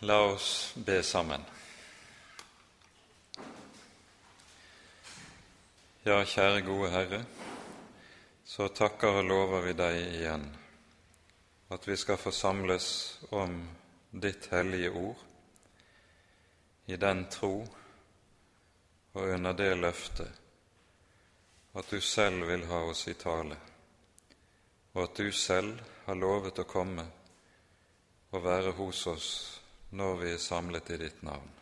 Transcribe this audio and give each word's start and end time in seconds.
La 0.00 0.20
oss 0.20 0.74
be 0.76 1.02
sammen. 1.02 1.40
Ja, 6.04 6.20
kjære 6.20 6.60
gode 6.66 6.90
Herre, 6.92 7.22
så 8.44 8.68
takker 8.68 9.22
og 9.22 9.24
lover 9.24 9.64
vi 9.64 9.72
deg 9.72 9.96
igjen 10.02 10.44
at 11.72 11.88
vi 11.88 11.96
skal 11.96 12.20
forsamles 12.20 12.90
om 13.32 13.56
ditt 14.12 14.50
hellige 14.52 14.92
ord 14.92 15.24
i 16.92 17.00
den 17.00 17.24
tro 17.32 17.54
og 19.16 19.22
under 19.24 19.56
det 19.56 19.72
løftet 19.80 20.30
at 21.72 21.90
du 21.90 22.00
selv 22.00 22.44
vil 22.52 22.68
ha 22.68 22.84
oss 22.92 23.08
i 23.08 23.16
tale, 23.16 23.56
og 24.92 25.02
at 25.08 25.16
du 25.16 25.32
selv 25.32 25.80
har 26.04 26.20
lovet 26.20 26.60
å 26.60 26.68
komme 26.68 27.04
og 28.36 28.44
være 28.44 28.76
hos 28.76 29.06
oss 29.06 29.30
når 29.96 30.16
vi 30.20 30.32
er 30.34 30.42
samlet 30.42 30.90
i 30.92 30.98
ditt 31.00 31.22
navn. 31.24 31.52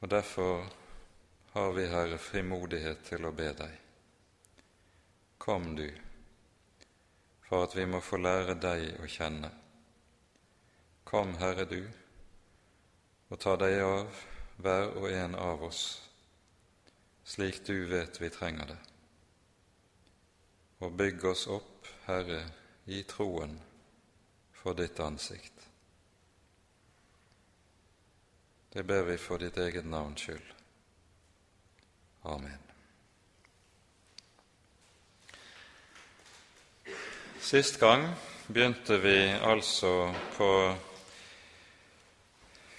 Og 0.00 0.08
Derfor 0.08 0.64
har 1.52 1.72
vi, 1.72 1.86
Herre, 1.90 2.18
frimodighet 2.18 3.02
til 3.08 3.26
å 3.26 3.32
be 3.34 3.50
deg. 3.58 3.74
Kom 5.38 5.74
du, 5.76 5.88
for 7.48 7.66
at 7.66 7.76
vi 7.76 7.86
må 7.88 8.00
få 8.04 8.20
lære 8.20 8.56
deg 8.62 9.02
å 9.02 9.10
kjenne. 9.10 9.50
Kom, 11.08 11.34
Herre, 11.40 11.66
du, 11.68 11.82
og 13.28 13.40
ta 13.42 13.56
deg 13.60 13.80
av 13.82 14.24
hver 14.62 14.94
og 14.96 15.10
en 15.10 15.36
av 15.38 15.62
oss, 15.68 15.82
slik 17.28 17.60
du 17.66 17.74
vet 17.90 18.20
vi 18.22 18.30
trenger 18.32 18.72
det. 18.72 18.80
Og 20.86 20.94
bygg 20.96 21.24
oss 21.32 21.46
opp, 21.50 21.88
Herre, 22.06 22.44
i 22.86 23.02
troen 23.08 23.58
for 24.62 24.78
ditt 24.78 25.00
ansikt. 25.00 25.57
Det 28.72 28.82
ber 28.82 29.02
vi 29.02 29.16
for 29.16 29.40
ditt 29.40 29.56
eget 29.56 29.86
navns 29.88 30.20
skyld. 30.20 30.54
Amen. 32.28 32.58
Sist 37.40 37.78
gang 37.80 38.04
begynte 38.46 38.98
vi 39.00 39.16
altså 39.32 40.10
på 40.36 40.50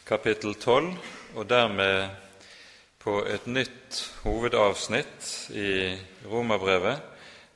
kapittel 0.05 0.53
12, 0.55 0.93
og 1.35 1.49
dermed 1.49 2.09
på 2.99 3.19
et 3.25 3.47
nytt 3.47 4.03
hovedavsnitt 4.23 5.49
i 5.57 5.97
Romerbrevet, 6.25 7.01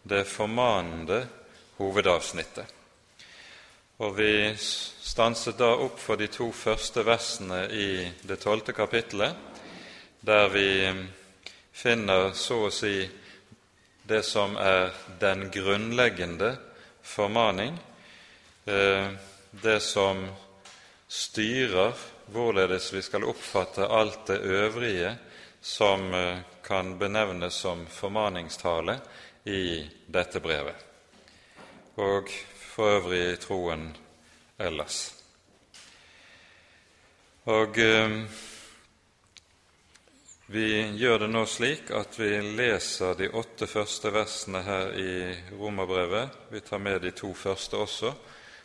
det 0.10 0.26
formanende 0.28 1.28
hovedavsnittet. 1.78 2.66
Og 4.02 4.16
vi 4.18 4.56
stanset 4.58 5.58
da 5.58 5.70
opp 5.78 6.00
for 6.02 6.18
de 6.18 6.26
to 6.34 6.48
første 6.56 7.04
versene 7.06 7.68
i 7.70 7.90
det 8.26 8.40
tolvte 8.42 8.74
kapittelet, 8.74 9.36
der 10.22 10.48
vi 10.50 10.70
finner 11.74 12.32
så 12.34 12.64
å 12.66 12.72
si 12.74 13.04
det 14.10 14.24
som 14.26 14.56
er 14.58 14.90
den 15.22 15.46
grunnleggende 15.54 16.56
formaning, 17.06 17.78
eh, 18.66 19.12
det 19.52 19.80
som 19.86 20.26
styrer 21.08 21.94
hvorledes 22.34 22.90
vi 22.94 23.02
skal 23.06 23.28
oppfatte 23.30 23.86
alt 23.88 24.26
det 24.28 24.40
øvrige 24.42 25.14
som 25.62 26.14
eh, 26.14 26.42
kan 26.64 26.98
benevnes 26.98 27.54
som 27.54 27.86
formaningstale 27.86 28.98
i 29.46 29.86
dette 30.08 30.40
brevet. 30.40 30.82
Og 32.02 32.32
for 32.74 32.98
øvrig 32.98 33.22
i 33.34 33.38
troen 33.38 33.92
ellers. 34.60 35.14
Og 37.46 37.78
eh, 37.78 38.18
vi 40.54 40.68
gjør 40.98 41.18
det 41.24 41.30
nå 41.32 41.44
slik 41.50 41.92
at 41.96 42.18
vi 42.20 42.30
leser 42.58 43.18
de 43.20 43.30
åtte 43.36 43.68
første 43.68 44.14
versene 44.16 44.64
her 44.66 44.94
i 45.00 45.14
Romerbrevet. 45.60 46.34
Vi 46.52 46.64
tar 46.66 46.82
med 46.82 47.02
de 47.04 47.12
to 47.12 47.34
første 47.34 47.78
også, 47.78 48.14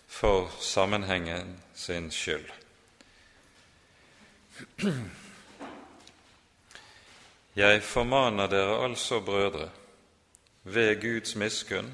for 0.09 0.49
sammenhengen 0.61 1.57
sin 1.75 2.11
skyld. 2.11 2.49
Jeg 7.57 7.83
formaner 7.83 8.47
dere 8.47 8.85
altså, 8.85 9.21
brødre, 9.21 9.71
ved 10.65 11.01
Guds 11.01 11.37
miskunn, 11.37 11.93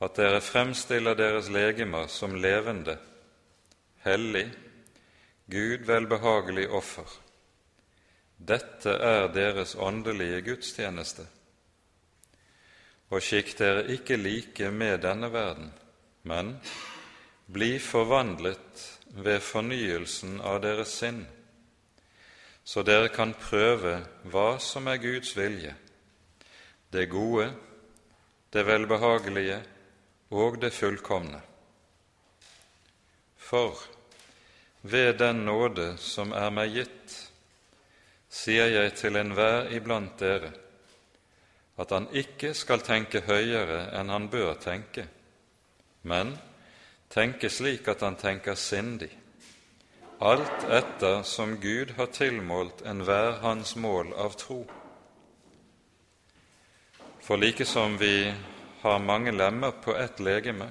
at 0.00 0.16
dere 0.16 0.40
fremstiller 0.40 1.16
deres 1.16 1.50
legemer 1.52 2.08
som 2.08 2.34
levende, 2.40 2.96
hellig, 4.04 4.46
Gud 5.50 5.84
velbehagelig 5.84 6.68
offer. 6.70 7.08
Dette 8.38 8.94
er 8.96 9.26
deres 9.34 9.74
åndelige 9.74 10.40
gudstjeneste. 10.46 11.26
Og 13.10 13.20
skikk 13.20 13.56
dere 13.58 13.88
ikke 13.92 14.16
like 14.16 14.70
med 14.70 15.02
denne 15.02 15.28
verden, 15.32 15.72
men 16.22 16.54
bli 17.50 17.74
forvandlet 17.82 18.86
ved 19.10 19.42
fornyelsen 19.42 20.38
av 20.40 20.62
deres 20.62 20.94
sinn, 21.02 21.24
så 22.64 22.84
dere 22.86 23.10
kan 23.12 23.34
prøve 23.34 23.98
hva 24.30 24.54
som 24.62 24.86
er 24.88 25.02
Guds 25.02 25.34
vilje, 25.36 25.74
det 26.94 27.08
gode, 27.10 27.50
det 28.54 28.64
velbehagelige 28.66 29.58
og 30.30 30.60
det 30.62 30.72
fullkomne. 30.72 31.40
For 33.36 33.78
ved 34.82 35.18
den 35.18 35.44
nåde 35.44 35.96
som 35.98 36.32
er 36.32 36.50
meg 36.54 36.74
gitt, 36.74 37.14
sier 38.30 38.70
jeg 38.70 38.94
til 38.94 39.18
enhver 39.18 39.72
iblant 39.74 40.18
dere, 40.20 40.52
at 41.80 41.90
han 41.90 42.06
ikke 42.14 42.52
skal 42.54 42.84
tenke 42.84 43.24
høyere 43.26 43.88
enn 43.98 44.12
han 44.12 44.28
bør 44.30 44.54
tenke, 44.62 45.06
men 46.02 46.36
tenke 47.10 47.50
slik 47.50 47.88
at 47.90 48.04
han 48.06 48.16
tenker 48.20 48.54
sindig, 48.54 49.10
alt 50.20 50.66
etter 50.68 51.24
som 51.24 51.56
Gud 51.60 51.96
har 51.96 52.12
tilmålt 52.14 52.84
enhver 52.86 53.40
hans 53.42 53.74
mål 53.76 54.12
av 54.14 54.36
tro. 54.38 54.62
For 57.20 57.40
like 57.40 57.64
som 57.64 57.96
vi 57.98 58.30
har 58.80 58.98
mange 58.98 59.32
lemmer 59.32 59.70
på 59.70 59.96
ett 59.96 60.20
legeme, 60.20 60.70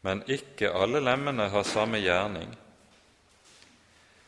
men 0.00 0.22
ikke 0.30 0.70
alle 0.70 1.00
lemmene 1.02 1.48
har 1.50 1.66
samme 1.66 1.98
gjerning. 1.98 2.52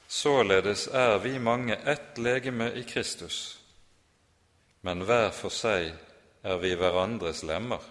Således 0.09 0.89
er 0.89 1.19
vi 1.23 1.39
mange 1.39 1.77
ett 1.87 2.19
legeme 2.19 2.73
i 2.73 2.83
Kristus, 2.83 3.61
men 4.81 5.07
hver 5.07 5.31
for 5.31 5.55
seg 5.55 5.93
er 6.43 6.59
vi 6.59 6.75
hverandres 6.75 7.45
lemmer. 7.47 7.83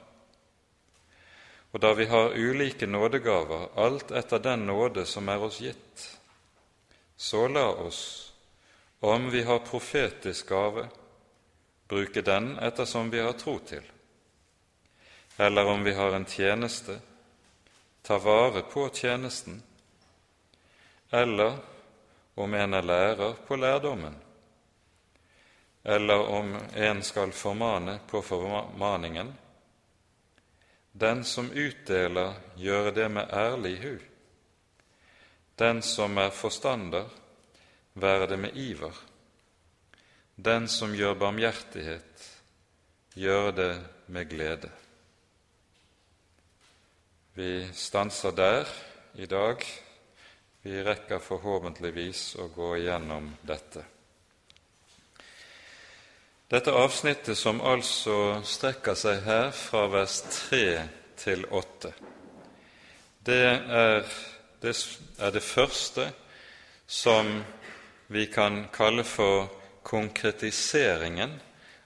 Og 1.72 1.80
da 1.80 1.94
vi 1.94 2.10
har 2.12 2.36
ulike 2.36 2.88
nådegaver, 2.88 3.70
alt 3.76 4.12
etter 4.12 4.44
den 4.44 4.66
nåde 4.68 5.06
som 5.06 5.30
er 5.30 5.44
oss 5.48 5.62
gitt, 5.64 6.08
så 7.16 7.48
la 7.48 7.70
oss, 7.88 8.02
om 9.00 9.30
vi 9.32 9.44
har 9.44 9.64
profetisk 9.64 10.50
gave, 10.50 10.90
bruke 11.88 12.22
den 12.22 12.58
ettersom 12.60 13.14
vi 13.14 13.24
har 13.24 13.38
tro 13.38 13.60
til 13.60 13.86
eller 15.38 15.66
om 15.66 15.84
vi 15.84 15.94
har 15.94 16.12
en 16.12 16.26
tjeneste, 16.26 17.00
ta 18.02 18.18
vare 18.18 18.62
på 18.62 18.90
tjenesten, 18.90 19.64
eller 21.10 21.58
om 22.36 22.54
en 22.54 22.74
er 22.74 22.82
lærer 22.82 23.34
på 23.48 23.56
lærdommen, 23.56 24.16
eller 25.84 26.28
om 26.28 26.56
en 26.74 27.04
skal 27.04 27.32
formane 27.32 28.00
på 28.10 28.22
formaningen. 28.22 29.34
Den 30.92 31.24
som 31.24 31.52
utdeler, 31.52 32.34
gjøre 32.56 32.92
det 32.92 33.10
med 33.12 33.30
ærlig 33.30 33.76
hu. 33.84 33.94
Den 35.56 35.82
som 35.82 36.18
er 36.18 36.34
forstander, 36.34 37.06
være 37.94 38.28
det 38.28 38.40
med 38.40 38.58
iver. 38.58 38.98
Den 40.36 40.68
som 40.68 40.94
gjør 40.96 41.14
barmhjertighet, 41.14 42.28
gjøre 43.14 43.52
det 43.52 43.72
med 44.08 44.30
glede. 44.30 44.70
Vi 47.38 47.68
stanser 47.74 48.32
der 48.32 48.68
i 49.14 49.26
dag. 49.26 49.62
Vi 50.62 50.80
rekker 50.84 51.20
forhåpentligvis 51.22 52.22
å 52.42 52.48
gå 52.50 52.72
igjennom 52.80 53.28
dette. 53.46 53.84
Dette 56.50 56.74
avsnittet, 56.74 57.38
som 57.38 57.62
altså 57.62 58.42
strekker 58.42 58.98
seg 58.98 59.22
her 59.28 59.54
fra 59.54 59.86
vers 59.94 60.18
3 60.50 60.64
til 61.22 61.46
8, 61.46 61.94
det 63.30 63.40
er 63.46 64.02
det, 64.66 64.74
er 65.22 65.38
det 65.38 65.46
første 65.46 66.10
som 66.90 67.36
vi 68.10 68.26
kan 68.34 68.64
kalle 68.74 69.06
for 69.06 69.52
konkretiseringen 69.86 71.38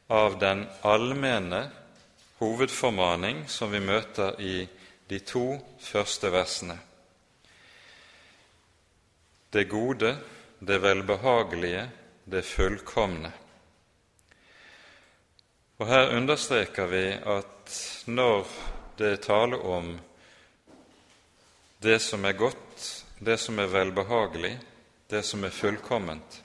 av 0.07 0.39
den 0.39 0.69
allmenne 0.80 1.65
hovedformaning 2.39 3.50
som 3.51 3.75
vi 3.75 3.83
møter 3.83 4.39
i 4.39 4.62
de 5.11 5.19
to 5.27 5.59
første 5.83 6.31
versene. 6.31 6.79
det 9.53 9.63
gode, 9.69 10.17
det 10.59 10.81
velbehagelige, 10.81 11.89
det 12.25 12.45
fullkomne. 12.45 13.31
Og 15.77 15.87
Her 15.87 16.15
understreker 16.15 16.87
vi 16.87 17.05
at 17.11 17.73
når 18.07 18.47
det 18.97 19.11
er 19.11 19.23
tale 19.25 19.57
om 19.57 19.99
det 21.83 21.99
som 22.01 22.25
er 22.25 22.37
godt, 22.37 23.05
det 23.19 23.39
som 23.39 23.59
er 23.59 23.67
velbehagelig, 23.67 24.59
det 25.09 25.25
som 25.25 25.43
er 25.43 25.49
fullkomment, 25.49 26.43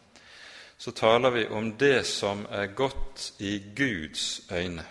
så 0.78 0.90
taler 0.90 1.30
vi 1.30 1.46
om 1.46 1.72
det 1.78 2.06
som 2.06 2.46
er 2.50 2.66
godt 2.66 3.32
i 3.38 3.62
Guds 3.76 4.40
øyne, 4.52 4.84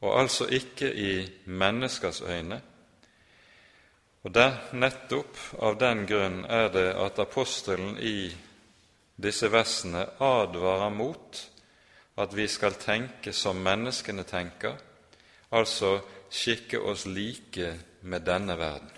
og 0.00 0.20
altså 0.20 0.46
ikke 0.48 0.92
i 0.94 1.28
menneskers 1.44 2.20
øyne. 2.20 2.60
Og 4.22 4.34
der, 4.34 4.56
Nettopp 4.72 5.36
av 5.62 5.78
den 5.80 6.04
grunn 6.08 6.44
er 6.44 6.68
det 6.72 6.88
at 6.92 7.18
apostelen 7.18 7.96
i 7.98 8.30
disse 9.20 9.48
versene 9.52 10.04
advarer 10.20 10.92
mot 10.92 11.40
at 12.20 12.36
vi 12.36 12.46
skal 12.48 12.76
tenke 12.80 13.32
som 13.32 13.60
menneskene 13.64 14.24
tenker, 14.28 14.76
altså 15.52 16.00
skikke 16.30 16.80
oss 16.80 17.06
like 17.06 17.72
med 18.02 18.24
denne 18.26 18.58
verden. 18.58 18.90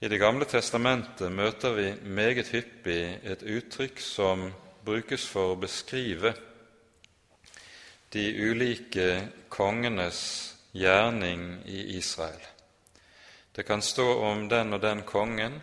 I 0.00 0.08
Det 0.08 0.20
gamle 0.20 0.44
testamentet 0.44 1.32
møter 1.32 1.72
vi 1.72 1.92
meget 2.04 2.48
hyppig 2.52 3.20
et 3.24 3.42
uttrykk 3.42 4.00
som 4.00 4.52
brukes 4.84 5.24
for 5.28 5.54
å 5.54 5.60
beskrive 5.60 6.34
de 8.16 8.50
ulike 8.50 9.28
kongenes 9.52 10.20
gjerning 10.72 11.62
i 11.68 11.96
Israel. 11.96 12.40
Det 13.52 13.62
kan 13.62 13.82
stå 13.82 14.06
om 14.24 14.48
den 14.48 14.72
og 14.72 14.80
den 14.80 15.02
kongen 15.04 15.60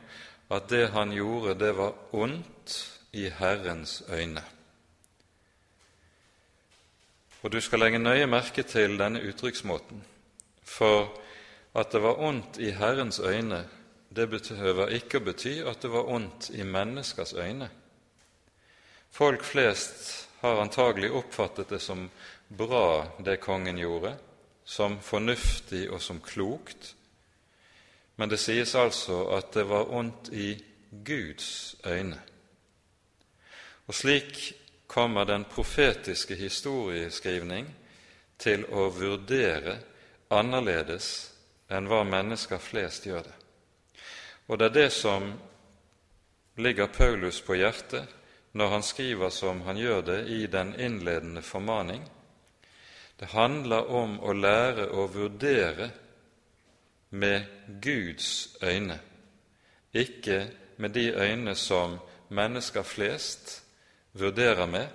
at 0.53 0.69
det 0.69 0.91
han 0.94 1.13
gjorde, 1.13 1.57
det 1.57 1.71
var 1.77 1.94
ondt 2.13 2.75
i 3.13 3.29
Herrens 3.29 4.03
øyne. 4.09 4.44
Og 7.41 7.51
du 7.51 7.61
skal 7.61 7.79
legge 7.79 8.00
nøye 8.00 8.27
merke 8.29 8.63
til 8.63 8.97
denne 8.99 9.21
uttrykksmåten, 9.21 10.03
for 10.63 11.09
at 11.75 11.91
det 11.91 12.01
var 12.01 12.21
ondt 12.21 12.57
i 12.57 12.69
Herrens 12.71 13.19
øyne, 13.19 13.65
det 14.15 14.29
behøver 14.29 14.94
ikke 14.94 15.19
å 15.19 15.25
bety 15.25 15.56
at 15.65 15.81
det 15.81 15.89
var 15.91 16.06
ondt 16.06 16.51
i 16.53 16.63
menneskers 16.63 17.33
øyne. 17.33 17.69
Folk 19.13 19.44
flest 19.44 20.30
har 20.39 20.62
antagelig 20.62 21.12
oppfattet 21.12 21.69
det 21.69 21.80
som 21.80 22.10
bra, 22.48 23.07
det 23.19 23.38
kongen 23.38 23.77
gjorde, 23.77 24.15
som 24.65 24.95
fornuftig 25.01 25.86
og 25.92 26.01
som 26.01 26.18
klokt, 26.19 26.95
men 28.15 28.30
det 28.30 28.39
sies 28.42 28.74
altså 28.75 29.19
at 29.38 29.51
det 29.54 29.68
var 29.69 29.92
ondt 29.94 30.31
i 30.33 30.56
Guds 31.06 31.75
øyne. 31.86 32.18
Og 33.86 33.94
slik 33.94 34.42
kommer 34.88 35.30
den 35.30 35.45
profetiske 35.45 36.33
historieskrivning 36.36 37.69
til 38.42 38.66
å 38.66 38.88
vurdere 38.98 39.77
annerledes 40.33 41.12
enn 41.69 41.86
hva 41.86 42.01
mennesker 42.01 42.57
flest 42.57 43.06
gjør 43.06 43.30
det. 43.30 43.38
Og 44.50 44.57
det 44.57 44.71
er 44.71 44.77
det 44.80 44.89
som 44.98 45.30
ligger 46.57 46.89
Paulus 46.89 47.42
på 47.45 47.62
hjertet 47.62 48.19
når 48.53 48.69
han 48.69 48.83
skriver 48.85 49.29
som 49.33 49.61
han 49.65 49.77
gjør 49.77 50.01
det 50.05 50.19
i 50.29 50.45
den 50.47 50.75
innledende 50.79 51.41
formaning. 51.41 52.03
Det 53.19 53.31
handler 53.33 53.89
om 53.89 54.19
å 54.21 54.33
lære 54.33 54.89
å 54.94 55.07
vurdere 55.09 55.89
med 57.09 57.45
Guds 57.81 58.57
øyne, 58.61 59.00
ikke 59.94 60.47
med 60.77 60.94
de 60.97 61.11
øyne 61.13 61.55
som 61.55 62.00
mennesker 62.29 62.83
flest 62.83 63.59
vurderer 64.13 64.65
med. 64.65 64.88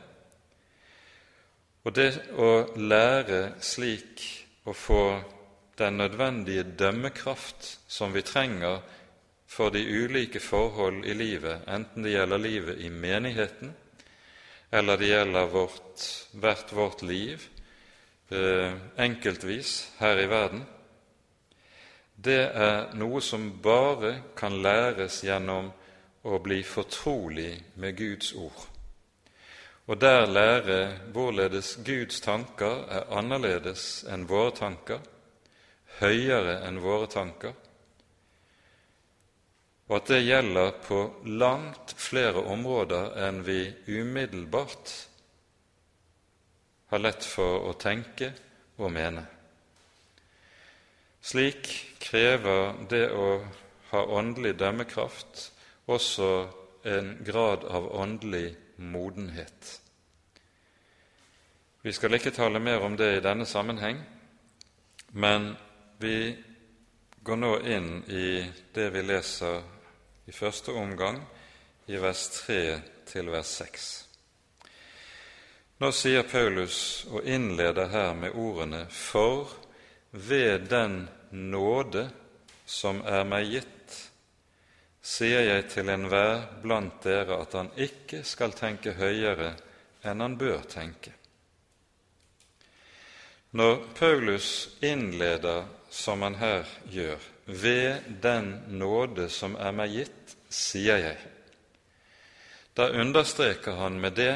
Og 1.84 1.94
det 1.94 2.10
å 2.34 2.50
lære 2.76 3.54
slik 3.62 4.22
å 4.66 4.74
få 4.74 5.02
den 5.78 5.96
nødvendige 5.96 6.66
dømmekraft 6.78 7.78
som 7.88 8.12
vi 8.12 8.22
trenger 8.26 8.82
for 9.48 9.72
de 9.72 9.80
ulike 9.80 10.40
forhold 10.40 11.06
i 11.08 11.14
livet, 11.16 11.64
enten 11.68 12.04
det 12.04 12.12
gjelder 12.12 12.38
livet 12.38 12.80
i 12.84 12.90
menigheten, 12.92 13.72
eller 14.70 15.00
det 15.00 15.08
gjelder 15.08 15.52
vårt, 15.52 16.02
hvert 16.36 16.72
vårt 16.76 17.02
liv 17.02 17.46
eh, 18.28 18.74
enkeltvis 19.00 19.92
her 19.98 20.20
i 20.20 20.28
verden, 20.28 20.66
det 22.18 22.40
er 22.50 22.94
noe 22.98 23.22
som 23.22 23.46
bare 23.62 24.16
kan 24.36 24.56
læres 24.62 25.22
gjennom 25.24 25.70
å 26.26 26.40
bli 26.42 26.64
fortrolig 26.66 27.52
med 27.78 27.96
Guds 27.96 28.32
ord. 28.34 28.64
Og 29.88 30.00
der 30.02 30.26
lære 30.26 30.80
hvorledes 31.14 31.78
Guds 31.86 32.20
tanker 32.20 32.82
er 32.92 33.06
annerledes 33.16 34.02
enn 34.10 34.26
våre 34.28 34.52
tanker, 34.58 34.98
høyere 36.02 36.58
enn 36.66 36.82
våre 36.82 37.06
tanker, 37.08 37.54
og 39.88 39.94
at 39.96 40.10
det 40.12 40.24
gjelder 40.26 40.74
på 40.84 40.98
langt 41.40 41.94
flere 41.96 42.42
områder 42.44 43.14
enn 43.24 43.40
vi 43.46 43.62
umiddelbart 43.88 44.92
har 46.92 47.00
lett 47.00 47.24
for 47.24 47.68
å 47.70 47.72
tenke 47.80 48.30
og 48.76 48.92
mene. 48.92 49.24
Slik 51.24 51.70
krever 52.00 52.76
det 52.88 53.06
å 53.12 53.28
ha 53.90 54.04
åndelig 54.20 54.54
dømmekraft 54.60 55.48
også 55.88 56.30
en 56.88 57.14
grad 57.24 57.64
av 57.64 57.88
åndelig 57.96 58.52
modenhet. 58.76 59.72
Vi 61.82 61.92
skal 61.96 62.18
ikke 62.18 62.34
tale 62.36 62.60
mer 62.60 62.84
om 62.84 62.96
det 62.96 63.08
i 63.16 63.24
denne 63.24 63.46
sammenheng, 63.48 64.00
men 65.16 65.54
vi 65.98 66.36
går 67.24 67.40
nå 67.40 67.52
inn 67.64 67.90
i 68.12 68.44
det 68.74 68.88
vi 68.92 69.02
leser 69.08 69.77
i 70.28 70.32
første 70.32 70.72
omgang 70.76 71.22
i 71.88 71.96
vers 71.96 72.28
3 72.44 72.60
til 73.08 73.30
vers 73.32 73.48
6. 73.62 73.86
Nå 75.80 75.88
sier 75.94 76.26
Paulus 76.28 77.06
og 77.08 77.24
innleder 77.24 77.88
her 77.88 78.12
med 78.18 78.36
ordene 78.36 78.82
For 78.92 79.48
ved 80.12 80.66
den 80.68 81.06
nåde 81.30 82.08
som 82.68 83.00
er 83.06 83.24
meg 83.24 83.48
gitt, 83.54 83.94
sier 85.00 85.46
jeg 85.46 85.64
til 85.72 85.88
enhver 85.88 86.44
blant 86.60 87.00
dere 87.06 87.40
at 87.40 87.56
han 87.56 87.72
ikke 87.80 88.20
skal 88.26 88.52
tenke 88.52 88.98
høyere 88.98 89.54
enn 90.04 90.20
han 90.20 90.36
bør 90.36 90.66
tenke. 90.68 91.14
Når 93.56 93.80
Paulus 93.96 94.76
innleder 94.84 95.64
som 95.88 96.20
han 96.26 96.36
her 96.36 96.68
gjør, 96.92 97.16
ved 97.48 98.20
den 98.22 98.58
nåde 98.68 99.30
som 99.32 99.56
er 99.56 99.72
meg 99.72 99.94
gitt, 99.94 100.17
sier 100.48 100.98
jeg. 101.02 101.18
Da 102.74 102.88
understreker 102.94 103.78
han 103.80 104.00
med 104.00 104.16
det 104.18 104.34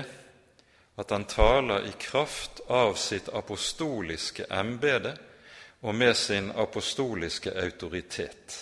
at 1.01 1.11
han 1.11 1.25
taler 1.25 1.87
i 1.89 1.93
kraft 1.99 2.61
av 2.69 2.95
sitt 3.01 3.29
apostoliske 3.33 4.47
embete 4.51 5.15
og 5.83 5.95
med 5.95 6.17
sin 6.17 6.51
apostoliske 6.51 7.55
autoritet. 7.63 8.59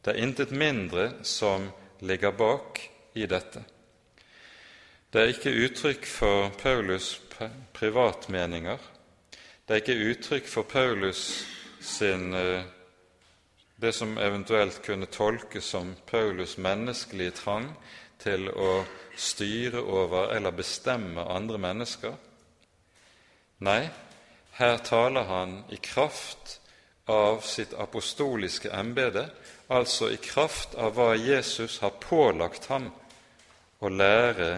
Det 0.00 0.14
er 0.14 0.22
intet 0.24 0.50
mindre 0.50 1.10
som 1.22 1.70
ligger 2.00 2.32
bak 2.32 2.80
i 3.14 3.26
dette. 3.26 3.62
Det 5.12 5.22
er 5.22 5.32
ikke 5.32 5.54
uttrykk 5.64 6.06
for 6.06 6.50
Paulus' 6.60 7.18
privatmeninger. 7.72 8.78
Det 9.66 9.74
er 9.74 9.80
ikke 9.82 10.10
uttrykk 10.10 10.48
for 10.48 10.62
Paulus 10.62 11.46
sin 11.80 12.34
eh, 12.34 12.64
det 13.80 13.92
som 13.92 14.18
eventuelt 14.18 14.82
kunne 14.84 15.06
tolkes 15.06 15.64
som 15.64 15.94
Paulus' 16.06 16.58
menneskelige 16.60 17.30
trang 17.30 17.70
til 18.20 18.50
å 18.52 18.82
styre 19.16 19.80
over 19.80 20.34
eller 20.36 20.52
bestemme 20.52 21.24
andre 21.24 21.58
mennesker. 21.58 22.12
Nei, 23.64 23.88
her 24.60 24.76
taler 24.84 25.24
han 25.28 25.54
i 25.72 25.78
kraft 25.80 26.58
av 27.08 27.40
sitt 27.40 27.72
apostoliske 27.72 28.68
embete, 28.76 29.30
altså 29.72 30.10
i 30.12 30.20
kraft 30.20 30.76
av 30.76 30.94
hva 30.98 31.14
Jesus 31.16 31.78
har 31.80 31.96
pålagt 32.04 32.68
ham 32.68 32.90
å 33.80 33.88
lære 33.88 34.52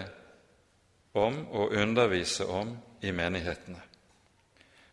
om 1.15 1.45
og 1.53 1.79
undervise 1.79 2.47
om 2.51 2.75
i 3.03 3.15
menighetene. 3.15 3.81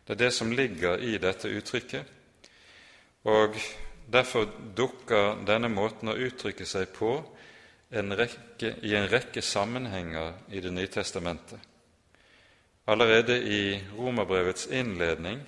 Det 0.06 0.14
er 0.14 0.24
det 0.24 0.32
som 0.34 0.52
ligger 0.52 1.02
i 1.02 1.18
dette 1.18 1.50
uttrykket, 1.50 2.06
og 3.26 3.58
Derfor 4.10 4.48
dukker 4.76 5.44
denne 5.46 5.68
måten 5.70 6.10
å 6.10 6.18
uttrykke 6.18 6.66
seg 6.66 6.90
på 6.96 7.12
en 7.90 8.14
rekke, 8.18 8.72
i 8.82 8.94
en 8.98 9.06
rekke 9.10 9.42
sammenhenger 9.42 10.32
i 10.50 10.60
Det 10.60 10.72
nye 10.74 10.90
testamentet. 10.90 11.58
Allerede 12.90 13.36
i 13.38 13.78
Romerbrevets 13.94 14.66
innledning, 14.66 15.40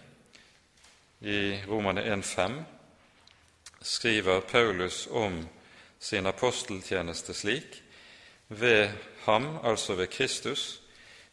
i 1.20 1.58
Romerne 1.66 2.02
1,5, 2.02 2.62
skriver 3.82 4.40
Paulus 4.40 5.06
om 5.10 5.48
sin 5.98 6.26
aposteltjeneste 6.26 7.34
slik 7.34 7.82
ved 8.48 8.90
ham, 9.24 9.58
altså 9.62 9.94
ved 9.94 10.10
Kristus, 10.10 10.82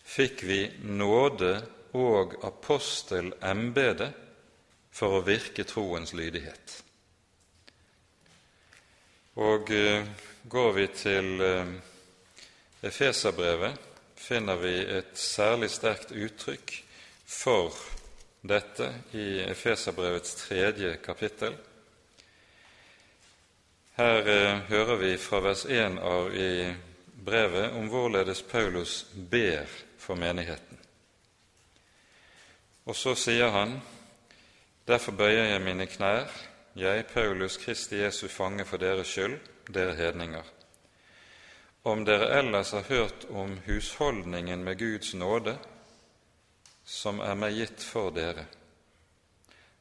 fikk 0.01 0.43
vi 0.45 0.59
nåde 0.81 1.59
og 1.93 2.37
apostelembete 2.45 4.11
for 4.91 5.19
å 5.19 5.25
virke 5.25 5.65
troens 5.65 6.13
lydighet. 6.13 6.88
Og 9.39 9.69
uh, 9.71 10.07
går 10.51 10.71
vi 10.75 10.87
til 10.87 11.41
uh, 11.41 11.67
Efeserbrevet, 12.83 13.77
finner 14.15 14.59
vi 14.59 14.73
et 14.83 15.13
særlig 15.15 15.69
sterkt 15.71 16.11
uttrykk 16.11 16.73
for 17.23 17.77
dette 18.43 18.89
i 19.15 19.39
Efeserbrevets 19.45 20.35
tredje 20.41 20.97
kapittel. 21.03 21.55
Her 23.95 24.19
uh, 24.27 24.59
hører 24.73 24.99
vi 25.05 25.13
fra 25.17 25.39
vers 25.47 25.63
1 25.63 26.03
av 26.03 26.35
i 26.35 26.51
brevet 27.23 27.79
om 27.79 27.87
hvorledes 27.87 28.43
Paulus 28.43 29.05
ber 29.31 29.71
for 29.97 30.19
menigheten. 30.19 30.83
Og 32.91 32.95
så 32.95 33.15
sier 33.15 33.55
han, 33.55 33.79
derfor 34.87 35.15
bøyer 35.15 35.53
jeg 35.53 35.63
mine 35.63 35.87
knær, 35.87 36.27
jeg, 36.79 37.07
Paulus 37.07 37.57
Kristi 37.57 38.01
Jesu 38.01 38.27
fange 38.27 38.65
for 38.65 38.77
deres 38.77 39.07
skyld, 39.07 39.39
dere 39.73 39.95
hedninger. 39.95 40.43
Om 41.83 42.05
dere 42.05 42.29
ellers 42.39 42.71
har 42.71 42.87
hørt 42.89 43.25
om 43.29 43.57
husholdningen 43.65 44.63
med 44.63 44.79
Guds 44.79 45.13
nåde, 45.13 45.57
som 46.85 47.19
er 47.19 47.37
meg 47.39 47.55
gitt 47.55 47.83
for 47.85 48.11
dere, 48.11 48.45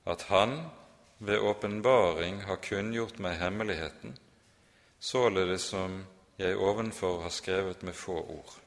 at 0.06 0.22
Han 0.28 0.60
ved 1.18 1.38
åpenbaring 1.38 2.42
har 2.46 2.62
kunngjort 2.62 3.18
meg 3.18 3.38
hemmeligheten, 3.40 4.18
således 5.00 5.70
som 5.72 6.04
jeg 6.38 6.56
ovenfor 6.56 7.22
har 7.22 7.34
skrevet 7.34 7.82
med 7.82 7.94
få 7.94 8.20
ord. 8.22 8.58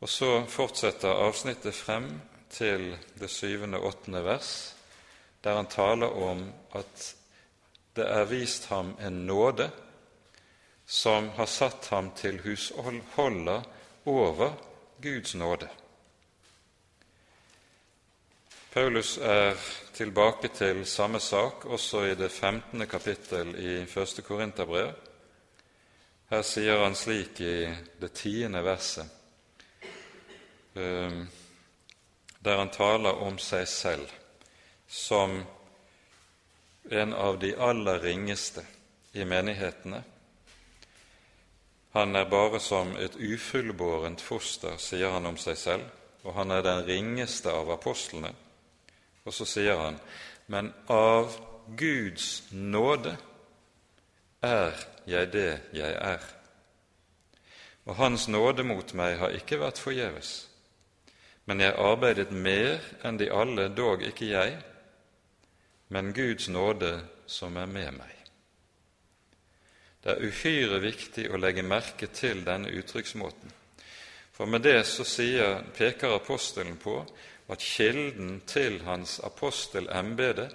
Og 0.00 0.08
så 0.08 0.44
fortsetter 0.46 1.08
avsnittet 1.08 1.74
frem 1.74 2.20
til 2.50 2.92
det 3.18 3.30
syvende 3.30 3.78
og 3.78 3.94
åttende 3.94 4.22
vers, 4.24 4.77
der 5.48 5.56
han 5.56 5.66
taler 5.66 6.12
om 6.12 6.42
at 6.76 7.04
det 7.96 8.04
er 8.04 8.26
vist 8.28 8.66
ham 8.68 8.90
en 9.00 9.22
nåde 9.26 9.70
som 10.86 11.30
har 11.38 11.48
satt 11.48 11.88
ham 11.88 12.10
til 12.16 12.40
husholder 12.44 13.62
over 14.04 14.52
Guds 15.02 15.34
nåde. 15.34 15.68
Paulus 18.72 19.16
er 19.18 19.56
tilbake 19.94 20.48
til 20.48 20.84
samme 20.86 21.20
sak 21.20 21.64
også 21.64 22.04
i 22.10 22.14
det 22.14 22.30
15. 22.30 22.86
kapittel 22.86 23.56
i 23.56 23.80
1. 24.00 24.24
Korinterbrev. 24.24 24.92
Her 26.28 26.42
sier 26.44 26.84
han 26.84 26.94
slik 26.94 27.40
i 27.40 27.72
det 28.00 28.12
tiende 28.12 28.60
verset, 28.64 29.08
ehm, 30.76 31.28
der 32.44 32.58
han 32.58 32.68
taler 32.68 33.24
om 33.24 33.38
seg 33.40 33.68
selv 33.68 34.18
som 34.88 35.42
en 36.90 37.12
av 37.14 37.38
de 37.38 37.54
aller 37.54 38.00
ringeste 38.00 38.64
i 39.12 39.24
menighetene. 39.24 40.02
Han 41.92 42.16
er 42.16 42.28
bare 42.30 42.60
som 42.60 42.96
et 42.96 43.16
ufullbårent 43.16 44.20
foster, 44.20 44.76
sier 44.80 45.12
han 45.12 45.26
om 45.26 45.36
seg 45.40 45.56
selv, 45.58 45.86
og 46.24 46.34
han 46.36 46.52
er 46.52 46.64
den 46.64 46.84
ringeste 46.86 47.52
av 47.52 47.70
apostlene. 47.72 48.32
Og 49.24 49.34
så 49.34 49.44
sier 49.48 49.76
han, 49.80 49.98
men 50.46 50.72
av 50.88 51.36
Guds 51.76 52.48
nåde 52.52 53.16
er 54.44 54.76
jeg 55.08 55.32
det 55.32 55.50
jeg 55.76 55.96
er. 55.96 56.22
Og 57.88 57.96
Hans 57.96 58.28
nåde 58.28 58.64
mot 58.68 58.92
meg 58.96 59.16
har 59.20 59.34
ikke 59.36 59.60
vært 59.60 59.80
forgjeves, 59.80 60.32
men 61.48 61.60
jeg 61.64 61.76
arbeidet 61.80 62.32
mer 62.32 62.84
enn 63.04 63.16
de 63.20 63.30
alle, 63.32 63.70
dog 63.72 64.04
ikke 64.04 64.28
jeg, 64.28 64.58
men 65.88 66.12
Guds 66.12 66.48
nåde 66.48 67.00
som 67.26 67.56
er 67.56 67.66
med 67.66 67.92
meg. 67.96 68.14
Det 70.04 70.14
er 70.14 70.24
uhyre 70.28 70.80
viktig 70.82 71.26
å 71.32 71.40
legge 71.40 71.64
merke 71.66 72.08
til 72.14 72.44
denne 72.46 72.70
uttrykksmåten, 72.70 73.52
for 74.32 74.46
med 74.46 74.62
det 74.62 74.84
så 74.86 75.04
sier, 75.04 75.64
peker 75.74 76.14
apostelen 76.14 76.76
på 76.78 77.00
at 77.50 77.64
kilden 77.64 78.38
til 78.46 78.82
hans 78.86 79.18
apostelembete 79.24 80.46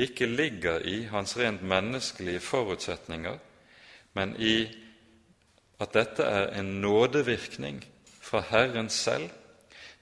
ikke 0.00 0.26
ligger 0.26 0.86
i 0.88 1.02
hans 1.10 1.36
rent 1.36 1.62
menneskelige 1.62 2.40
forutsetninger, 2.40 3.36
men 4.16 4.32
i 4.40 4.56
at 5.82 5.92
dette 5.92 6.24
er 6.24 6.54
en 6.56 6.78
nådevirkning 6.80 7.82
fra 8.22 8.40
Herren 8.48 8.88
selv. 8.88 9.28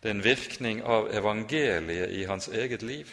Det 0.03 0.09
er 0.09 0.15
en 0.15 0.25
virkning 0.25 0.83
av 0.85 1.11
evangeliet 1.13 2.13
i 2.15 2.25
hans 2.29 2.49
eget 2.49 2.83
liv 2.83 3.11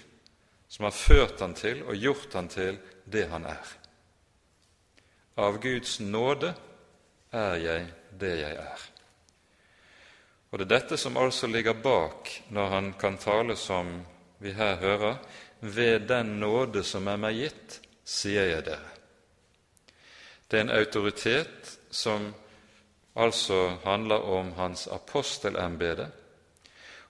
som 0.67 0.87
har 0.87 0.95
ført 0.95 1.39
han 1.39 1.55
til 1.57 1.83
og 1.87 1.95
gjort 1.95 2.33
han 2.33 2.49
til 2.51 2.79
det 3.05 3.27
han 3.31 3.45
er. 3.47 3.73
Av 5.37 5.59
Guds 5.61 5.99
nåde 5.99 6.53
er 7.31 7.55
jeg 7.61 7.87
det 8.19 8.33
jeg 8.41 8.55
er. 8.57 8.85
Og 10.51 10.59
det 10.59 10.65
er 10.65 10.73
dette 10.77 10.97
som 10.97 11.17
altså 11.19 11.47
ligger 11.47 11.77
bak 11.83 12.31
når 12.55 12.69
han 12.73 12.93
kan 12.99 13.19
tale 13.21 13.55
som 13.59 13.99
vi 14.39 14.53
her 14.53 14.75
hører, 14.81 15.17
ved 15.59 16.07
den 16.09 16.37
nåde 16.39 16.83
som 16.85 17.07
er 17.09 17.17
meg 17.17 17.39
gitt, 17.39 17.79
sier 18.05 18.45
jeg 18.51 18.65
dere. 18.67 18.91
Det 20.47 20.59
er 20.59 20.67
en 20.67 20.75
autoritet 20.77 21.71
som 21.91 22.29
altså 23.17 23.77
handler 23.83 24.23
om 24.23 24.53
hans 24.55 24.85
apostelembete, 24.87 26.07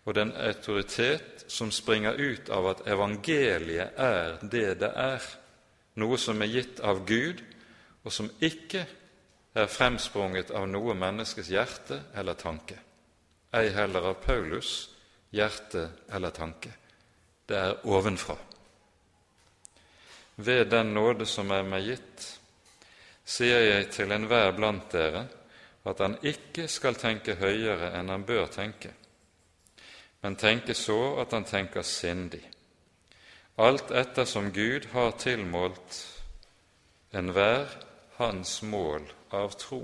og 0.08 0.18
er 0.18 0.32
autoritet 0.48 1.46
som 1.52 1.72
springer 1.72 2.16
ut 2.16 2.50
av 2.50 2.72
at 2.72 2.86
evangeliet 2.88 4.00
er 4.00 4.40
det 4.42 4.80
det 4.80 4.92
er, 4.96 5.22
noe 6.00 6.18
som 6.18 6.42
er 6.42 6.52
gitt 6.54 6.80
av 6.80 7.04
Gud, 7.08 7.44
og 8.08 8.14
som 8.14 8.32
ikke 8.40 8.86
er 9.58 9.72
fremsprunget 9.72 10.54
av 10.56 10.68
noe 10.70 10.96
menneskes 10.96 11.52
hjerte 11.52 12.00
eller 12.16 12.40
tanke 12.40 12.78
ei 13.52 13.70
heller 13.70 14.02
av 14.02 14.14
Paulus 14.14 14.90
hjerte 15.30 15.90
eller 16.12 16.30
tanke. 16.30 16.72
Det 17.46 17.58
er 17.58 17.88
ovenfra. 17.88 18.36
Ved 20.36 20.68
den 20.70 20.94
nåde 20.94 21.26
som 21.26 21.52
er 21.52 21.64
meg 21.66 21.88
gitt, 21.88 22.26
sier 23.28 23.64
jeg 23.64 23.90
til 23.92 24.12
enhver 24.14 24.54
blant 24.56 24.92
dere 24.92 25.26
at 25.88 26.04
han 26.04 26.18
ikke 26.22 26.68
skal 26.70 27.00
tenke 27.00 27.38
høyere 27.40 27.94
enn 27.98 28.12
han 28.12 28.26
bør 28.28 28.50
tenke, 28.52 28.92
men 30.27 30.36
tenker 30.36 30.74
så 30.74 31.15
at 31.22 31.31
han 31.31 31.46
tenker 31.48 31.86
sindig, 31.88 32.41
alt 33.55 33.93
ettersom 33.96 34.50
Gud 34.51 34.89
har 34.91 35.13
tilmålt 35.15 36.00
enhver 37.15 37.69
hans 38.17 38.57
mål 38.62 39.05
av 39.31 39.53
tro. 39.55 39.77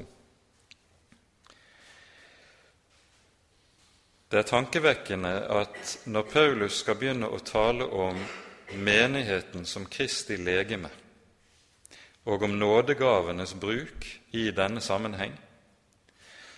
Det 4.28 4.42
er 4.42 4.50
tankevekkende 4.50 5.32
at 5.62 5.94
når 6.12 6.28
Paulus 6.34 6.82
skal 6.82 6.98
begynne 7.00 7.30
å 7.32 7.40
tale 7.40 7.88
om 7.88 8.20
menigheten 8.76 9.64
som 9.64 9.86
Kristi 9.88 10.36
legeme, 10.36 10.92
og 12.28 12.44
om 12.44 12.58
nådegavenes 12.60 13.56
bruk 13.64 14.10
i 14.36 14.50
denne 14.52 14.84
sammenheng, 14.84 15.40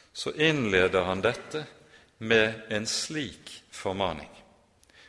så 0.09 0.33
innleder 0.33 1.05
han 1.05 1.21
dette 1.21 1.67
med 2.17 2.65
en 2.73 2.89
slik 2.89 3.61
formaning. 3.75 4.29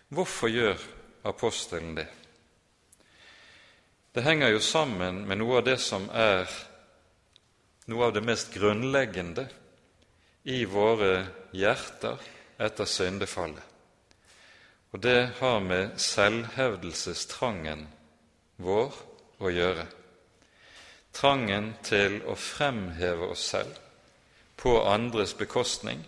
Hvorfor 0.08 0.50
gjør 0.50 0.82
apostelen 1.26 1.96
det? 1.96 2.06
Det 4.14 4.24
henger 4.24 4.54
jo 4.54 4.60
sammen 4.64 5.24
med 5.28 5.40
noe 5.42 5.58
av 5.60 5.66
det 5.66 5.78
som 5.82 6.06
er 6.08 6.48
noe 7.86 8.08
av 8.08 8.14
det 8.16 8.22
mest 8.24 8.54
grunnleggende 8.54 9.46
i 10.50 10.64
våre 10.70 11.26
hjerter 11.54 12.22
etter 12.58 12.88
syndefallet. 12.88 13.62
Og 14.94 15.02
det 15.02 15.36
har 15.40 15.60
med 15.60 15.98
selvhevdelsestrangen 16.00 17.86
vår 18.62 18.94
å 19.42 19.52
gjøre. 19.52 19.84
Trangen 21.16 21.74
til 21.84 22.22
å 22.24 22.36
fremheve 22.38 23.30
oss 23.34 23.44
selv 23.52 23.76
på 24.56 24.78
andres 24.88 25.34
bekostning. 25.36 26.00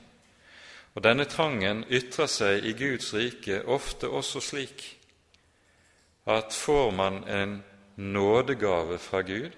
Og 0.99 1.03
denne 1.07 1.29
trangen 1.31 1.85
ytrer 1.95 2.27
seg 2.27 2.65
i 2.67 2.73
Guds 2.75 3.13
rike 3.15 3.61
ofte 3.71 4.09
også 4.11 4.41
slik 4.43 4.83
at 6.27 6.51
får 6.51 6.91
man 6.91 7.21
en 7.31 7.53
nådegave 7.95 8.99
fra 8.99 9.21
Gud, 9.23 9.55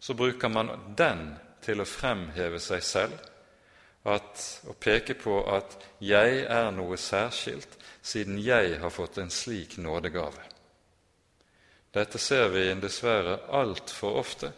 så 0.00 0.16
bruker 0.16 0.48
man 0.48 0.72
den 0.96 1.34
til 1.60 1.84
å 1.84 1.88
fremheve 1.88 2.62
seg 2.64 2.80
selv 2.80 3.20
at, 4.08 4.40
og 4.64 4.80
peke 4.80 5.14
på 5.20 5.36
at 5.52 5.76
'jeg 6.00 6.46
er 6.48 6.70
noe 6.72 6.96
særskilt 6.96 7.76
siden 8.02 8.40
jeg 8.40 8.80
har 8.80 8.90
fått 8.90 9.18
en 9.18 9.30
slik 9.30 9.76
nådegave'. 9.76 10.48
Dette 11.92 12.18
ser 12.18 12.48
vi 12.48 12.80
dessverre 12.80 13.38
altfor 13.48 14.16
ofte, 14.16 14.52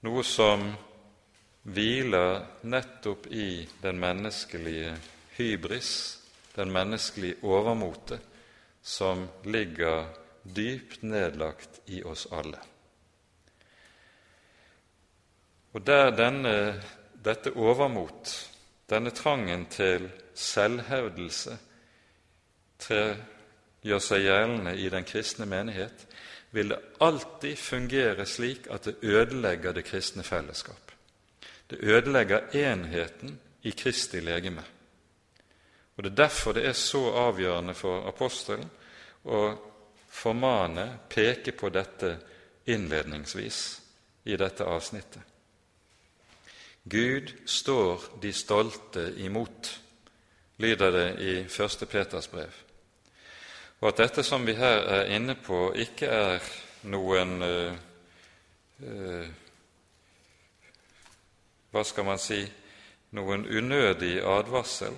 noe 0.00 0.24
som 0.24 0.72
hviler 1.62 2.46
nettopp 2.62 3.26
i 3.26 3.68
den 3.82 4.00
menneskelige 4.00 4.94
hybris, 5.36 6.18
den 6.56 6.72
menneskelige 6.72 7.36
overmote, 7.42 8.18
som 8.82 9.28
ligger 9.44 10.08
dypt 10.56 11.02
nedlagt 11.02 11.80
i 11.86 12.02
oss 12.02 12.26
alle. 12.32 12.58
Og 15.72 15.86
der 15.86 16.10
denne, 16.16 16.54
dette 17.24 17.52
overmot, 17.54 18.32
denne 18.90 19.12
trangen 19.14 19.66
til 19.70 20.08
selvhevdelse, 20.34 21.58
gjør 23.84 24.02
seg 24.02 24.24
gjeldende 24.24 24.74
i 24.80 24.88
den 24.90 25.06
kristne 25.06 25.46
menighet, 25.46 26.06
vil 26.50 26.72
det 26.72 26.80
alltid 27.04 27.56
fungere 27.56 28.26
slik 28.26 28.66
at 28.72 28.88
det 28.88 28.96
ødelegger 29.02 29.76
det 29.76 29.84
kristne 29.86 30.24
fellesskap. 30.26 30.89
Det 31.70 31.78
ødelegger 31.80 32.50
enheten 32.56 33.38
i 33.62 33.70
Kristi 33.70 34.20
legeme. 34.20 34.64
Og 35.96 36.04
Det 36.04 36.10
er 36.10 36.16
derfor 36.16 36.52
det 36.52 36.66
er 36.66 36.72
så 36.72 37.02
avgjørende 37.28 37.74
for 37.74 38.08
apostelen 38.08 38.70
å 39.24 39.40
formane, 40.08 40.98
peke 41.08 41.52
på 41.52 41.68
dette 41.68 42.16
innledningsvis 42.66 43.58
i 44.24 44.36
dette 44.36 44.64
avsnittet. 44.64 45.22
Gud 46.90 47.32
står 47.46 48.00
de 48.22 48.32
stolte 48.32 49.04
imot, 49.16 49.80
lyder 50.58 50.90
det 50.90 51.06
i 51.20 51.34
1. 51.44 51.86
Peters 51.90 52.28
brev. 52.28 52.54
Og 53.80 53.88
at 53.88 54.00
dette 54.00 54.24
som 54.24 54.46
vi 54.46 54.56
her 54.56 54.82
er 54.96 55.12
inne 55.14 55.36
på, 55.36 55.70
ikke 55.76 56.08
er 56.08 56.48
noen 56.88 57.36
uh, 57.44 57.76
uh, 58.84 59.28
Hva 61.70 61.84
skal 61.84 62.04
man 62.04 62.18
si 62.18 62.40
noen 63.14 63.46
unødig 63.46 64.18
advarsel, 64.26 64.96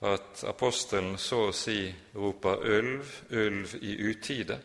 at 0.00 0.44
apostelen 0.46 1.16
så 1.18 1.48
å 1.48 1.52
si 1.52 1.88
roper 2.14 2.62
'ulv, 2.62 3.14
ulv' 3.30 3.74
i 3.82 3.96
utide, 4.10 4.58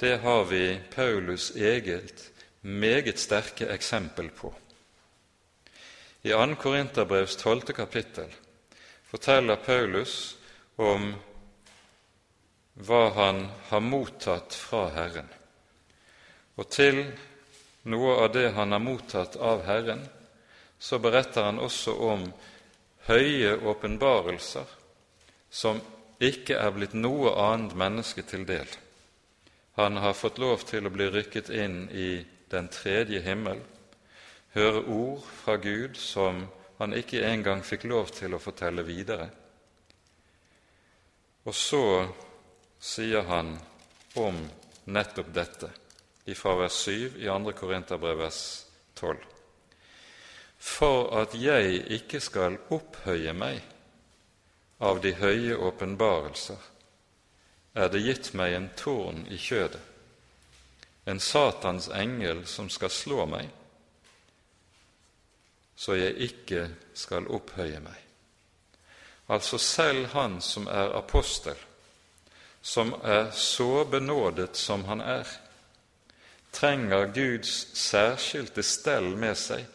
det 0.00 0.20
har 0.22 0.44
vi 0.44 0.80
Paulus 0.94 1.50
eget 1.56 2.30
meget 2.60 3.18
sterke 3.18 3.66
eksempel 3.68 4.30
på. 4.30 4.54
I 6.22 6.30
2. 6.32 6.54
Korinterbrevs 6.54 7.36
12. 7.36 7.60
kapittel 7.60 8.32
forteller 9.10 9.56
Paulus 9.56 10.36
om 10.76 11.14
hva 12.74 13.02
han 13.16 13.48
har 13.68 13.80
mottatt 13.80 14.54
fra 14.54 14.88
Herren. 14.94 15.28
Og 16.56 16.68
til 16.70 17.02
noe 17.82 18.16
av 18.24 18.32
det 18.32 18.50
han 18.56 18.72
har 18.72 18.82
mottatt 18.82 19.36
av 19.36 19.64
Herren, 19.64 20.02
så 20.78 20.98
beretter 20.98 21.42
han 21.48 21.60
også 21.60 21.94
om 21.94 22.26
høye 23.08 23.56
åpenbarelser 23.56 24.68
som 25.50 25.80
ikke 26.20 26.58
er 26.60 26.72
blitt 26.76 26.94
noe 26.94 27.32
annet 27.40 27.74
menneske 27.76 28.24
til 28.28 28.44
del. 28.48 28.68
Han 29.80 29.96
har 29.96 30.16
fått 30.16 30.38
lov 30.38 30.64
til 30.68 30.86
å 30.86 30.92
bli 30.92 31.08
rykket 31.08 31.50
inn 31.50 31.82
i 31.92 32.20
den 32.52 32.68
tredje 32.72 33.22
himmel, 33.24 33.60
høre 34.52 34.82
ord 34.84 35.24
fra 35.42 35.56
Gud 35.62 35.96
som 35.96 36.44
han 36.80 36.96
ikke 36.96 37.22
engang 37.24 37.62
fikk 37.64 37.86
lov 37.88 38.12
til 38.16 38.34
å 38.34 38.42
fortelle 38.42 38.84
videre. 38.84 39.28
Og 41.44 41.56
så 41.56 41.84
sier 42.80 43.24
han 43.28 43.54
om 44.20 44.40
nettopp 44.90 45.30
dette 45.32 45.70
fra 46.36 46.54
vers 46.60 46.84
7 46.86 47.18
i 47.18 47.26
2. 47.26 47.52
Korinterbrev 47.58 48.18
vers 48.18 48.40
12 48.94 49.30
for 50.60 51.08
at 51.16 51.34
jeg 51.40 51.86
ikke 51.88 52.20
skal 52.20 52.58
opphøye 52.68 53.32
meg 53.32 53.62
av 54.84 55.00
de 55.00 55.14
høye 55.16 55.56
åpenbarelser, 55.56 56.58
er 57.74 57.88
det 57.88 58.02
gitt 58.04 58.28
meg 58.36 58.56
en 58.56 58.68
torn 58.76 59.22
i 59.32 59.38
kjødet, 59.40 59.80
en 61.08 61.20
Satans 61.20 61.88
engel 61.96 62.44
som 62.46 62.68
skal 62.68 62.92
slå 62.92 63.24
meg, 63.30 63.48
så 65.80 65.96
jeg 65.96 66.28
ikke 66.28 66.66
skal 66.92 67.28
opphøye 67.32 67.80
meg. 67.80 67.96
Altså 69.32 69.58
selv 69.58 70.10
han 70.12 70.40
som 70.44 70.68
er 70.68 70.92
apostel, 70.98 71.56
som 72.60 72.92
er 73.00 73.30
så 73.32 73.86
benådet 73.88 74.58
som 74.60 74.84
han 74.84 75.00
er, 75.00 75.24
trenger 76.52 77.12
Guds 77.14 77.52
særskilte 77.78 78.62
stell 78.62 79.14
med 79.16 79.36
seg 79.38 79.66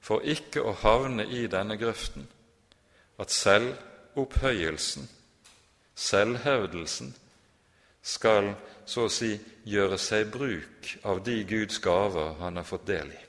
for 0.00 0.24
ikke 0.24 0.62
å 0.64 0.74
havne 0.82 1.26
i 1.26 1.46
denne 1.50 1.76
grøften 1.80 2.28
at 3.18 3.34
selvopphøyelsen, 3.34 5.08
selvhevdelsen, 5.94 7.14
skal 8.02 8.52
så 8.86 9.08
å 9.08 9.12
si 9.12 9.34
gjøre 9.68 9.98
seg 10.00 10.30
bruk 10.32 10.92
av 11.04 11.20
de 11.26 11.42
Guds 11.44 11.80
gaver 11.84 12.38
han 12.38 12.56
har 12.56 12.68
fått 12.68 12.86
del 12.88 13.10
i. 13.12 13.24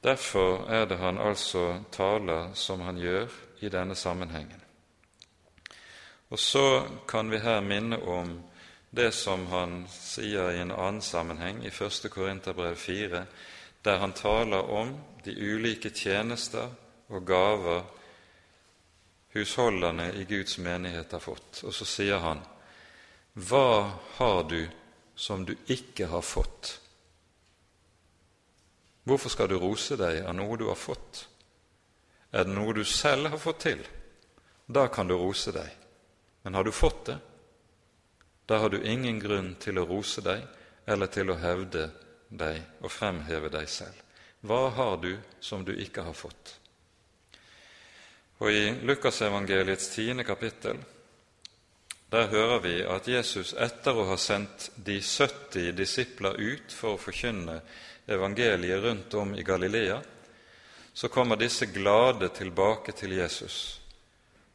Derfor 0.00 0.64
er 0.72 0.86
det 0.88 0.96
han 0.96 1.18
altså 1.20 1.82
taler 1.92 2.54
som 2.54 2.80
han 2.80 2.96
gjør 2.96 3.28
i 3.60 3.68
denne 3.68 3.94
sammenhengen. 3.94 4.59
Og 6.30 6.38
så 6.38 6.86
kan 7.08 7.30
vi 7.30 7.38
her 7.42 7.60
minne 7.60 7.98
om 7.98 8.36
det 8.90 9.10
som 9.14 9.46
han 9.50 9.84
sier 9.90 10.50
i 10.50 10.60
en 10.62 10.70
annen 10.70 11.02
sammenheng, 11.02 11.64
i 11.66 11.70
1. 11.70 12.06
Korinterbrev 12.10 12.74
4, 12.74 13.24
der 13.82 13.98
han 13.98 14.12
taler 14.12 14.70
om 14.70 14.94
de 15.24 15.34
ulike 15.34 15.90
tjenester 15.90 16.70
og 17.08 17.26
gaver 17.26 17.82
husholderne 19.34 20.12
i 20.14 20.24
Guds 20.24 20.58
menighet 20.58 21.12
har 21.12 21.22
fått. 21.22 21.62
Og 21.64 21.74
så 21.74 21.86
sier 21.86 22.22
han, 22.22 22.42
Hva 23.34 23.90
har 24.18 24.42
du 24.50 24.68
som 25.14 25.44
du 25.46 25.54
ikke 25.66 26.06
har 26.10 26.22
fått? 26.22 26.76
Hvorfor 29.02 29.32
skal 29.32 29.48
du 29.50 29.58
rose 29.58 29.96
deg 29.98 30.22
av 30.26 30.34
noe 30.36 30.58
du 30.58 30.68
har 30.68 30.78
fått? 30.78 31.26
Er 32.30 32.46
det 32.46 32.54
noe 32.54 32.74
du 32.74 32.84
selv 32.84 33.30
har 33.32 33.42
fått 33.42 33.64
til? 33.66 33.86
Da 34.70 34.86
kan 34.86 35.08
du 35.10 35.16
rose 35.18 35.50
deg. 35.54 35.79
Men 36.42 36.54
har 36.54 36.64
du 36.64 36.72
fått 36.72 37.04
det, 37.06 37.18
da 38.46 38.58
har 38.58 38.70
du 38.70 38.82
ingen 38.82 39.20
grunn 39.20 39.54
til 39.62 39.78
å 39.78 39.86
rose 39.86 40.22
deg 40.24 40.42
eller 40.90 41.06
til 41.06 41.30
å 41.30 41.38
hevde 41.38 41.90
deg 42.28 42.80
og 42.80 42.90
fremheve 42.90 43.50
deg 43.52 43.68
selv. 43.70 43.94
Hva 44.40 44.70
har 44.74 44.96
du 45.02 45.12
som 45.40 45.64
du 45.64 45.74
ikke 45.76 46.02
har 46.02 46.16
fått? 46.16 46.56
Og 48.40 48.50
I 48.50 48.72
Lukasevangeliets 48.88 49.90
tiende 49.94 50.24
kapittel 50.24 50.80
der 52.10 52.26
hører 52.26 52.58
vi 52.64 52.76
at 52.82 53.06
Jesus, 53.06 53.52
etter 53.54 53.94
å 53.94 54.08
ha 54.08 54.16
sendt 54.18 54.72
de 54.74 54.96
70 54.98 55.76
disipler 55.78 56.40
ut 56.40 56.72
for 56.74 56.96
å 56.96 57.02
forkynne 57.02 57.60
evangeliet 58.10 58.82
rundt 58.82 59.14
om 59.14 59.36
i 59.38 59.44
Galilea, 59.46 60.00
så 60.92 61.08
kommer 61.08 61.38
disse 61.38 61.70
glade 61.70 62.32
tilbake 62.34 62.96
til 62.98 63.14
Jesus 63.20 63.79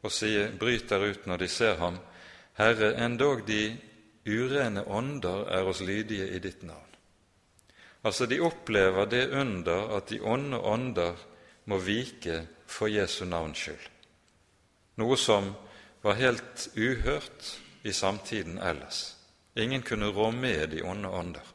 og 0.02 0.12
sier, 0.12 0.52
bryter 0.58 1.02
ut 1.02 1.26
når 1.26 1.42
de 1.42 1.48
ser 1.48 1.78
ham, 1.80 1.98
Herre, 2.56 2.94
endog 3.04 3.44
de 3.46 3.76
urene 4.26 4.84
ånder 4.88 5.46
er 5.52 5.68
oss 5.68 5.82
lydige 5.84 6.28
i 6.32 6.40
ditt 6.42 6.62
navn. 6.66 6.82
Altså, 8.06 8.26
de 8.26 8.40
opplever 8.40 9.06
det 9.10 9.26
under 9.34 9.96
at 9.96 10.08
de 10.08 10.20
onde 10.20 10.58
ånder 10.58 11.18
må 11.66 11.78
vike 11.82 12.46
for 12.66 12.90
Jesu 12.90 13.24
navns 13.26 13.58
skyld, 13.58 13.86
noe 15.02 15.18
som 15.18 15.52
var 16.02 16.18
helt 16.20 16.68
uhørt 16.78 17.52
i 17.86 17.92
samtiden 17.92 18.58
ellers. 18.62 19.16
Ingen 19.56 19.82
kunne 19.82 20.12
rå 20.12 20.30
med 20.30 20.70
de 20.70 20.82
onde 20.82 21.08
ånder. 21.08 21.52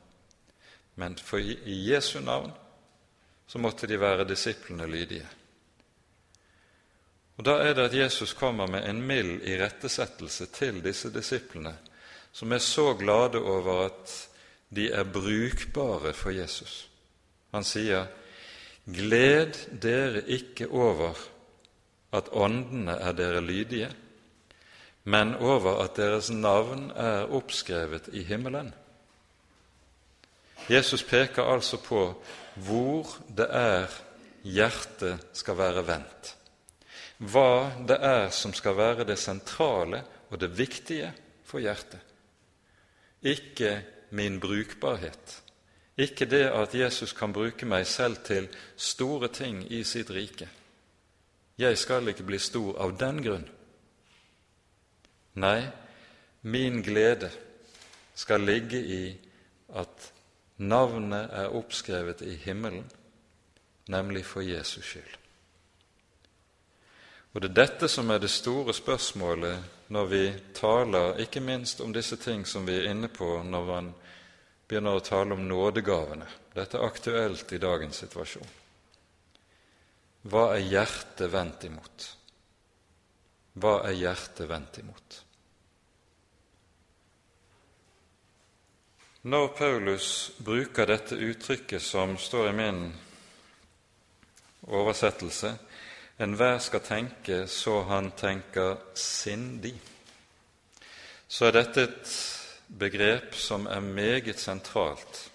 Men 0.96 1.16
for 1.18 1.40
i 1.40 1.78
Jesu 1.88 2.20
navn 2.20 2.52
så 3.48 3.60
måtte 3.60 3.88
de 3.88 4.00
være 4.00 4.28
disiplene 4.28 4.88
lydige. 4.88 5.28
Og 7.42 7.46
Da 7.46 7.56
er 7.66 7.74
det 7.74 7.88
at 7.90 7.96
Jesus 7.98 8.36
kommer 8.38 8.68
med 8.70 8.84
en 8.86 9.00
mild 9.02 9.48
irettesettelse 9.50 10.46
til 10.54 10.76
disse 10.86 11.10
disiplene, 11.10 11.72
som 12.32 12.52
er 12.54 12.60
så 12.62 12.92
glade 12.94 13.40
over 13.42 13.86
at 13.88 14.12
de 14.70 14.92
er 14.94 15.04
brukbare 15.04 16.12
for 16.14 16.30
Jesus. 16.30 16.90
Han 17.52 17.64
sier, 17.64 18.06
'Gled 18.86 19.58
dere 19.82 20.22
ikke 20.30 20.68
over 20.70 21.18
at 22.14 22.30
åndene 22.32 22.92
er 22.92 23.12
dere 23.12 23.42
lydige', 23.42 23.96
men 25.04 25.36
over 25.36 25.82
at 25.82 25.98
deres 25.98 26.30
navn 26.30 26.92
er 26.92 27.26
oppskrevet 27.26 28.10
i 28.14 28.24
himmelen. 28.24 28.74
Jesus 30.70 31.04
peker 31.04 31.44
altså 31.44 31.78
på 31.78 32.24
hvor 32.56 33.18
det 33.38 33.48
er 33.50 33.88
hjertet 34.44 35.18
skal 35.34 35.58
være 35.58 35.88
vendt. 35.88 36.36
Hva 37.22 37.72
det 37.86 38.00
er 38.02 38.30
som 38.34 38.54
skal 38.54 38.78
være 38.78 39.06
det 39.06 39.20
sentrale 39.22 40.02
og 40.32 40.40
det 40.42 40.50
viktige 40.58 41.12
for 41.46 41.62
hjertet. 41.62 42.00
Ikke 43.22 43.82
min 44.18 44.40
brukbarhet, 44.42 45.42
ikke 45.98 46.26
det 46.26 46.48
at 46.50 46.74
Jesus 46.76 47.14
kan 47.14 47.34
bruke 47.34 47.68
meg 47.70 47.86
selv 47.88 48.24
til 48.26 48.50
store 48.76 49.30
ting 49.30 49.62
i 49.72 49.84
sitt 49.86 50.10
rike. 50.10 50.50
Jeg 51.62 51.78
skal 51.78 52.10
ikke 52.10 52.26
bli 52.26 52.40
stor 52.42 52.80
av 52.82 52.96
den 52.98 53.22
grunn. 53.22 53.46
Nei, 55.38 55.62
min 56.42 56.82
glede 56.82 57.30
skal 58.18 58.42
ligge 58.42 58.82
i 58.82 59.04
at 59.78 60.12
navnet 60.58 61.30
er 61.30 61.54
oppskrevet 61.56 62.26
i 62.26 62.36
himmelen, 62.36 62.90
nemlig 63.88 64.26
for 64.26 64.42
Jesus 64.42 64.86
skyld. 64.86 65.21
Og 67.34 67.42
Det 67.42 67.50
er 67.50 67.60
dette 67.62 67.88
som 67.88 68.10
er 68.12 68.20
det 68.20 68.32
store 68.32 68.74
spørsmålet 68.76 69.88
når 69.96 70.06
vi 70.12 70.24
taler 70.56 71.20
ikke 71.24 71.40
minst 71.44 71.82
om 71.82 71.94
disse 71.96 72.18
ting 72.20 72.44
som 72.46 72.66
vi 72.68 72.76
er 72.76 72.90
inne 72.92 73.08
på 73.08 73.38
når 73.44 73.68
man 73.68 73.92
begynner 74.68 75.00
å 75.00 75.04
tale 75.04 75.36
om 75.36 75.48
nådegavene. 75.48 76.28
Dette 76.56 76.78
er 76.78 76.88
aktuelt 76.88 77.52
i 77.52 77.60
dagens 77.60 78.04
situasjon. 78.04 78.52
Hva 80.28 80.52
er 80.56 80.68
hjertet 80.68 81.32
vendt 81.32 81.64
imot? 81.68 82.08
Hva 83.60 83.78
er 83.88 83.96
hjertet 83.96 84.48
vendt 84.48 84.80
imot? 84.84 85.18
Når 89.22 89.48
Paulus 89.58 90.08
bruker 90.42 90.88
dette 90.90 91.16
uttrykket 91.16 91.84
som 91.84 92.16
står 92.18 92.50
i 92.50 92.56
min 92.58 92.80
oversettelse, 94.72 95.52
enhver 96.22 96.60
skal 96.62 96.84
tenke 96.86 97.46
så 97.50 97.82
han 97.90 98.12
tenker 98.18 98.78
sindig, 98.98 99.74
så 101.28 101.48
er 101.48 101.56
dette 101.56 101.86
et 101.88 102.14
begrep 102.68 103.36
som 103.36 103.66
er 103.68 103.82
meget 103.84 104.40
sentralt 104.40 105.28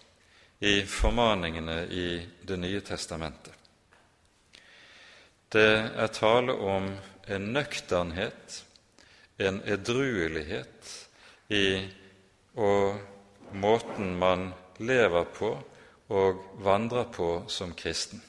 i 0.61 0.81
formaningene 0.89 1.87
i 1.91 2.09
Det 2.47 2.59
nye 2.59 2.81
testamentet. 2.81 3.53
Det 5.53 5.91
er 5.97 6.07
tale 6.07 6.53
om 6.53 6.89
en 7.29 7.49
nøkternhet, 7.53 8.65
en 9.39 9.61
edruelighet 9.67 10.93
i 11.49 11.67
og 12.57 13.01
måten 13.53 14.15
man 14.19 14.53
lever 14.79 15.25
på 15.25 15.51
og 16.09 16.41
vandrer 16.63 17.05
på 17.13 17.45
som 17.49 17.75
kristen. 17.75 18.23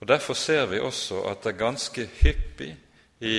Og 0.00 0.08
Derfor 0.08 0.34
ser 0.34 0.66
vi 0.66 0.78
også 0.78 1.22
at 1.26 1.42
det 1.42 1.54
er 1.54 1.64
ganske 1.64 2.04
hyppig 2.20 2.76
i 3.20 3.38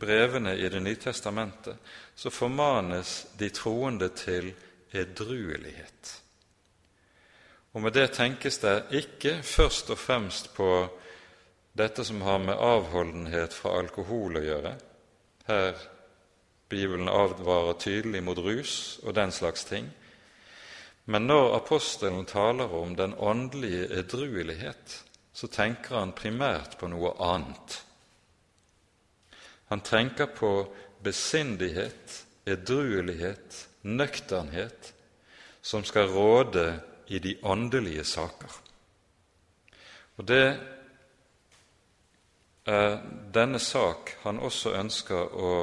brevene 0.00 0.56
i 0.56 0.68
Det 0.68 0.82
nye 0.82 0.96
testamentet 0.96 1.76
så 2.16 2.30
formanes 2.30 3.26
de 3.38 3.48
troende 3.48 4.08
til 4.08 4.52
edruelighet. 4.92 6.22
Og 7.72 7.82
Med 7.82 7.92
det 7.92 8.10
tenkes 8.12 8.58
det 8.58 8.82
ikke 8.90 9.42
først 9.42 9.90
og 9.90 9.98
fremst 9.98 10.54
på 10.54 10.88
dette 11.78 12.04
som 12.04 12.20
har 12.20 12.38
med 12.38 12.58
avholdenhet 12.58 13.54
fra 13.54 13.78
alkohol 13.78 14.36
å 14.36 14.42
gjøre. 14.42 14.74
Her 15.46 15.78
Bibelen 16.68 17.08
advarer 17.08 17.78
tydelig 17.78 18.22
mot 18.22 18.38
rus 18.38 19.00
og 19.02 19.14
den 19.14 19.32
slags 19.32 19.64
ting. 19.64 19.86
Men 21.04 21.26
når 21.26 21.56
apostelen 21.56 22.26
taler 22.26 22.74
om 22.74 22.96
den 22.96 23.14
åndelige 23.18 23.88
edruelighet, 23.98 25.04
så 25.40 25.48
tenker 25.48 25.96
han 25.96 26.10
primært 26.12 26.74
på 26.76 26.88
noe 26.92 27.14
annet. 27.24 27.78
Han 29.72 29.80
tenker 29.80 30.28
på 30.36 30.50
besindighet, 31.00 32.16
edruelighet, 32.44 33.56
nøkternhet, 33.88 34.90
som 35.62 35.84
skal 35.84 36.12
råde 36.12 36.66
i 37.08 37.22
de 37.24 37.38
åndelige 37.42 38.04
saker. 38.04 38.58
Og 40.20 40.28
det 40.28 40.44
er 42.68 42.98
denne 43.32 43.62
sak 43.64 44.12
han 44.26 44.42
også 44.44 44.74
ønsker 44.76 45.40
å 45.40 45.54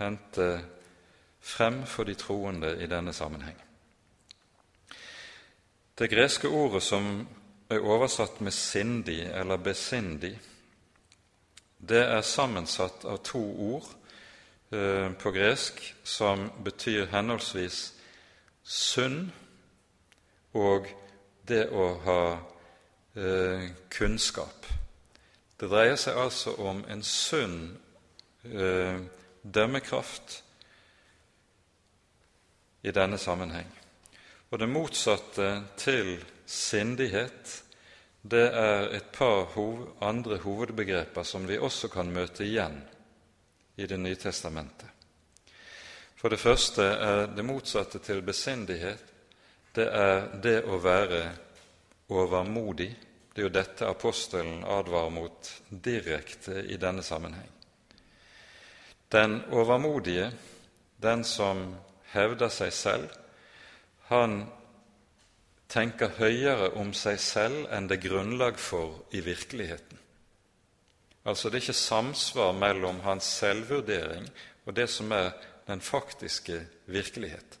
hente 0.00 0.48
frem 1.42 1.82
for 1.84 2.08
de 2.08 2.16
troende 2.16 2.72
i 2.80 2.88
denne 2.88 3.12
sammenheng. 3.12 3.60
Det 5.98 6.08
greske 6.08 6.48
ordet 6.48 6.80
som 6.82 7.26
er 7.72 7.84
oversatt 7.84 8.40
med 8.40 8.54
sindig 8.54 9.20
eller 9.32 9.60
besindig, 9.62 10.36
det 11.82 12.02
er 12.04 12.22
sammensatt 12.22 13.04
av 13.10 13.18
to 13.26 13.42
ord 13.42 13.88
eh, 14.70 15.10
på 15.18 15.32
gresk 15.34 15.80
som 16.06 16.46
betyr 16.62 17.08
henholdsvis 17.10 17.80
sunn 18.62 19.32
og 20.54 20.86
det 21.48 21.64
å 21.74 21.88
ha 22.04 22.22
eh, 23.18 23.66
kunnskap. 23.90 24.68
Det 25.58 25.70
dreier 25.70 25.98
seg 25.98 26.18
altså 26.18 26.54
om 26.62 26.84
en 26.90 27.02
sunn 27.06 27.58
eh, 28.46 29.02
dømmekraft 29.42 30.38
i 32.82 32.94
denne 32.94 33.18
sammenheng. 33.18 33.68
Og 34.50 34.58
det 34.60 34.68
motsatte 34.68 35.50
til 35.80 36.18
sindighet, 36.46 37.61
det 38.22 38.48
er 38.54 38.88
et 38.94 39.12
par 39.12 39.50
andre 40.00 40.38
hovedbegreper 40.38 41.22
som 41.26 41.46
vi 41.46 41.58
også 41.58 41.88
kan 41.90 42.12
møte 42.12 42.44
igjen 42.44 42.78
i 43.76 43.86
Det 43.86 43.98
nye 43.98 44.16
testamentet. 44.16 44.88
For 46.16 46.28
det 46.28 46.40
første 46.40 46.82
er 46.82 47.26
det 47.26 47.44
motsatte 47.44 47.98
til 47.98 48.22
besindighet 48.22 49.12
det 49.74 49.88
er 49.88 50.26
det 50.42 50.58
å 50.68 50.76
være 50.76 51.22
overmodig. 52.12 52.90
Det 53.32 53.40
er 53.40 53.46
jo 53.46 53.54
dette 53.54 53.88
apostelen 53.88 54.64
advarer 54.68 55.10
mot 55.10 55.52
direkte 55.70 56.60
i 56.68 56.76
denne 56.76 57.02
sammenheng. 57.02 57.48
Den 59.08 59.40
overmodige, 59.50 60.30
den 61.00 61.24
som 61.24 61.64
hevder 62.12 62.52
seg 62.52 62.72
selv, 62.76 63.08
han 64.12 64.42
tenker 65.72 66.18
høyere 66.18 66.72
om 66.80 66.92
seg 66.96 67.20
selv 67.22 67.66
enn 67.72 67.88
det 67.88 67.98
er 67.98 68.08
grunnlag 68.08 68.60
for 68.60 69.00
i 69.16 69.22
virkeligheten. 69.24 69.98
Altså 71.24 71.48
det 71.48 71.60
er 71.60 71.64
ikke 71.66 71.78
samsvar 71.78 72.52
mellom 72.58 73.00
hans 73.06 73.28
selvvurdering 73.38 74.26
og 74.66 74.76
det 74.76 74.88
som 74.90 75.12
er 75.14 75.32
den 75.66 75.80
faktiske 75.80 76.58
virkelighet. 76.90 77.58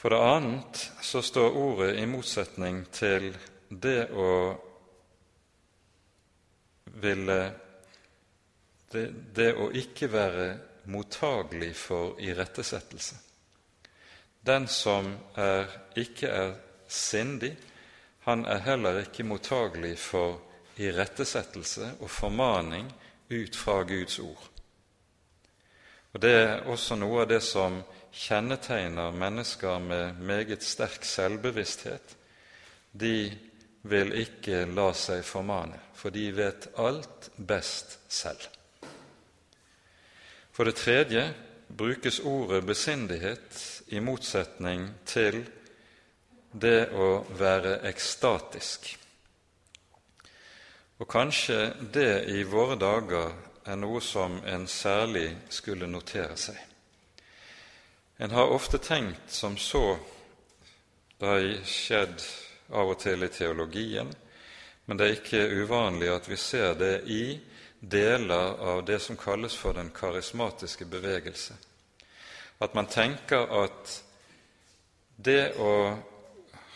For 0.00 0.08
det 0.08 0.20
annet 0.24 0.82
så 1.04 1.20
står 1.22 1.56
ordet 1.60 1.90
i 2.00 2.06
motsetning 2.08 2.86
til 2.88 3.34
det 3.68 4.08
å 4.16 4.30
ville 7.04 7.40
det, 8.90 9.04
det 9.36 9.52
å 9.60 9.68
ikke 9.76 10.08
være 10.10 10.46
mottagelig 10.90 11.74
for 11.76 12.16
irettesettelse. 12.18 13.29
Den 14.46 14.68
som 14.68 15.12
er, 15.36 15.66
ikke 15.96 16.28
er 16.28 16.54
sindig, 16.88 17.56
han 18.24 18.44
er 18.44 18.62
heller 18.64 19.02
ikke 19.02 19.24
mottagelig 19.24 19.98
for 19.98 20.40
irettesettelse 20.80 21.92
og 22.00 22.10
formaning 22.10 22.88
ut 23.30 23.56
fra 23.56 23.82
Guds 23.82 24.18
ord. 24.18 24.50
Og 26.12 26.22
Det 26.22 26.30
er 26.34 26.64
også 26.66 26.96
noe 26.98 27.22
av 27.22 27.28
det 27.30 27.42
som 27.42 27.82
kjennetegner 28.12 29.12
mennesker 29.14 29.78
med 29.78 30.18
meget 30.18 30.64
sterk 30.66 31.04
selvbevissthet. 31.06 32.16
De 32.92 33.30
vil 33.82 34.12
ikke 34.18 34.64
la 34.66 34.90
seg 34.92 35.22
formane, 35.24 35.78
for 35.94 36.10
de 36.10 36.26
vet 36.34 36.66
alt 36.76 37.30
best 37.36 37.98
selv. 38.08 38.48
For 40.50 40.66
det 40.66 40.74
tredje 40.76 41.28
brukes 41.68 42.18
ordet 42.20 42.64
besindighet 42.66 43.79
i 43.90 44.00
motsetning 44.00 44.86
til 45.04 45.42
det 46.52 46.90
å 46.94 47.08
være 47.38 47.80
ekstatisk. 47.90 48.88
Og 51.00 51.08
kanskje 51.08 51.58
det 51.92 52.24
i 52.30 52.42
våre 52.44 52.76
dager 52.78 53.32
er 53.64 53.78
noe 53.80 54.02
som 54.04 54.38
en 54.46 54.66
særlig 54.70 55.28
skulle 55.50 55.88
notere 55.90 56.36
seg. 56.38 56.58
En 58.20 58.34
har 58.36 58.52
ofte 58.52 58.78
tenkt 58.78 59.32
som 59.32 59.58
så 59.58 59.98
Det 61.20 61.28
har 61.28 61.46
skjedd 61.68 62.22
av 62.72 62.90
og 62.94 62.98
til 63.02 63.26
i 63.26 63.28
teologien, 63.28 64.08
men 64.86 64.96
det 64.96 65.04
er 65.04 65.18
ikke 65.18 65.42
uvanlig 65.52 66.08
at 66.08 66.28
vi 66.28 66.38
ser 66.40 66.78
det 66.80 67.02
i 67.12 67.36
deler 67.80 68.56
av 68.56 68.80
det 68.88 69.02
som 69.04 69.18
kalles 69.20 69.52
for 69.52 69.76
den 69.76 69.90
karismatiske 69.92 70.88
bevegelse 70.88 71.58
at 72.60 72.74
man 72.74 72.86
tenker 72.86 73.50
at 73.64 73.96
det 75.16 75.56
å 75.58 75.74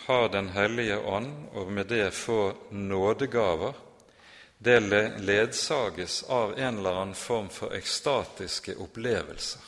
ha 0.05 0.29
Den 0.29 0.51
hellige 0.53 0.99
ånd, 0.99 1.31
og 1.57 1.70
med 1.73 1.87
det 1.88 2.11
få 2.12 2.53
nådegaver, 2.70 3.73
det 4.59 4.81
ledsages 5.25 6.23
av 6.29 6.59
en 6.59 6.79
eller 6.79 6.99
annen 7.01 7.14
form 7.16 7.49
for 7.49 7.73
ekstatiske 7.73 8.75
opplevelser. 8.85 9.62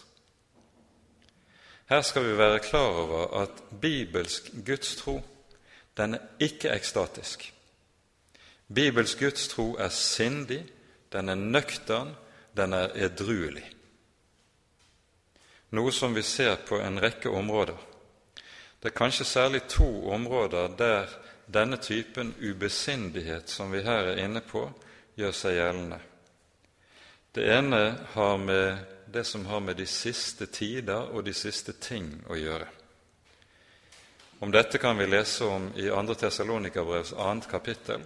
Her 1.89 2.03
skal 2.03 2.27
vi 2.27 2.37
være 2.37 2.61
klar 2.69 3.01
over 3.01 3.33
at 3.43 3.63
bibelsk 3.81 4.51
gudstro 4.67 5.23
den 5.97 6.15
er 6.15 6.27
ikke 6.39 6.75
ekstatisk. 6.75 7.53
Bibelsk 8.75 9.19
gudstro 9.19 9.77
er 9.81 9.89
sindig, 9.89 10.67
den 11.13 11.29
er 11.29 11.35
nøktern, 11.35 12.13
den 12.57 12.73
er 12.73 12.93
edruelig. 13.07 13.65
Noe 15.71 15.93
som 15.93 16.15
vi 16.15 16.23
ser 16.23 16.57
på 16.57 16.79
en 16.81 17.01
rekke 17.01 17.29
områder. 17.29 17.77
Det 18.81 18.93
er 18.93 18.99
kanskje 18.99 19.25
særlig 19.25 19.65
to 19.69 20.11
områder 20.15 20.69
der 20.79 21.09
denne 21.47 21.77
typen 21.77 22.35
ubesindighet 22.41 23.49
som 23.51 23.73
vi 23.73 23.83
her 23.83 24.13
er 24.13 24.21
inne 24.25 24.41
på, 24.41 24.69
gjør 25.17 25.33
seg 25.35 25.57
gjeldende. 25.57 25.99
Det 27.35 27.47
ene 27.53 27.81
har 28.13 28.37
med 28.39 28.79
det 29.07 29.25
som 29.25 29.47
har 29.47 29.61
med 29.61 29.77
de 29.77 29.87
siste 29.87 30.47
tider 30.47 31.11
og 31.13 31.25
de 31.25 31.35
siste 31.35 31.73
ting 31.73 32.11
å 32.29 32.37
gjøre. 32.39 32.67
Om 34.39 34.53
dette 34.53 34.79
kan 34.79 34.99
vi 34.99 35.07
lese 35.07 35.45
om 35.45 35.71
i 35.75 35.89
2. 35.89 36.15
Tessalonikabrevs 36.21 37.15
2. 37.17 37.35
kapittel, 37.51 38.05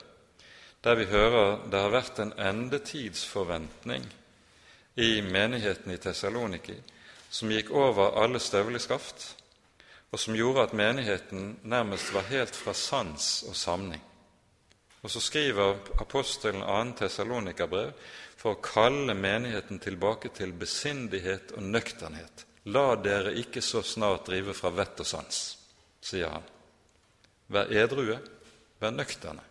der 0.80 0.96
vi 0.96 1.04
hører 1.10 1.66
det 1.70 1.80
har 1.80 1.92
vært 1.92 2.22
en 2.22 2.32
endetidsforventning 2.38 4.06
i 4.96 5.20
menigheten 5.22 5.92
i 5.92 5.98
Tessaloniki 6.00 6.78
som 7.30 7.50
gikk 7.52 7.70
over 7.70 8.16
alle 8.18 8.40
støvleskaft, 8.42 9.36
og 10.10 10.18
som 10.18 10.34
gjorde 10.34 10.66
at 10.66 10.72
menigheten 10.74 11.58
nærmest 11.62 12.10
var 12.14 12.26
helt 12.30 12.56
fra 12.56 12.74
sans 12.74 13.44
og 13.48 13.56
samning. 13.56 14.02
Og 15.02 15.10
så 15.10 15.20
skriver 15.22 15.78
apostelen 16.02 16.64
2. 16.66 16.96
Tessalonikerbrev 16.98 17.92
for 18.36 18.56
å 18.56 18.62
kalle 18.64 19.14
menigheten 19.14 19.78
tilbake 19.80 20.32
til 20.36 20.52
besindighet 20.52 21.54
og 21.56 21.64
nøkternhet. 21.70 22.44
La 22.68 22.96
dere 23.00 23.32
ikke 23.40 23.62
så 23.64 23.80
snart 23.86 24.26
drive 24.28 24.52
fra 24.56 24.72
vett 24.74 25.00
og 25.00 25.08
sans, 25.08 25.38
sier 26.04 26.34
han. 26.34 26.44
Vær 27.50 27.72
edrue, 27.72 28.18
vær 28.82 28.92
nøkterne. 28.92 29.46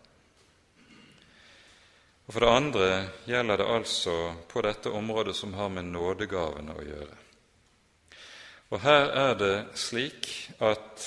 Og 2.28 2.34
For 2.36 2.46
det 2.46 2.52
andre 2.54 2.90
gjelder 3.26 3.58
det 3.58 3.72
altså 3.74 4.16
på 4.46 4.62
dette 4.62 4.92
området 4.94 5.34
som 5.34 5.56
har 5.58 5.72
med 5.74 5.90
nådegavene 5.90 6.76
å 6.78 6.86
gjøre. 6.86 7.19
Og 8.70 8.80
her 8.84 9.10
er 9.18 9.34
det 9.34 9.54
slik 9.74 10.28
at 10.62 11.06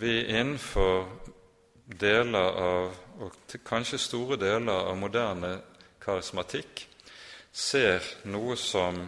vi 0.00 0.24
innenfor 0.26 1.06
deler 2.00 2.58
av, 2.62 2.96
og 3.22 3.58
kanskje 3.66 4.00
store 4.02 4.38
deler 4.40 4.90
av 4.90 4.98
moderne 4.98 5.52
karismatikk, 6.02 6.82
ser 7.52 8.02
noe 8.28 8.56
som 8.58 8.98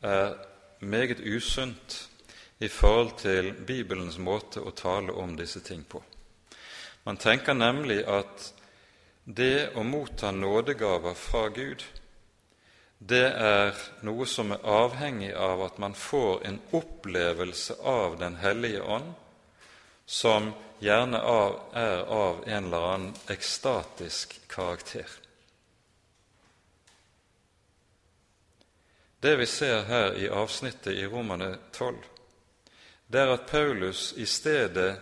er 0.00 0.38
meget 0.80 1.20
usunt 1.20 1.98
i 2.60 2.68
forhold 2.68 3.18
til 3.20 3.52
Bibelens 3.66 4.18
måte 4.18 4.62
å 4.62 4.70
tale 4.70 5.12
om 5.12 5.34
disse 5.36 5.60
ting 5.66 5.82
på. 5.84 6.00
Man 7.04 7.18
tenker 7.18 7.58
nemlig 7.58 8.04
at 8.06 8.52
det 9.24 9.72
å 9.74 9.82
motta 9.82 10.30
nådegaver 10.30 11.14
fra 11.18 11.48
Gud 11.54 11.84
det 13.00 13.26
er 13.32 13.78
noe 14.04 14.26
som 14.28 14.52
er 14.52 14.66
avhengig 14.68 15.30
av 15.32 15.62
at 15.64 15.78
man 15.80 15.94
får 15.96 16.42
en 16.44 16.58
opplevelse 16.76 17.78
av 17.80 18.18
Den 18.20 18.36
hellige 18.36 18.82
ånd, 18.82 19.14
som 20.04 20.52
gjerne 20.84 21.16
er 21.16 22.04
av 22.04 22.42
en 22.44 22.66
eller 22.68 22.86
annen 22.92 23.14
ekstatisk 23.32 24.36
karakter. 24.52 25.08
Det 29.20 29.36
vi 29.36 29.46
ser 29.46 29.84
her 29.88 30.16
i 30.20 30.28
avsnittet 30.28 30.92
i 30.92 31.06
Romane 31.06 31.54
12, 31.72 31.96
det 33.06 33.20
er 33.20 33.32
at 33.32 33.48
Paulus 33.48 34.12
i 34.16 34.26
stedet 34.28 34.92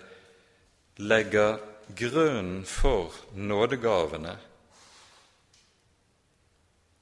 legger 1.03 1.59
grunnen 1.99 2.63
for 2.67 3.15
nådegavene 3.35 4.37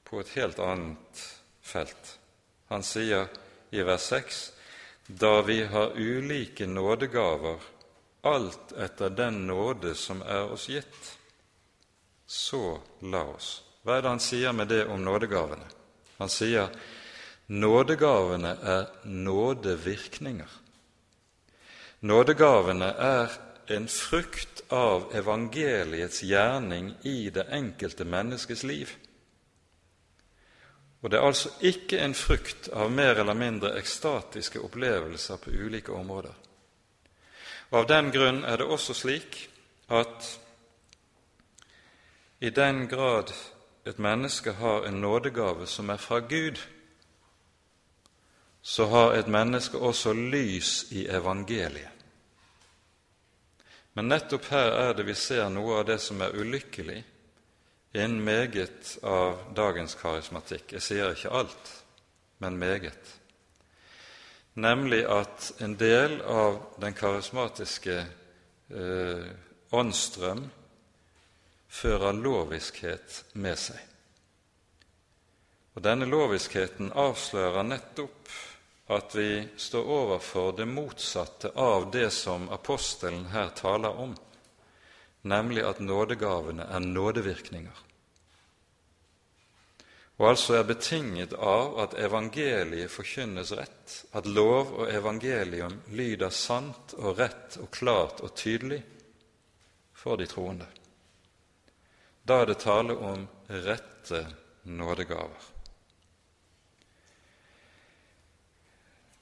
på 0.07 0.19
et 0.19 0.29
helt 0.39 0.59
annet 0.59 1.23
felt. 1.61 2.13
Han 2.71 2.83
sier 2.83 3.27
i 3.75 3.83
vers 3.83 4.07
6.: 4.11 4.41
Da 5.07 5.41
vi 5.41 5.63
har 5.65 5.95
ulike 5.95 6.67
nådegaver, 6.67 7.59
alt 8.21 8.71
etter 8.71 9.09
den 9.09 9.47
nåde 9.47 9.95
som 9.95 10.21
er 10.21 10.51
oss 10.51 10.67
gitt, 10.69 11.17
så 12.25 12.79
la 13.01 13.23
oss. 13.23 13.63
Hva 13.83 13.97
er 13.97 14.03
det 14.03 14.13
han 14.15 14.23
sier 14.23 14.55
med 14.55 14.67
det 14.67 14.85
om 14.91 15.03
nådegavene? 15.03 15.67
Han 16.17 16.31
sier 16.31 16.71
nådegavene 17.47 18.55
er 18.63 18.87
nådevirkninger. 19.03 20.49
Nådegavene 21.99 22.89
er 22.91 23.37
en 23.67 23.87
frukt 23.87 24.61
av 24.71 25.07
evangeliets 25.15 26.23
gjerning 26.23 26.93
i 27.03 27.29
det 27.29 27.47
enkelte 27.51 28.05
menneskes 28.05 28.63
liv. 28.63 28.91
Og 31.01 31.11
det 31.11 31.19
er 31.19 31.27
altså 31.27 31.49
ikke 31.61 31.99
en 32.01 32.15
frukt 32.17 32.69
av 32.73 32.91
mer 32.91 33.19
eller 33.21 33.37
mindre 33.37 33.75
ekstatiske 33.77 34.61
opplevelser 34.65 35.37
på 35.37 35.53
ulike 35.53 35.93
områder. 35.93 36.33
Og 37.69 37.79
Av 37.79 37.87
den 37.87 38.11
grunn 38.11 38.43
er 38.43 38.57
det 38.57 38.65
også 38.65 38.93
slik 38.93 39.49
at 39.89 40.39
i 42.39 42.49
den 42.49 42.87
grad 42.87 43.33
et 43.85 43.99
menneske 43.99 44.51
har 44.51 44.85
en 44.85 45.01
nådegave 45.01 45.67
som 45.67 45.89
er 45.89 45.97
fra 45.97 46.19
Gud, 46.19 46.57
så 48.61 48.85
har 48.85 49.13
et 49.13 49.27
menneske 49.27 49.77
også 49.77 50.13
lys 50.13 50.91
i 50.91 51.07
evangeliet. 51.07 51.93
Men 53.93 54.09
nettopp 54.11 54.45
her 54.51 54.71
er 54.77 54.93
det 54.93 55.05
vi 55.07 55.15
ser 55.15 55.47
noe 55.49 55.79
av 55.79 55.85
det 55.87 55.97
som 56.01 56.21
er 56.21 56.35
ulykkelig 56.35 56.99
en 57.93 58.23
meget 58.23 58.97
av 59.03 59.39
dagens 59.55 59.95
karismatikk. 59.95 60.73
Jeg 60.77 60.83
sier 60.83 61.15
ikke 61.15 61.33
alt, 61.33 61.71
men 62.43 62.59
meget. 62.59 63.13
Nemlig 64.57 65.03
at 65.05 65.51
en 65.61 65.75
del 65.77 66.19
av 66.21 66.59
den 66.81 66.95
karismatiske 66.97 67.97
eh, 68.01 69.27
åndsstrøm 69.71 70.47
fører 71.67 72.17
loviskhet 72.17 73.23
med 73.33 73.59
seg. 73.59 73.79
Og 75.77 75.83
Denne 75.85 76.07
loviskheten 76.09 76.89
avslører 76.97 77.67
nettopp 77.67 78.31
at 78.89 79.13
vi 79.13 79.43
står 79.61 79.89
overfor 79.93 80.55
det 80.57 80.65
motsatte 80.65 81.51
av 81.53 81.91
det 81.91 82.09
som 82.15 82.47
apostelen 82.49 83.27
her 83.29 83.51
taler 83.53 83.99
om, 83.99 84.15
nemlig 85.21 85.63
at 85.65 85.79
nådegavene 85.79 86.63
er 86.63 86.79
nådevirkninger 86.79 87.87
og 90.17 90.29
altså 90.31 90.55
er 90.57 90.63
betinget 90.65 91.33
av 91.37 91.75
at 91.83 91.93
evangeliet 92.01 92.89
forkynnes 92.89 93.51
rett, 93.53 93.97
at 94.17 94.25
lov 94.25 94.71
og 94.73 94.89
evangelium 94.89 95.75
lyder 95.93 96.33
sant 96.33 96.95
og 96.97 97.19
rett 97.19 97.59
og 97.61 97.69
klart 97.71 98.23
og 98.25 98.33
tydelig 98.33 98.81
for 99.93 100.17
de 100.17 100.25
troende. 100.25 100.65
Da 102.25 102.41
er 102.41 102.49
det 102.49 102.57
tale 102.65 102.97
om 102.97 103.27
rette 103.47 104.23
nådegaver. 104.63 105.53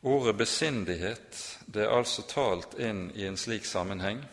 Ordet 0.06 0.38
besindighet 0.38 1.42
det 1.66 1.84
er 1.84 1.92
altså 1.92 2.24
talt 2.30 2.78
inn 2.80 3.10
i 3.18 3.26
en 3.28 3.38
slik 3.38 3.66
sammenheng, 3.68 4.24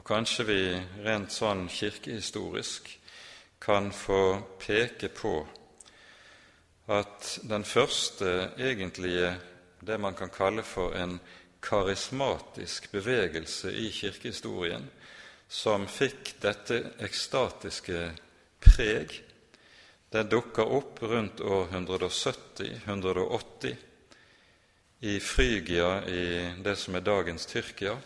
og 0.00 0.06
kanskje 0.08 0.44
vi 0.48 0.62
rent 1.04 1.28
sånn 1.28 1.66
kirkehistorisk 1.68 2.86
kan 3.60 3.92
få 3.92 4.40
peke 4.56 5.12
på 5.12 5.44
at 6.88 7.44
den 7.44 7.68
første 7.68 8.56
egentlige, 8.56 9.36
det 9.84 10.00
man 10.00 10.16
kan 10.16 10.32
kalle 10.32 10.64
for 10.64 10.96
en 10.96 11.20
karismatisk 11.60 12.88
bevegelse 12.94 13.68
i 13.76 13.90
kirkehistorien, 13.92 14.88
som 15.52 15.84
fikk 15.84 16.40
dette 16.40 16.96
ekstatiske 17.04 18.16
preg, 18.64 19.20
den 20.16 20.32
dukker 20.32 20.64
opp 20.78 21.02
rundt 21.04 21.44
år 21.44 21.68
170-180 21.76 23.76
i 25.12 25.20
Frygia, 25.20 26.00
i 26.08 26.56
det 26.64 26.76
som 26.80 26.96
er 26.96 27.04
dagens 27.04 27.44
Tyrkia, 27.52 28.00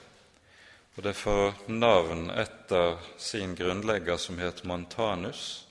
og 0.94 1.02
det 1.02 1.14
får 1.18 1.54
navn 1.66 2.28
etter 2.30 2.96
sin 3.18 3.54
grunnlegger, 3.58 4.16
som 4.16 4.38
het 4.38 4.64
Montanus. 4.64 5.66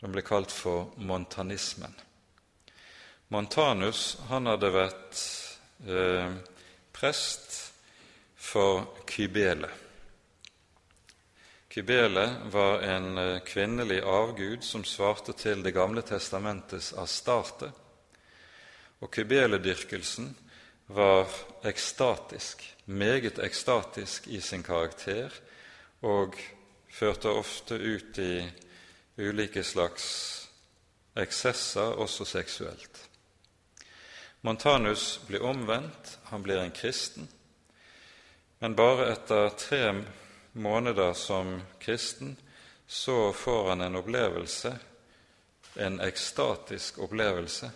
Den 0.00 0.12
ble 0.12 0.24
kalt 0.24 0.52
for 0.52 0.92
montanismen. 0.96 1.94
Montanus 3.28 4.16
han 4.30 4.46
hadde 4.46 4.70
vært 4.72 5.22
eh, 5.88 6.36
prest 6.94 7.58
for 8.36 8.86
Kybele. 9.08 9.68
Kybele 11.76 12.26
var 12.52 12.80
en 12.80 13.18
eh, 13.18 13.40
kvinnelig 13.44 13.98
avgud 14.00 14.64
som 14.64 14.84
svarte 14.84 15.34
til 15.36 15.62
Det 15.62 15.74
gamle 15.76 16.00
testamentets 16.00 16.94
Astarte. 16.96 17.68
Og 19.04 19.12
kybeledyrkelsen 19.12 20.30
var 20.86 21.28
ekstatisk, 21.68 22.62
meget 22.86 23.38
ekstatisk 23.38 24.26
i 24.26 24.40
sin 24.40 24.62
karakter, 24.62 25.30
og 26.02 26.34
førte 26.90 27.28
ofte 27.28 27.74
ut 27.74 28.18
i 28.18 28.46
ulike 29.18 29.64
slags 29.64 30.06
eksesser, 31.16 31.96
også 31.96 32.24
seksuelt. 32.24 33.00
Montanus 34.40 35.20
blir 35.26 35.42
omvendt, 35.42 36.18
han 36.30 36.42
blir 36.42 36.60
en 36.62 36.74
kristen, 36.74 37.28
men 38.58 38.76
bare 38.76 39.10
etter 39.12 39.48
tre 39.58 40.04
måneder 40.52 41.12
som 41.12 41.58
kristen 41.80 42.36
så 42.86 43.32
får 43.32 43.68
han 43.68 43.80
en 43.80 43.96
opplevelse, 43.96 44.76
en 45.76 45.98
ekstatisk 46.00 46.98
opplevelse, 46.98 47.70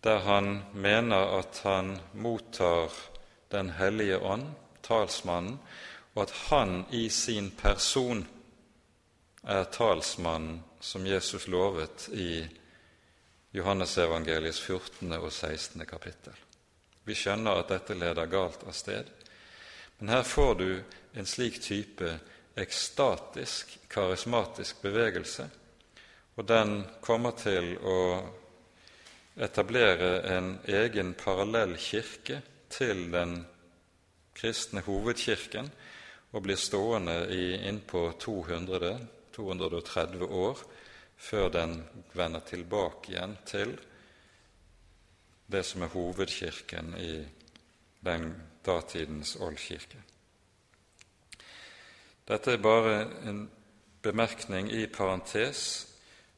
der 0.00 0.18
han 0.18 0.62
mener 0.72 1.38
at 1.40 1.60
han 1.64 1.98
mottar 2.12 2.92
Den 3.54 3.70
hellige 3.70 4.18
ånd, 4.18 4.48
talsmannen, 4.82 5.60
og 6.14 6.22
at 6.24 6.32
han 6.48 6.80
i 6.90 7.06
sin 7.08 7.52
person 7.54 8.24
er 9.46 9.68
talsmannen 9.70 10.56
som 10.82 11.06
Jesus 11.06 11.46
lovet 11.46 12.08
i 12.12 12.42
Johannesevangeliets 13.54 14.58
14. 14.60 15.12
og 15.20 15.30
16. 15.32 15.84
kapittel. 15.86 16.34
Vi 17.06 17.14
skjønner 17.14 17.60
at 17.60 17.70
dette 17.70 17.94
leder 17.94 18.26
galt 18.32 18.64
av 18.66 18.74
sted, 18.74 19.10
men 19.98 20.10
her 20.10 20.24
får 20.26 20.54
du 20.58 20.70
en 21.14 21.28
slik 21.28 21.60
type 21.62 22.08
ekstatisk, 22.58 23.76
karismatisk 23.92 24.82
bevegelse, 24.82 25.46
og 26.34 26.48
den 26.50 26.80
kommer 27.04 27.36
til 27.38 27.76
å 27.78 28.00
etablere 29.46 30.10
en 30.34 30.50
egen 30.66 31.14
parallell 31.18 31.76
kirke 31.78 32.40
til 32.74 33.06
den 33.12 33.38
kristne 34.34 34.82
hovedkirken 34.82 35.70
og 36.34 36.42
blir 36.42 36.58
stående 36.58 37.20
i 37.30 37.44
innpå 37.68 38.08
200 38.20 38.96
230 39.34 40.26
år 40.30 40.58
før 41.16 41.48
den 41.48 41.78
vender 42.14 42.42
tilbake 42.46 43.12
igjen 43.12 43.36
til 43.46 43.74
det 45.50 45.64
som 45.66 45.84
er 45.84 45.92
hovedkirken 45.92 46.94
i 46.98 47.14
den 48.04 48.30
datidens 48.64 49.36
oldkirke. 49.40 50.00
Dette 52.24 52.54
er 52.54 52.62
bare 52.62 52.94
en 53.28 53.44
bemerkning 54.02 54.70
i 54.72 54.86
parentes 54.86 55.60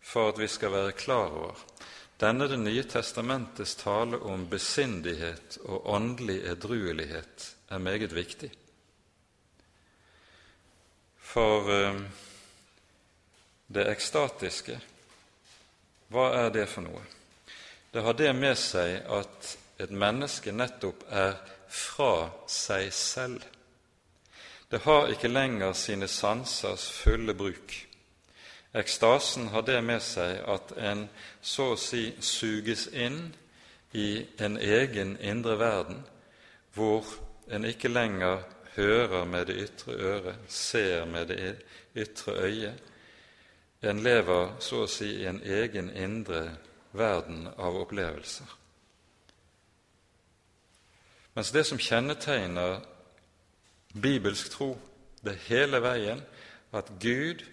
for 0.02 0.32
at 0.32 0.40
vi 0.40 0.48
skal 0.50 0.72
være 0.72 0.96
klar 0.98 1.30
over 1.30 1.62
denne 2.16 2.48
Det 2.48 2.56
nye 2.56 2.82
testamentets 2.82 3.74
tale 3.74 4.16
om 4.16 4.46
besindighet 4.48 5.58
og 5.64 5.86
åndelig 5.86 6.38
edruelighet 6.48 7.54
er 7.68 7.78
meget 7.78 8.12
viktig. 8.12 8.50
For 11.20 11.70
eh, 11.72 12.00
det 13.66 13.84
ekstatiske, 13.90 14.78
hva 16.08 16.30
er 16.38 16.50
det 16.54 16.68
for 16.70 16.86
noe? 16.86 17.02
Det 17.92 18.04
har 18.04 18.16
det 18.16 18.32
med 18.36 18.56
seg 18.60 19.02
at 19.12 19.56
et 19.82 19.92
menneske 19.92 20.52
nettopp 20.52 21.04
er 21.10 21.36
fra 21.68 22.30
seg 22.48 22.92
selv. 22.94 23.44
Det 24.70 24.80
har 24.86 25.12
ikke 25.12 25.28
lenger 25.28 25.76
sine 25.76 26.08
sansers 26.08 26.88
fulle 26.90 27.34
bruk. 27.34 27.85
Ekstasen 28.76 29.48
har 29.48 29.62
det 29.64 29.78
med 29.84 30.02
seg 30.04 30.42
at 30.52 30.74
en 30.76 31.06
så 31.40 31.70
å 31.72 31.78
si 31.80 32.10
suges 32.20 32.86
inn 32.92 33.30
i 33.96 34.26
en 34.42 34.58
egen 34.60 35.14
indre 35.24 35.56
verden, 35.58 36.02
hvor 36.74 37.08
en 37.48 37.64
ikke 37.64 37.88
lenger 37.88 38.42
hører 38.76 39.24
med 39.24 39.46
det 39.48 39.56
ytre 39.64 39.96
øret, 39.96 40.36
ser 40.48 41.06
med 41.08 41.32
det 41.32 41.56
ytre 41.96 42.36
øyet, 42.44 42.92
en 43.80 44.02
lever 44.02 44.56
så 44.60 44.82
å 44.84 44.90
si 44.90 45.08
i 45.22 45.26
en 45.28 45.40
egen 45.40 45.90
indre 45.96 46.56
verden 46.96 47.46
av 47.56 47.76
opplevelser. 47.80 48.48
Mens 51.36 51.52
det 51.52 51.66
som 51.68 51.78
kjennetegner 51.78 52.80
bibelsk 53.92 54.50
tro, 54.52 54.74
det 55.24 55.36
hele 55.48 55.80
veien 55.84 56.22
at 56.72 56.90
Gud 57.00 57.44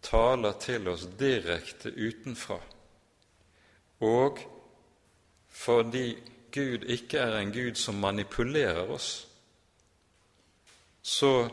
taler 0.00 0.52
til 0.60 0.88
oss 0.88 1.06
direkte 1.18 1.92
utenfra. 1.92 2.58
Og 4.00 4.38
fordi 5.48 6.18
Gud 6.54 6.86
ikke 6.86 7.18
er 7.18 7.38
en 7.38 7.52
Gud 7.52 7.74
som 7.74 7.98
manipulerer 8.00 8.90
oss, 8.90 9.26
så 11.02 11.48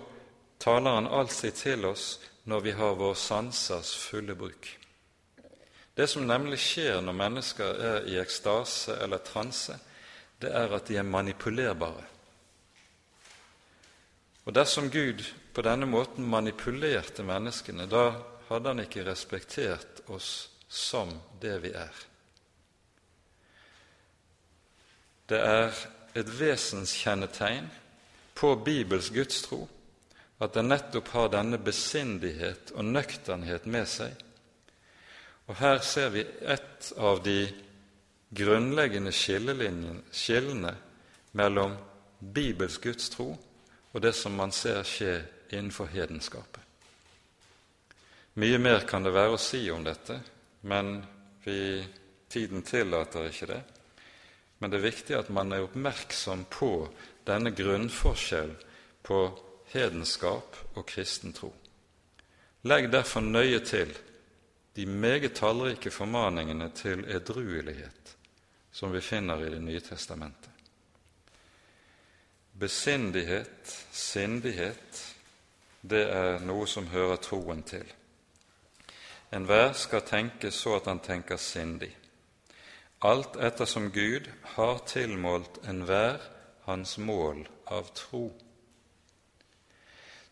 taler 0.60 0.92
Han 0.92 1.08
alltid 1.08 1.52
til 1.52 1.86
oss 1.86 2.20
når 2.44 2.60
vi 2.60 2.72
har 2.72 2.96
vår 2.96 3.14
sansers 3.14 3.96
fulle 3.98 4.36
bruk. 4.36 4.68
Det 5.96 6.08
som 6.10 6.28
nemlig 6.28 6.60
skjer 6.60 7.02
når 7.02 7.16
mennesker 7.16 7.80
er 7.90 8.10
i 8.12 8.20
ekstase 8.20 8.98
eller 9.02 9.24
transe, 9.24 9.78
det 10.42 10.52
er 10.52 10.74
at 10.76 10.88
de 10.88 10.98
er 10.98 11.08
manipulerbare. 11.08 12.04
Og 14.46 14.56
dersom 14.56 14.92
Gud 14.92 15.24
på 15.54 15.64
denne 15.66 15.88
måten 15.90 16.28
manipulerte 16.30 17.24
menneskene, 17.24 17.88
da 17.90 18.12
hadde 18.50 18.72
han 18.72 18.84
ikke 18.84 19.06
respektert 19.08 20.04
oss 20.14 20.50
som 20.68 21.12
det 21.42 21.58
vi 21.64 21.72
er. 21.76 22.04
Det 25.26 25.40
er 25.42 25.74
et 26.16 26.30
vesenskjennetegn 26.40 27.70
på 28.38 28.52
Bibels 28.66 29.10
gudstro 29.10 29.66
at 30.44 30.54
den 30.54 30.70
nettopp 30.70 31.10
har 31.16 31.32
denne 31.34 31.58
besindighet 31.64 32.74
og 32.76 32.86
nøkternhet 32.86 33.66
med 33.72 33.88
seg. 33.90 34.14
Og 35.48 35.58
her 35.62 35.80
ser 35.86 36.12
vi 36.14 36.26
et 36.26 36.92
av 36.98 37.22
de 37.24 37.40
grunnleggende 38.36 39.14
skillene 39.16 40.76
mellom 41.38 41.78
Bibels 42.20 42.78
gudstro 42.84 43.32
og 43.94 44.04
det 44.04 44.14
som 44.18 44.36
man 44.36 44.52
ser 44.52 44.84
skje 44.84 45.18
innenfor 45.54 45.88
hedenskapet. 45.94 46.65
Mye 48.36 48.58
mer 48.60 48.84
kan 48.84 49.04
det 49.04 49.14
være 49.16 49.38
å 49.38 49.40
si 49.40 49.62
om 49.72 49.84
dette, 49.86 50.18
men 50.68 50.98
vi, 51.46 51.86
tiden 52.28 52.66
tillater 52.68 53.30
ikke 53.30 53.48
det. 53.48 53.62
Men 54.60 54.72
det 54.72 54.80
er 54.80 54.88
viktig 54.90 55.16
at 55.16 55.32
man 55.32 55.54
er 55.56 55.64
oppmerksom 55.64 56.44
på 56.52 56.72
denne 57.28 57.54
grunnforskjell 57.56 58.52
på 59.08 59.22
hedenskap 59.72 60.60
og 60.76 60.84
kristen 60.90 61.32
tro. 61.36 61.54
Legg 62.68 62.90
derfor 62.92 63.24
nøye 63.24 63.62
til 63.64 63.96
de 64.76 64.86
meget 64.86 65.38
tallrike 65.40 65.92
formaningene 65.94 66.72
til 66.76 67.06
edruelighet 67.08 68.16
som 68.76 68.92
vi 68.92 69.02
finner 69.02 69.40
i 69.46 69.50
Det 69.50 69.62
nye 69.64 69.80
testamentet. 69.80 70.50
Besindighet, 72.52 73.86
sindighet, 73.92 75.16
det 75.82 76.10
er 76.12 76.40
noe 76.44 76.68
som 76.68 76.88
hører 76.88 77.16
troen 77.24 77.64
til. 77.64 77.86
Enhver 79.36 79.74
skal 79.76 80.06
tenke 80.08 80.52
så 80.52 80.78
at 80.78 80.88
han 80.88 81.02
tenker 81.04 81.38
sindig, 81.42 81.92
alt 83.04 83.36
ettersom 83.36 83.90
Gud 83.92 84.30
har 84.56 84.80
tilmålt 84.88 85.60
enhver 85.68 86.24
hans 86.66 86.98
mål 86.98 87.44
av 87.68 87.92
tro. 87.98 88.30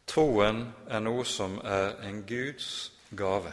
Troen 0.08 0.66
er 0.88 1.04
noe 1.04 1.26
som 1.28 1.60
er 1.64 2.00
en 2.08 2.24
Guds 2.28 2.92
gave, 3.12 3.52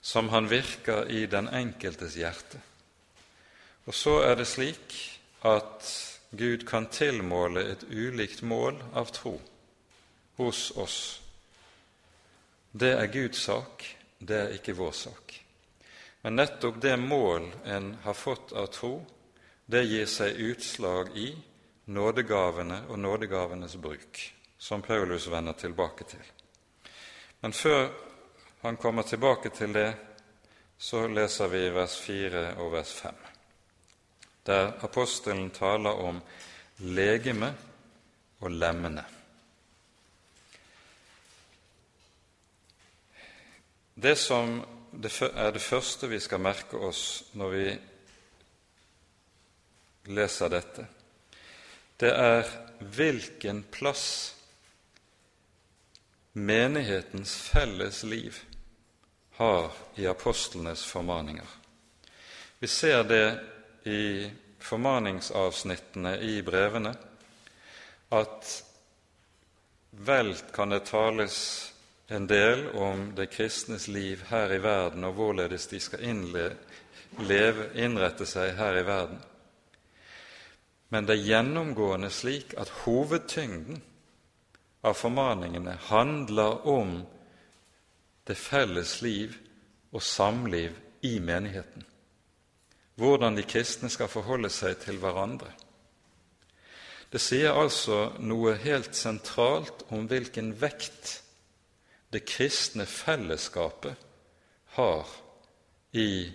som 0.00 0.28
han 0.32 0.48
virker 0.50 1.10
i 1.12 1.26
den 1.26 1.48
enkeltes 1.48 2.16
hjerte. 2.16 2.60
Og 3.86 3.94
så 3.94 4.20
er 4.24 4.36
det 4.40 4.48
slik 4.48 4.96
at 5.44 5.86
Gud 6.30 6.64
kan 6.68 6.86
tilmåle 6.86 7.64
et 7.72 7.84
ulikt 7.90 8.42
mål 8.42 8.78
av 8.94 9.12
tro 9.12 9.36
hos 10.38 10.70
oss. 10.76 11.00
Det 12.72 12.92
er 12.94 13.10
Guds 13.10 13.40
sak, 13.48 13.99
det 14.20 14.36
er 14.36 14.52
ikke 14.56 14.76
vår 14.76 14.92
sak. 14.92 15.36
Men 16.22 16.36
nettopp 16.36 16.80
det 16.80 16.96
mål 17.00 17.48
en 17.64 17.94
har 18.04 18.14
fått 18.14 18.52
av 18.52 18.66
tro, 18.74 18.98
det 19.66 19.86
gir 19.88 20.06
seg 20.10 20.36
utslag 20.36 21.16
i 21.16 21.30
nådegavene 21.90 22.82
og 22.88 22.98
nådegavenes 23.00 23.76
bruk 23.80 24.20
som 24.60 24.82
Paulus 24.82 25.26
vender 25.32 25.56
tilbake 25.56 26.04
til. 26.04 26.24
Men 27.40 27.52
før 27.56 27.88
han 28.60 28.76
kommer 28.76 29.02
tilbake 29.08 29.50
til 29.56 29.72
det, 29.72 29.88
så 30.76 31.06
leser 31.08 31.48
vi 31.48 31.62
vers 31.72 31.96
4 32.00 32.44
og 32.60 32.72
vers 32.72 32.92
5, 32.92 33.14
der 34.44 34.72
apostelen 34.84 35.50
taler 35.50 36.04
om 36.04 36.20
legeme 36.80 37.54
og 38.40 38.52
lemmene. 38.52 39.19
Det 44.00 44.16
som 44.16 44.62
er 44.96 45.52
det 45.52 45.60
første 45.60 46.08
vi 46.08 46.16
skal 46.24 46.40
merke 46.40 46.78
oss 46.80 47.02
når 47.36 47.50
vi 47.52 47.64
leser 50.16 50.48
dette, 50.48 50.86
det 52.00 52.08
er 52.08 52.48
hvilken 52.80 53.60
plass 53.68 54.06
menighetens 56.32 57.34
felles 57.50 58.00
liv 58.08 58.38
har 59.36 59.68
i 60.00 60.06
apostlenes 60.08 60.84
formaninger. 60.88 61.46
Vi 62.58 62.68
ser 62.72 63.04
det 63.04 63.26
i 63.84 64.30
formaningsavsnittene 64.64 66.14
i 66.24 66.38
brevene 66.46 66.94
at 68.16 68.54
vel 69.90 70.32
kan 70.56 70.72
det 70.72 70.86
tales 70.88 71.36
en 72.10 72.26
del 72.26 72.68
om 72.74 73.12
det 73.14 73.28
kristnes 73.30 73.88
liv 73.88 74.22
her 74.28 74.50
i 74.50 74.58
verden 74.62 75.04
og 75.06 75.14
hvorledes 75.14 75.68
de 75.70 75.78
skal 75.80 76.02
leve, 77.22 77.68
innrette 77.78 78.26
seg 78.26 78.56
her 78.58 78.80
i 78.80 78.86
verden. 78.86 79.20
Men 80.90 81.06
det 81.06 81.14
er 81.14 81.28
gjennomgående 81.28 82.10
slik 82.10 82.56
at 82.58 82.72
hovedtyngden 82.82 83.78
av 84.82 84.98
formaningene 84.98 85.76
handler 85.86 86.66
om 86.66 86.96
det 88.26 88.34
felles 88.34 88.96
liv 89.06 89.38
og 89.94 90.02
samliv 90.02 90.74
i 91.06 91.14
menigheten. 91.22 91.86
Hvordan 92.98 93.38
de 93.38 93.46
kristne 93.46 93.88
skal 93.88 94.10
forholde 94.10 94.50
seg 94.50 94.82
til 94.82 94.98
hverandre. 94.98 95.54
Det 97.10 97.22
sier 97.22 97.54
altså 97.54 98.16
noe 98.18 98.58
helt 98.58 98.98
sentralt 98.98 99.86
om 99.94 100.10
hvilken 100.10 100.56
vekt 100.58 101.20
det 102.12 102.24
kristne 102.26 102.86
fellesskapet 102.86 103.94
har 104.76 105.06
i 105.92 106.32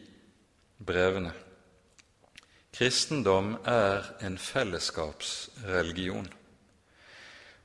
brevene. 0.77 1.31
Kristendom 2.75 3.57
er 3.63 4.03
en 4.23 4.37
fellesskapsreligion. 4.37 6.27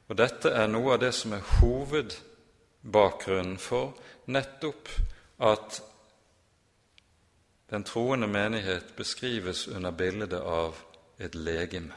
Og 0.08 0.16
Dette 0.18 0.50
er 0.54 0.66
noe 0.70 0.94
av 0.94 1.00
det 1.02 1.12
som 1.14 1.32
er 1.34 1.46
hovedbakgrunnen 1.60 3.58
for 3.62 3.94
nettopp 4.30 4.88
at 5.46 5.82
den 7.70 7.84
troende 7.86 8.26
menighet 8.26 8.96
beskrives 8.96 9.68
under 9.68 9.90
bildet 9.90 10.32
av 10.34 10.78
et 11.18 11.34
legeme. 11.34 11.94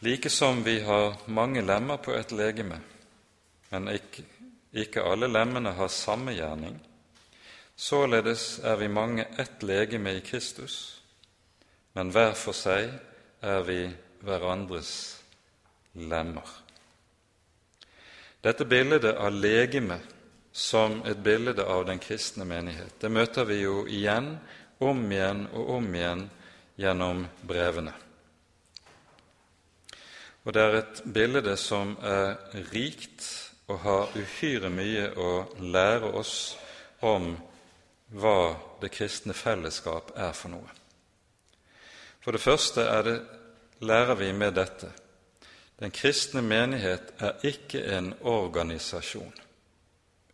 Like 0.00 0.30
som 0.30 0.64
vi 0.64 0.80
har 0.80 1.16
mange 1.26 1.62
lemmer 1.62 1.96
på 1.96 2.12
et 2.14 2.32
legeme, 2.32 2.80
men 3.70 3.88
ikke, 3.92 4.24
ikke 4.72 5.04
alle 5.04 5.28
lemmene 5.30 5.74
har 5.76 5.90
samme 5.92 6.34
gjerning, 6.36 6.78
Således 7.78 8.58
er 8.58 8.76
vi 8.76 8.88
mange 8.88 9.24
ett 9.38 9.62
legeme 9.62 10.16
i 10.16 10.20
Kristus, 10.20 11.02
men 11.94 12.10
hver 12.10 12.32
for 12.34 12.56
seg 12.56 12.90
er 13.38 13.60
vi 13.62 13.84
hverandres 14.26 14.90
lemmer. 15.94 16.42
Dette 18.42 18.66
bildet 18.66 19.06
av 19.14 19.30
legeme 19.30 20.00
som 20.50 21.04
et 21.06 21.22
bilde 21.22 21.62
av 21.62 21.86
den 21.86 22.02
kristne 22.02 22.42
menighet, 22.50 22.98
det 22.98 23.14
møter 23.14 23.46
vi 23.46 23.62
jo 23.62 23.84
igjen, 23.86 24.34
om 24.82 25.06
igjen 25.12 25.46
og 25.52 25.74
om 25.78 25.94
igjen 25.94 26.28
gjennom 26.82 27.24
brevene. 27.46 27.94
Og 30.42 30.50
det 30.54 30.66
er 30.66 30.80
et 30.82 31.04
bilde 31.06 31.54
som 31.54 31.94
er 32.02 32.34
rikt 32.74 33.47
og 33.68 33.78
har 33.84 34.14
uhyre 34.16 34.70
mye 34.72 35.10
å 35.16 35.32
lære 35.60 36.12
oss 36.16 36.36
om 37.04 37.34
hva 38.08 38.56
det 38.80 38.90
kristne 38.94 39.36
fellesskap 39.36 40.14
er 40.16 40.32
for 40.32 40.54
noe. 40.54 40.70
For 42.24 42.32
det 42.32 42.42
første 42.42 42.86
det, 43.04 43.18
lærer 43.84 44.16
vi 44.18 44.32
med 44.32 44.56
dette 44.56 44.90
den 45.78 45.90
kristne 45.94 46.42
menighet 46.42 47.12
er 47.22 47.44
ikke 47.46 47.84
en 47.94 48.10
organisasjon. 48.26 49.32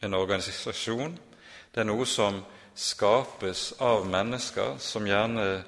En 0.00 0.14
organisasjon 0.16 1.18
det 1.74 1.82
er 1.82 1.88
noe 1.90 2.06
som 2.08 2.38
skapes 2.74 3.74
av 3.84 4.06
mennesker 4.08 4.78
som 4.80 5.04
gjerne 5.06 5.64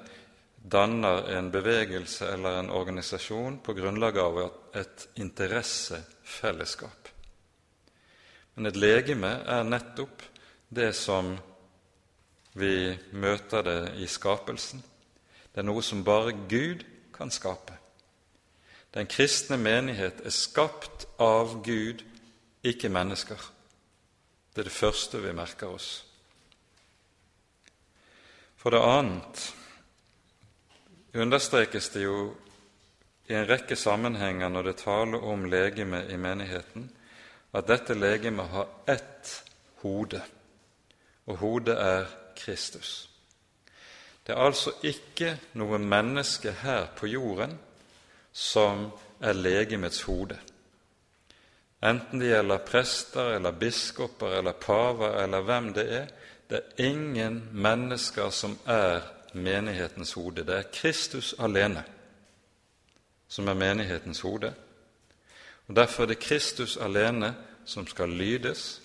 danner 0.57 1.29
en 1.37 1.51
bevegelse 1.53 2.25
eller 2.33 2.57
en 2.57 2.71
organisasjon 2.73 3.59
på 3.63 3.75
grunnlag 3.77 4.17
av 4.17 4.39
et 4.73 5.05
interessefellesskap. 5.21 6.96
Men 8.57 8.71
et 8.71 8.77
legeme 8.81 9.29
er 9.45 9.67
nettopp 9.69 10.23
det 10.73 10.89
som 10.97 11.35
vi 12.57 12.89
møter 13.13 13.61
det 13.61 13.81
i 14.01 14.07
skapelsen. 14.09 14.81
Det 15.53 15.61
er 15.61 15.67
noe 15.67 15.83
som 15.85 16.01
bare 16.05 16.33
Gud 16.49 16.81
kan 17.13 17.29
skape. 17.29 17.77
Den 18.97 19.05
kristne 19.05 19.59
menighet 19.61 20.23
er 20.25 20.33
skapt 20.33 21.05
av 21.21 21.59
Gud, 21.61 22.01
ikke 22.65 22.89
mennesker. 22.89 23.37
Det 24.55 24.63
er 24.63 24.71
det 24.71 24.73
første 24.73 25.21
vi 25.21 25.37
merker 25.37 25.69
oss. 25.77 25.91
For 28.57 28.73
det 28.73 28.81
annet 28.81 29.43
understrekes 31.13 31.93
det 31.93 32.07
jo 32.07 32.31
i 33.29 33.37
en 33.37 33.45
rekke 33.45 33.77
sammenhenger 33.77 34.49
når 34.49 34.71
det 34.71 34.79
taler 34.81 35.29
om 35.29 35.45
legeme 35.45 36.07
i 36.09 36.17
menigheten, 36.17 36.89
at 37.53 37.67
dette 37.67 37.95
legemet 37.95 38.49
har 38.51 38.67
ett 38.87 39.43
hode, 39.81 40.21
og 41.25 41.37
hodet 41.37 41.77
er 41.79 42.05
Kristus. 42.35 43.09
Det 44.27 44.35
er 44.35 44.43
altså 44.43 44.73
ikke 44.83 45.37
noe 45.55 45.79
menneske 45.79 46.51
her 46.51 46.89
på 46.97 47.07
jorden 47.07 47.55
som 48.35 48.89
er 49.23 49.37
legemets 49.37 50.01
hode. 50.03 50.35
Enten 51.83 52.19
det 52.19 52.33
gjelder 52.33 52.65
prester 52.65 53.35
eller 53.37 53.55
biskoper 53.55 54.39
eller 54.39 54.51
paver 54.51 55.21
eller 55.23 55.45
hvem 55.45 55.73
det 55.73 55.85
er, 55.93 56.07
det 56.49 56.57
er 56.59 56.85
ingen 56.89 57.49
mennesker 57.53 58.29
som 58.29 58.57
er 58.65 59.01
menighetens 59.33 60.13
hode. 60.13 60.43
Det 60.43 60.55
er 60.55 60.71
Kristus 60.73 61.35
alene 61.39 61.83
som 63.27 63.47
er 63.47 63.53
menighetens 63.53 64.21
hode. 64.21 64.53
Og 65.67 65.75
Derfor 65.75 66.03
er 66.03 66.13
det 66.13 66.23
Kristus 66.23 66.77
alene 66.77 67.33
som 67.65 67.87
skal 67.87 68.09
lydes, 68.09 68.81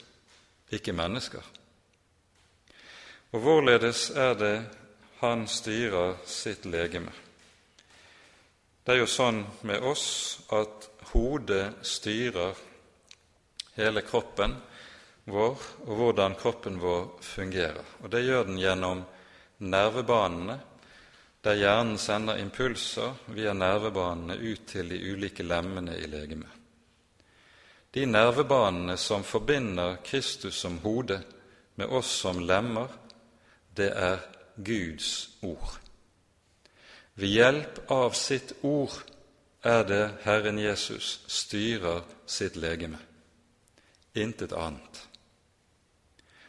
ikke 0.72 0.92
mennesker. 0.92 1.42
Og 3.32 3.40
hvorledes 3.40 4.10
er 4.10 4.34
det 4.34 4.56
han 5.20 5.46
styrer 5.48 6.16
sitt 6.26 6.66
legeme? 6.66 7.12
Det 8.82 8.96
er 8.96 8.98
jo 9.04 9.06
sånn 9.06 9.44
med 9.62 9.84
oss 9.86 10.06
at 10.50 10.88
hodet 11.12 11.84
styrer 11.86 12.58
hele 13.76 14.02
kroppen 14.02 14.56
vår 15.30 15.60
og 15.86 15.92
hvordan 16.00 16.34
kroppen 16.34 16.80
vår 16.82 17.04
fungerer. 17.22 17.84
Og 18.02 18.10
det 18.10 18.24
gjør 18.26 18.48
den 18.48 18.58
gjennom 18.58 19.04
nervebanene, 19.62 20.58
der 21.42 21.58
hjernen 21.58 21.98
sender 21.98 22.42
impulser 22.42 23.14
via 23.34 23.54
nervebanene 23.54 24.34
ut 24.42 24.66
til 24.74 24.90
de 24.90 24.98
ulike 25.12 25.46
lemmene 25.46 25.94
i 25.98 26.10
legemet. 26.10 26.61
De 27.92 28.06
nervebanene 28.06 28.96
som 28.96 29.24
forbinder 29.24 29.98
Kristus 30.04 30.56
som 30.60 30.78
hode 30.78 31.20
med 31.74 31.86
oss 31.86 32.10
som 32.22 32.40
lemmer, 32.40 32.88
det 33.76 33.90
er 33.92 34.22
Guds 34.56 35.28
ord. 35.42 35.76
Ved 37.14 37.28
hjelp 37.28 37.80
av 37.92 38.16
sitt 38.16 38.54
ord 38.64 38.94
er 39.62 39.84
det 39.84 40.04
Herren 40.24 40.58
Jesus 40.58 41.18
styrer 41.28 42.00
sitt 42.26 42.56
legeme. 42.56 42.98
Intet 44.14 44.52
annet. 44.52 45.02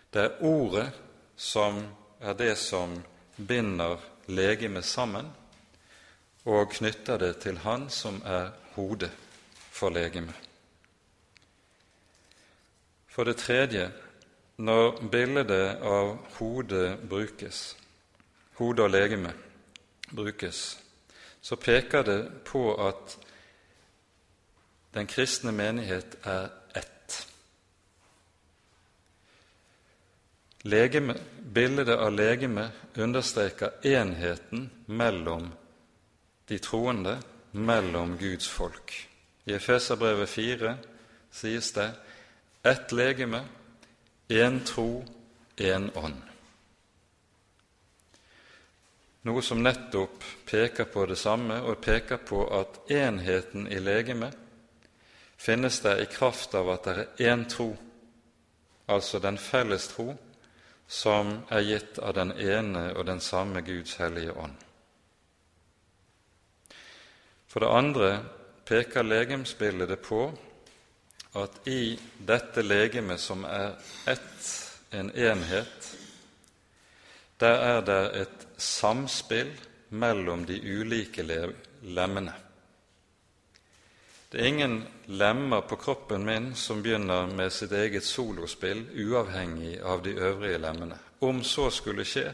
Det 0.10 0.24
er 0.24 0.40
Ordet 0.48 0.88
som 1.36 1.82
er 2.22 2.40
det 2.40 2.56
som 2.60 2.96
binder 3.36 4.00
legemet 4.32 4.86
sammen 4.86 5.28
og 6.46 6.72
knytter 6.72 7.20
det 7.20 7.34
til 7.44 7.60
Han 7.68 7.90
som 7.90 8.22
er 8.26 8.52
hodet 8.76 9.12
for 9.72 9.92
legemet. 9.92 10.53
For 13.14 13.30
det 13.30 13.38
tredje 13.38 13.92
når 14.58 15.04
bildet 15.12 15.82
av 15.86 16.16
hodet 16.40 16.98
brukes, 17.10 17.76
hode 18.58 18.86
og 18.86 18.90
legeme 18.94 19.34
brukes, 20.10 20.64
så 21.42 21.56
peker 21.56 22.06
det 22.08 22.20
på 22.46 22.64
at 22.82 23.18
den 24.94 25.10
kristne 25.10 25.52
menighet 25.54 26.16
er 26.24 26.50
ett. 26.78 27.18
Legeme, 30.64 31.18
bildet 31.54 31.90
av 31.94 32.14
legeme 32.14 32.70
understreker 32.98 33.78
enheten 33.86 34.70
mellom 34.86 35.52
de 36.50 36.58
troende 36.58 37.18
mellom 37.52 38.18
Guds 38.18 38.50
folk. 38.50 38.94
I 39.46 39.54
Efeserbrevet 39.54 40.30
4 40.30 40.78
sies 41.32 41.72
det 41.76 41.92
ett 42.64 42.92
legeme, 42.92 43.44
én 44.28 44.64
tro, 44.64 45.04
én 45.58 45.90
ånd. 45.94 46.22
Noe 49.24 49.42
som 49.42 49.64
nettopp 49.64 50.24
peker 50.46 50.88
på 50.92 51.06
det 51.06 51.16
samme, 51.20 51.60
og 51.62 51.82
peker 51.84 52.20
på 52.24 52.44
at 52.56 52.80
enheten 52.92 53.68
i 53.68 53.80
legemet 53.80 54.36
finnes 55.38 55.80
der 55.84 56.02
i 56.04 56.08
kraft 56.12 56.56
av 56.56 56.72
at 56.72 56.88
det 56.88 56.96
er 56.96 57.32
én 57.34 57.46
tro, 57.52 57.74
altså 58.88 59.20
den 59.20 59.38
felles 59.38 59.88
tro, 59.92 60.14
som 60.88 61.38
er 61.52 61.64
gitt 61.68 62.00
av 62.00 62.16
den 62.16 62.32
ene 62.32 62.90
og 62.96 63.06
den 63.08 63.20
samme 63.20 63.62
Guds 63.62 63.96
hellige 64.00 64.36
ånd. 64.40 64.56
For 67.48 67.64
det 67.64 67.76
andre 67.76 68.10
peker 68.66 69.04
legemsbildet 69.04 70.00
på 70.04 70.26
at 71.34 71.68
i 71.68 71.98
dette 72.18 72.62
legemet, 72.62 73.20
som 73.20 73.46
er 73.46 73.74
ett, 74.08 74.50
en 74.92 75.10
enhet, 75.12 75.90
der 77.42 77.60
er 77.68 77.82
det 77.82 78.02
et 78.22 78.48
samspill 78.62 79.52
mellom 79.90 80.46
de 80.46 80.60
ulike 80.62 81.26
lemmene. 81.26 82.34
Det 84.32 84.42
er 84.42 84.50
ingen 84.50 84.80
lemmer 85.06 85.62
på 85.62 85.78
kroppen 85.78 86.26
min 86.26 86.54
som 86.58 86.82
begynner 86.82 87.28
med 87.30 87.54
sitt 87.54 87.72
eget 87.78 88.06
solospill, 88.06 88.88
uavhengig 88.94 89.76
av 89.82 90.02
de 90.02 90.16
øvrige 90.18 90.58
lemmene. 90.58 90.98
Om 91.20 91.44
så 91.44 91.70
skulle 91.70 92.06
skje, 92.06 92.32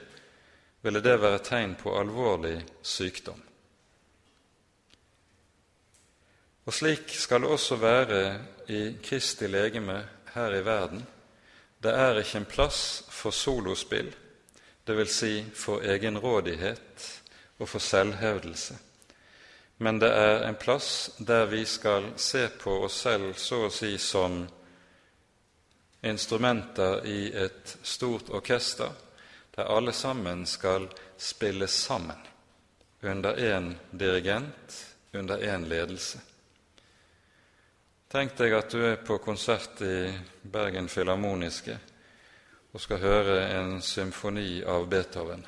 ville 0.81 1.01
det 1.03 1.17
være 1.19 1.43
tegn 1.43 1.75
på 1.75 1.97
alvorlig 1.99 2.61
sykdom. 2.81 3.48
Og 6.69 6.73
slik 6.73 7.09
skal 7.17 7.41
det 7.41 7.49
også 7.49 7.75
være 7.81 8.17
i 8.69 8.79
Kristi 9.01 9.47
legeme 9.49 10.03
her 10.35 10.53
i 10.53 10.65
verden. 10.65 11.01
Det 11.81 11.89
er 11.97 12.19
ikke 12.21 12.37
en 12.37 12.45
plass 12.45 12.81
for 13.09 13.33
solospill, 13.33 14.11
dvs. 14.85 15.15
Si 15.15 15.31
for 15.55 15.81
egenrådighet 15.81 17.07
og 17.57 17.71
for 17.71 17.81
selvhevdelse. 17.81 18.77
Men 19.81 19.97
det 19.97 20.11
er 20.13 20.45
en 20.45 20.61
plass 20.61 21.09
der 21.17 21.49
vi 21.49 21.65
skal 21.65 22.11
se 22.21 22.45
på 22.61 22.77
oss 22.85 23.01
selv 23.01 23.33
så 23.33 23.63
å 23.65 23.73
si 23.73 23.95
som 23.97 24.43
instrumenter 26.05 27.01
i 27.09 27.33
et 27.33 27.77
stort 27.81 28.29
orkester, 28.29 28.93
der 29.55 29.73
alle 29.73 29.93
sammen 29.93 30.45
skal 30.45 30.85
spille 31.17 31.67
sammen 31.67 32.27
under 33.01 33.33
én 33.33 33.73
dirigent, 33.91 34.83
under 35.13 35.37
én 35.37 35.65
ledelse. 35.65 36.28
Tenk 38.09 38.31
deg 38.39 38.53
at 38.57 38.71
du 38.73 38.81
er 38.81 38.95
på 39.05 39.19
konsert 39.21 39.81
i 39.85 40.09
Bergen 40.41 40.87
Filharmoniske 40.89 41.75
og 42.73 42.81
skal 42.81 43.03
høre 43.03 43.35
en 43.53 43.75
symfoni 43.85 44.63
av 44.65 44.87
Beethoven. 44.89 45.43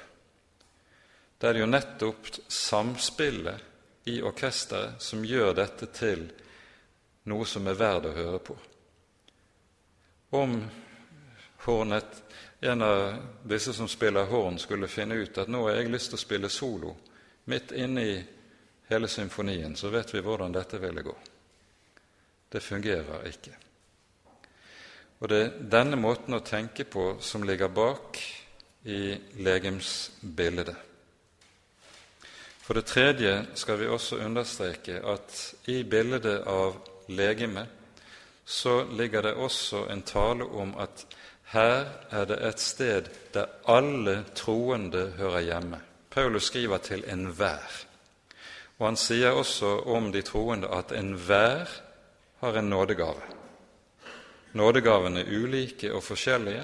Det 1.41 1.49
er 1.49 1.57
jo 1.57 1.65
nettopp 1.65 2.29
samspillet 2.45 4.05
i 4.13 4.19
orkesteret 4.21 5.01
som 5.01 5.25
gjør 5.25 5.55
dette 5.57 5.89
til 5.89 6.27
noe 7.33 7.49
som 7.49 7.65
er 7.65 7.81
verdt 7.81 8.11
å 8.11 8.13
høre 8.19 8.43
på. 8.45 8.59
Om 10.37 10.55
hornet, 11.65 12.23
en 12.61 12.85
av 12.85 13.03
disse 13.41 13.73
som 13.73 13.89
spiller 13.89 14.29
horn, 14.29 14.61
skulle 14.61 14.85
finne 14.85 15.17
ut 15.17 15.41
at 15.41 15.49
nå 15.49 15.65
har 15.65 15.81
jeg 15.81 15.89
lyst 15.97 16.13
til 16.13 16.21
å 16.21 16.25
spille 16.27 16.53
solo 16.61 16.93
midt 17.49 17.73
inne 17.73 18.05
i 18.05 18.15
hele 18.93 19.09
symfonien, 19.09 19.73
så 19.73 19.89
vet 19.89 20.13
vi 20.13 20.21
hvordan 20.21 20.53
dette 20.53 20.77
ville 20.77 21.09
gå. 21.09 21.19
Det 22.51 22.63
fungerer 22.63 23.27
ikke. 23.29 23.55
Og 25.21 25.29
det 25.29 25.41
er 25.41 25.57
denne 25.71 25.99
måten 26.01 26.33
å 26.33 26.43
tenke 26.43 26.83
på 26.83 27.15
som 27.21 27.43
ligger 27.45 27.69
bak 27.69 28.17
i 28.89 29.13
legemsbildet. 29.37 30.75
For 32.61 32.77
det 32.77 32.87
tredje 32.89 33.33
skal 33.55 33.77
vi 33.79 33.89
også 33.91 34.21
understreke 34.25 35.01
at 35.05 35.37
i 35.69 35.83
bildet 35.83 36.45
av 36.47 36.77
legemet 37.11 37.67
så 38.45 38.81
ligger 38.89 39.21
det 39.21 39.33
også 39.33 39.85
en 39.91 40.01
tale 40.01 40.45
om 40.45 40.73
at 40.79 41.05
her 41.51 41.85
er 42.09 42.25
det 42.25 42.39
et 42.47 42.59
sted 42.59 43.09
der 43.33 43.45
alle 43.67 44.23
troende 44.35 45.11
hører 45.17 45.39
hjemme. 45.39 45.81
Paulus 46.09 46.43
skriver 46.43 46.77
til 46.77 47.03
enhver. 47.07 47.85
Og 48.79 48.87
han 48.87 48.97
sier 48.97 49.35
også 49.35 49.75
om 49.85 50.11
de 50.11 50.21
troende 50.21 50.67
at 50.73 50.91
enhver 50.95 51.69
har 52.41 52.57
en 52.57 52.69
nådegave. 52.69 53.21
Nådegavene 54.57 55.21
er 55.21 55.29
ulike 55.29 55.91
og 55.93 56.03
forskjellige, 56.03 56.63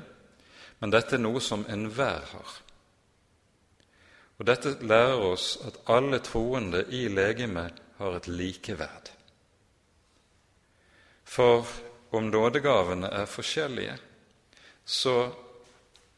men 0.79 0.93
dette 0.93 1.15
er 1.17 1.21
noe 1.21 1.41
som 1.41 1.65
enhver 1.69 2.23
har. 2.31 2.55
Og 4.37 4.45
Dette 4.45 4.75
lærer 4.85 5.21
oss 5.31 5.55
at 5.65 5.79
alle 5.89 6.19
troende 6.21 6.83
i 6.93 7.07
legemet 7.09 7.77
har 7.97 8.17
et 8.17 8.27
likeverd. 8.29 9.11
For 11.25 11.65
om 12.13 12.29
nådegavene 12.29 13.09
er 13.09 13.29
forskjellige, 13.29 13.97
så 14.85 15.15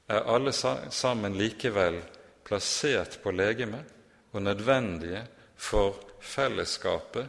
er 0.07 0.27
alle 0.35 0.51
sammen 0.53 1.35
likevel 1.37 2.01
plassert 2.47 3.19
på 3.23 3.31
legemet 3.31 3.85
og 4.31 4.41
nødvendige 4.41 5.25
for 5.55 5.99
fellesskapet 6.19 7.27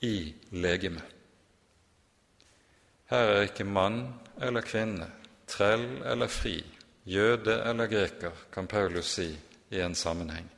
i 0.00 0.34
legemet. 0.50 1.15
Her 3.06 3.32
er 3.36 3.44
ikke 3.46 3.64
mann 3.64 4.00
eller 4.42 4.66
kvinne, 4.66 5.06
trell 5.46 6.02
eller 6.02 6.26
fri, 6.26 6.58
jøde 7.06 7.60
eller 7.62 7.86
greker, 7.86 8.32
kan 8.52 8.66
Paulus 8.66 9.12
si 9.18 9.28
i 9.70 9.80
en 9.80 9.94
sammenheng. 9.94 10.48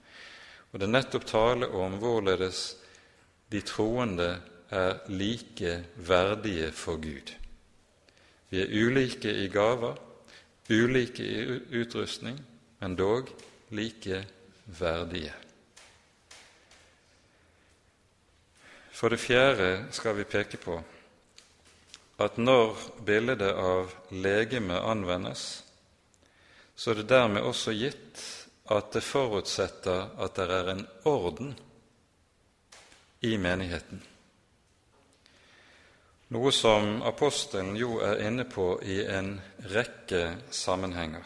Og 0.73 0.81
det 0.81 0.89
er 0.89 0.95
nettopp 0.95 1.27
tale 1.29 1.69
om 1.69 1.99
hvorledes 2.01 2.63
de 3.53 3.61
troende 3.61 4.31
er 4.71 4.99
like 5.09 5.85
verdige 5.97 6.73
for 6.73 6.97
Gud. 6.97 7.35
Vi 8.51 8.61
er 8.63 8.73
ulike 8.87 9.33
i 9.45 9.49
gaver, 9.53 9.97
ulike 10.71 11.25
i 11.25 11.81
utrustning, 11.81 12.41
men 12.81 12.97
dog 12.97 13.29
like 13.71 14.25
verdige. 14.67 15.35
For 18.93 19.09
det 19.09 19.21
fjerde 19.21 19.87
skal 19.91 20.17
vi 20.17 20.25
peke 20.25 20.57
på 20.57 20.81
at 22.19 22.39
når 22.39 22.77
bildet 23.07 23.43
av 23.53 23.93
legeme 24.11 24.81
anvendes, 24.83 25.63
så 26.75 26.91
er 26.91 27.01
det 27.01 27.11
dermed 27.11 27.47
også 27.47 27.75
gitt 27.79 28.23
at 28.75 28.93
det 28.93 29.03
forutsetter 29.07 30.11
at 30.19 30.37
det 30.37 30.47
er 30.53 30.71
en 30.75 30.85
orden 31.09 31.55
i 33.25 33.37
menigheten. 33.41 34.03
Noe 36.35 36.53
som 36.53 36.99
apostelen 37.09 37.73
jo 37.79 38.03
er 38.05 38.21
inne 38.27 38.45
på 38.45 38.75
i 38.85 39.01
en 39.09 39.39
rekke 39.73 40.25
sammenhenger. 40.53 41.25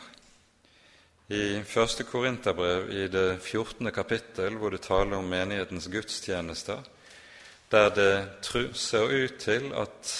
I 1.33 1.63
første 1.67 2.05
Korinterbrev, 2.07 2.91
i 2.93 3.09
det 3.11 3.41
14. 3.41 3.89
kapittel, 3.91 4.55
hvor 4.61 4.71
det 4.71 4.85
taler 4.85 5.17
om 5.17 5.27
menighetens 5.27 5.89
gudstjenester, 5.91 6.85
der 7.73 7.91
det 7.97 8.15
ser 8.77 9.09
ut 9.09 9.41
til 9.41 9.73
at 9.73 10.13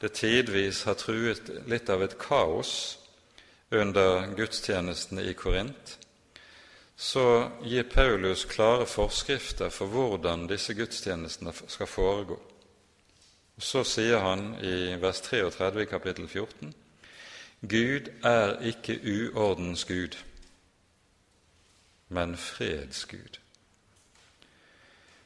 det 0.00 0.12
tidvis 0.12 0.82
har 0.84 0.98
truet 1.00 1.48
litt 1.66 1.88
av 1.88 2.02
et 2.04 2.18
kaos 2.20 2.72
under 3.70 4.26
gudstjenestene 4.36 5.24
i 5.24 5.34
Korint, 5.34 5.98
så 6.96 7.50
gir 7.64 7.88
Paulus 7.92 8.44
klare 8.48 8.86
forskrifter 8.88 9.72
for 9.72 9.92
hvordan 9.92 10.46
disse 10.48 10.74
gudstjenestene 10.76 11.52
skal 11.52 11.88
foregå. 11.88 12.38
Så 13.58 13.84
sier 13.88 14.20
han 14.20 14.54
i 14.64 14.96
vers 15.00 15.20
33 15.24 15.82
i 15.82 15.88
kapittel 15.88 16.28
14.: 16.28 16.74
Gud 17.60 18.08
er 18.24 18.60
ikke 18.68 18.98
uordens 19.00 19.84
Gud, 19.84 20.16
men 22.08 22.36
freds 22.36 23.04
Gud. 23.06 23.40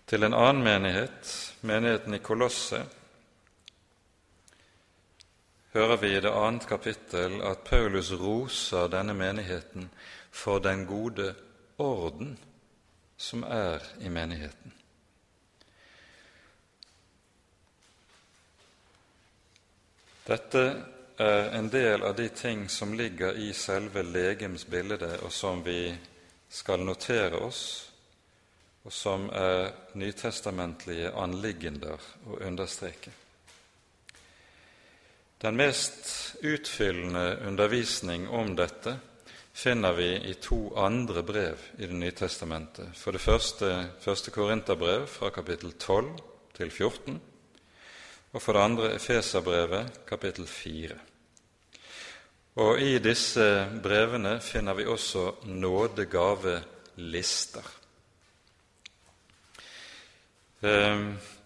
Til 0.06 0.22
en 0.22 0.34
annen 0.34 0.62
menighet, 0.62 1.54
menigheten 1.62 2.14
i 2.14 2.22
Kolosset, 2.22 2.99
hører 5.72 5.96
vi 5.96 6.16
i 6.16 6.20
det 6.20 6.32
annet 6.34 6.66
kapittel 6.68 7.40
at 7.46 7.64
Paulus 7.66 8.12
roser 8.12 8.88
denne 8.90 9.14
menigheten 9.14 9.90
for 10.30 10.58
den 10.58 10.86
gode 10.86 11.34
orden 11.78 12.38
som 13.16 13.42
er 13.42 13.84
i 14.00 14.08
menigheten. 14.08 14.72
Dette 20.26 20.64
er 21.18 21.50
en 21.58 21.68
del 21.68 22.02
av 22.06 22.14
de 22.16 22.28
ting 22.28 22.68
som 22.68 22.94
ligger 22.94 23.36
i 23.36 23.52
selve 23.52 24.02
legemsbildet, 24.02 25.02
og 25.22 25.32
som 25.32 25.64
vi 25.64 25.94
skal 26.48 26.84
notere 26.86 27.40
oss 27.44 27.90
og 28.84 28.92
som 28.92 29.26
er 29.36 29.72
nytestamentlige 30.00 31.10
anliggender 31.12 32.00
å 32.26 32.38
understreke. 32.46 33.12
Den 35.40 35.56
mest 35.56 36.36
utfyllende 36.40 37.36
undervisning 37.46 38.28
om 38.28 38.56
dette 38.56 38.98
finner 39.56 39.92
vi 39.96 40.08
i 40.28 40.34
to 40.36 40.74
andre 40.76 41.22
brev 41.24 41.56
i 41.78 41.86
Det 41.86 41.94
nye 41.96 42.12
testamentet. 42.12 42.88
For 42.92 43.12
det 43.16 43.24
første 43.24 43.88
første 44.04 44.30
Korinterbrev 44.30 45.06
fra 45.08 45.30
kapittel 45.30 45.72
12 45.72 46.18
til 46.58 46.70
14, 46.70 47.20
og 48.32 48.42
for 48.42 48.52
det 48.52 48.60
andre 48.60 48.94
Efeserbrevet 48.94 49.86
kapittel 50.06 50.46
4. 50.46 50.94
Og 52.60 52.80
i 52.80 52.98
disse 52.98 53.68
brevene 53.82 54.40
finner 54.44 54.74
vi 54.74 54.84
også 54.84 55.32
nådegavelister. 55.44 57.62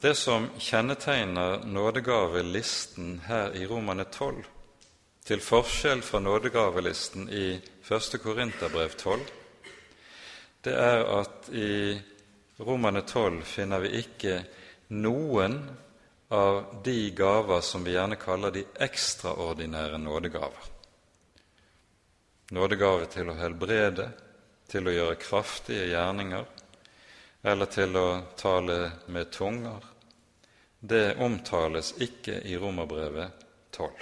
Det 0.04 0.14
som 0.14 0.50
kjennetegner 0.58 1.62
nådegavelisten 1.64 3.20
her 3.26 3.56
i 3.56 3.66
Romane 3.66 4.04
12, 4.04 4.42
til 5.24 5.40
forskjell 5.40 6.02
fra 6.04 6.18
nådegavelisten 6.20 7.30
i 7.32 7.46
1. 7.88 8.18
Korinterbrev 8.20 8.92
12, 9.00 9.22
det 10.60 10.74
er 10.76 11.04
at 11.08 11.48
i 11.56 11.96
Romane 12.60 13.00
12 13.00 13.38
finner 13.48 13.80
vi 13.80 13.94
ikke 14.02 14.34
noen 14.92 15.56
av 16.28 16.60
de 16.84 16.98
gaver 17.16 17.64
som 17.64 17.88
vi 17.88 17.96
gjerne 17.96 18.20
kaller 18.20 18.52
de 18.52 18.66
ekstraordinære 18.88 20.02
nådegaver 20.04 20.68
nådegave 22.52 23.08
til 23.16 23.32
å 23.32 23.38
helbrede, 23.40 24.10
til 24.68 24.84
å 24.84 24.96
gjøre 24.98 25.16
kraftige 25.24 25.88
gjerninger 25.94 26.44
eller 27.48 27.72
til 27.72 27.96
å 27.96 28.06
tale 28.36 28.78
med 29.08 29.32
tunger, 29.32 29.93
det 30.86 31.16
omtales 31.16 31.94
ikke 31.98 32.42
i 32.44 32.56
Romerbrevet 32.60 33.30
12. 33.72 33.92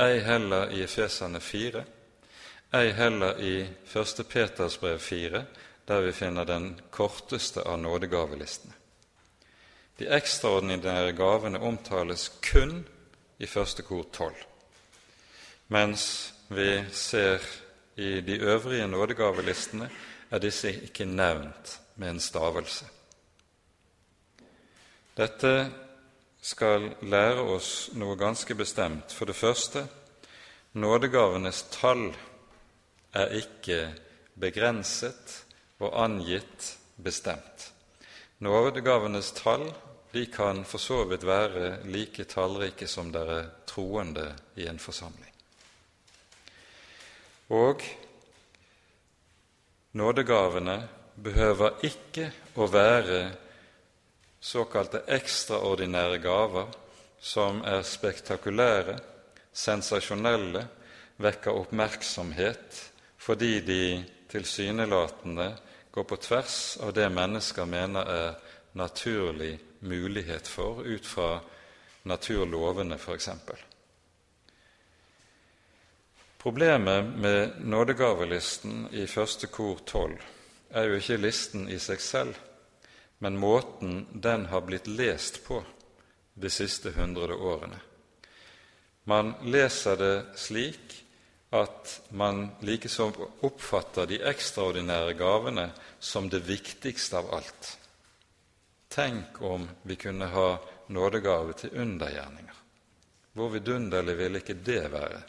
Ei 0.00 0.20
heller 0.22 0.70
i 0.70 0.82
Efesane 0.84 1.40
4, 1.42 1.80
ei 2.78 2.92
heller 2.94 3.40
i 3.42 3.54
1. 3.90 4.22
Peters 4.30 4.76
brev 4.78 4.98
4, 5.02 5.40
der 5.88 6.00
vi 6.00 6.12
finner 6.12 6.44
den 6.46 6.68
korteste 6.90 7.64
av 7.66 7.80
nådegavelistene. 7.82 8.76
De 9.98 10.06
ekstraordinære 10.14 11.16
gavene 11.18 11.58
omtales 11.58 12.28
kun 12.46 12.84
i 13.38 13.46
første 13.50 13.82
kor 13.82 14.06
12, 14.12 14.36
mens 15.74 16.04
vi 16.48 16.84
ser 16.94 17.42
i 17.96 18.20
de 18.20 18.38
øvrige 18.38 18.86
nådegavelistene, 18.86 19.90
er 20.30 20.38
disse 20.38 20.70
ikke 20.70 21.08
nevnt 21.10 21.80
med 21.96 22.10
en 22.14 22.20
stavelse. 22.20 22.86
Dette 25.18 25.72
skal 26.40 26.90
lære 27.02 27.42
oss 27.56 27.90
noe 27.98 28.16
ganske 28.16 28.54
bestemt. 28.54 29.12
For 29.12 29.26
det 29.26 29.36
første 29.36 29.86
nådegavenes 30.78 31.64
tall 31.74 32.10
er 33.16 33.34
ikke 33.40 33.80
begrenset 34.38 35.42
og 35.80 35.96
angitt 36.04 36.76
bestemt. 36.96 37.72
Nådegavenes 38.38 39.32
tall 39.32 39.66
de 40.12 40.26
kan 40.26 40.64
for 40.64 40.78
så 40.78 41.02
vidt 41.04 41.26
være 41.26 41.82
like 41.90 42.24
tallrike 42.24 42.86
som 42.88 43.10
det 43.12 43.24
er 43.28 43.48
troende 43.68 44.30
i 44.56 44.68
en 44.68 44.78
forsamling. 44.78 45.34
Og 47.48 47.82
nådegavene 49.92 50.78
behøver 51.22 51.84
ikke 51.84 52.30
å 52.56 52.68
være 52.70 53.20
såkalte 54.40 55.02
ekstraordinære 55.08 56.18
gaver 56.22 56.68
som 57.20 57.62
er 57.66 57.82
spektakulære, 57.82 58.98
sensasjonelle, 59.52 60.66
vekker 61.18 61.56
oppmerksomhet 61.58 62.84
fordi 63.18 63.60
de 63.60 64.04
tilsynelatende 64.30 65.48
går 65.92 66.04
på 66.04 66.16
tvers 66.16 66.78
av 66.82 66.92
det 66.94 67.08
mennesker 67.10 67.66
mener 67.66 68.10
er 68.12 68.36
naturlig 68.78 69.58
mulighet 69.80 70.46
for 70.48 70.84
ut 70.86 71.06
fra 71.06 71.40
naturlovene, 72.08 72.96
f.eks. 72.98 73.28
Problemet 76.38 77.04
med 77.18 77.58
nådegavelisten 77.66 78.88
i 78.92 79.06
første 79.06 79.50
kor 79.50 79.80
12 79.86 80.14
er 80.70 80.86
jo 80.86 81.00
ikke 81.00 81.16
listen 81.18 81.66
i 81.68 81.78
seg 81.82 82.00
selv, 82.00 82.36
men 83.18 83.38
måten 83.38 84.06
den 84.12 84.46
har 84.46 84.60
blitt 84.60 84.86
lest 84.86 85.44
på 85.46 85.62
de 86.34 86.50
siste 86.50 86.90
hundre 86.90 87.34
årene. 87.34 87.80
Man 89.04 89.34
leser 89.42 89.96
det 89.96 90.14
slik 90.36 90.94
at 91.50 92.00
man 92.10 92.48
likesom 92.60 93.14
oppfatter 93.40 94.06
de 94.06 94.20
ekstraordinære 94.30 95.14
gavene 95.16 95.70
som 95.98 96.28
det 96.28 96.44
viktigste 96.46 97.18
av 97.18 97.30
alt. 97.34 97.70
Tenk 98.88 99.42
om 99.42 99.68
vi 99.82 99.96
kunne 99.96 100.26
ha 100.26 100.58
nådegave 100.86 101.52
til 101.52 101.74
undergjerninger. 101.74 102.54
Hvor 103.32 103.48
vidunderlig 103.48 104.16
ville 104.18 104.42
ikke 104.42 104.60
det 104.64 104.84
være? 104.92 105.22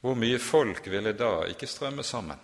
Hvor 0.00 0.18
mye 0.18 0.38
folk 0.42 0.86
ville 0.90 1.12
da 1.14 1.44
ikke 1.50 1.70
strømme 1.70 2.02
sammen? 2.02 2.38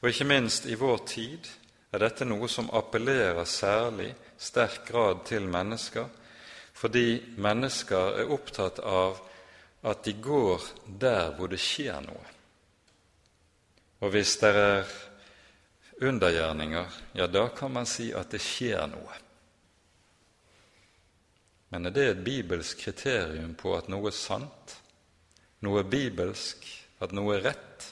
Og 0.00 0.08
ikke 0.10 0.28
minst 0.28 0.66
i 0.66 0.76
vår 0.78 0.98
tid 1.08 1.48
er 1.90 2.02
dette 2.02 2.26
noe 2.28 2.48
som 2.52 2.70
appellerer 2.76 3.44
særlig 3.48 4.10
sterk 4.38 4.84
grad 4.90 5.24
til 5.28 5.48
mennesker, 5.48 6.08
fordi 6.78 7.36
mennesker 7.40 8.20
er 8.22 8.32
opptatt 8.34 8.78
av 8.84 9.18
at 9.88 10.02
de 10.04 10.14
går 10.22 10.66
der 11.00 11.32
hvor 11.36 11.50
det 11.50 11.60
skjer 11.62 12.02
noe. 12.04 12.26
Og 14.04 14.12
hvis 14.14 14.36
det 14.42 14.50
er 14.54 14.92
undergjerninger, 16.02 16.98
ja, 17.18 17.26
da 17.26 17.48
kan 17.56 17.72
man 17.74 17.88
si 17.88 18.12
at 18.14 18.30
det 18.30 18.42
skjer 18.42 18.84
noe. 18.90 19.16
Men 21.72 21.88
er 21.88 21.94
det 21.94 22.04
et 22.10 22.20
bibelsk 22.24 22.84
kriterium 22.84 23.56
på 23.58 23.74
at 23.76 23.90
noe 23.92 24.12
er 24.12 24.16
sant? 24.16 24.76
noe 25.66 25.82
er 25.82 25.90
bibelsk, 25.90 26.66
at 27.02 27.14
noe 27.16 27.34
er 27.34 27.48
rett? 27.48 27.86